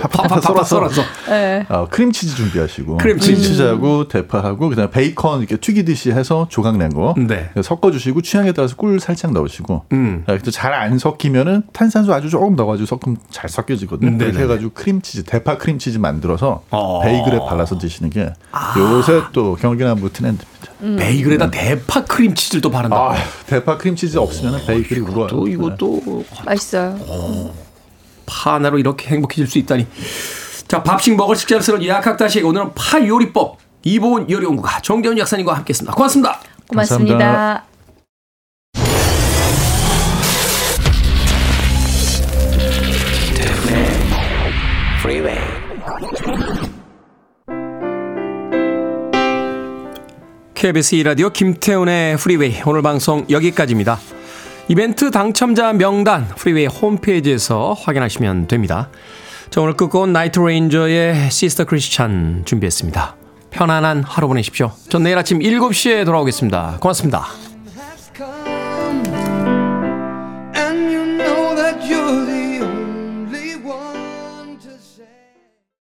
파파파 0.00 0.40
썰어서. 0.40 0.62
썰어서 0.62 1.02
네. 1.28 1.66
어, 1.68 1.86
크림치즈 1.90 2.36
준비하시고 2.36 2.98
크림치즈. 2.98 3.32
크림치즈하고 3.32 4.08
대파하고 4.08 4.68
그다음에 4.68 4.90
베이컨 4.90 5.40
이렇게 5.40 5.56
튀기듯이 5.56 6.10
해서 6.12 6.46
조각 6.50 6.76
낸 6.76 6.92
거 6.92 7.14
네. 7.16 7.50
섞어주시고 7.62 8.20
취향에 8.22 8.52
따라서 8.52 8.76
꿀 8.76 9.00
살짝 9.00 9.32
넣으시고 9.32 9.84
음. 9.92 10.24
잘안 10.50 10.98
섞이면은 10.98 11.62
탄산수 11.72 12.12
아주 12.12 12.28
조금 12.28 12.54
넣어가지고 12.54 12.86
섞으면 12.86 13.16
잘 13.30 13.48
섞여지거든요. 13.48 14.10
네네네. 14.10 14.30
그렇게 14.32 14.44
해가지고 14.44 14.72
크림치즈 14.74 15.24
대파 15.24 15.56
크림치즈 15.58 15.98
만들어서 15.98 16.64
어. 16.70 17.00
베이글에 17.02 17.38
발라서 17.48 17.78
드시는 17.78 18.10
게 18.10 18.32
요새 18.78 19.22
또 19.32 19.56
경기남부 19.56 20.12
트렌드입니다. 20.12 20.52
베이글에다 20.98 21.50
대파 21.50 22.04
크림치즈를 22.04 22.60
또 22.60 22.70
바른다. 22.70 22.96
아, 22.96 23.14
대파 23.46 23.78
크림치즈 23.78 24.18
없으면 24.18 24.60
베이글이 24.66 25.00
울어요. 25.00 25.28
또 25.28 25.46
이것도 25.48 26.24
맛있어요. 26.52 27.52
파 28.26 28.54
하나로 28.54 28.78
이렇게 28.78 29.08
행복해질 29.08 29.46
수 29.46 29.58
있다니. 29.58 29.86
자, 30.68 30.82
밥식 30.82 31.16
먹을 31.16 31.36
식자를 31.36 31.86
약학다식 31.86 32.42
오늘은 32.42 32.74
파 32.74 33.04
요리법 33.04 33.58
이보은 33.84 34.30
요리 34.30 34.46
연구가 34.46 34.80
정재훈 34.80 35.18
약사님과 35.18 35.54
함께했습니다. 35.54 35.94
고맙습니다. 35.94 36.40
고맙습니다. 36.68 37.18
감사합니다. 37.18 37.66
KBS 50.54 50.96
2라디오 50.96 51.32
김태훈의 51.32 52.16
프리웨이 52.18 52.62
오늘 52.64 52.82
방송 52.82 53.26
여기까지입니다. 53.28 53.98
이벤트 54.68 55.10
당첨자 55.10 55.72
명단 55.72 56.26
프리웨이 56.36 56.66
홈페이지에서 56.66 57.74
확인하시면 57.78 58.48
됩니다. 58.48 58.88
자 59.50 59.60
오늘 59.60 59.74
끝곡은 59.74 60.12
Night 60.12 60.38
Ranger의 60.38 61.30
Sister 61.30 61.64
Christian 61.64 62.42
준비했습니다. 62.44 63.16
편안한 63.50 64.02
하루 64.02 64.28
보내십시오. 64.28 64.72
전 64.88 65.02
내일 65.02 65.18
아침 65.18 65.40
7시에 65.40 66.04
돌아오겠습니다. 66.06 66.78
고맙습니다. 66.80 67.51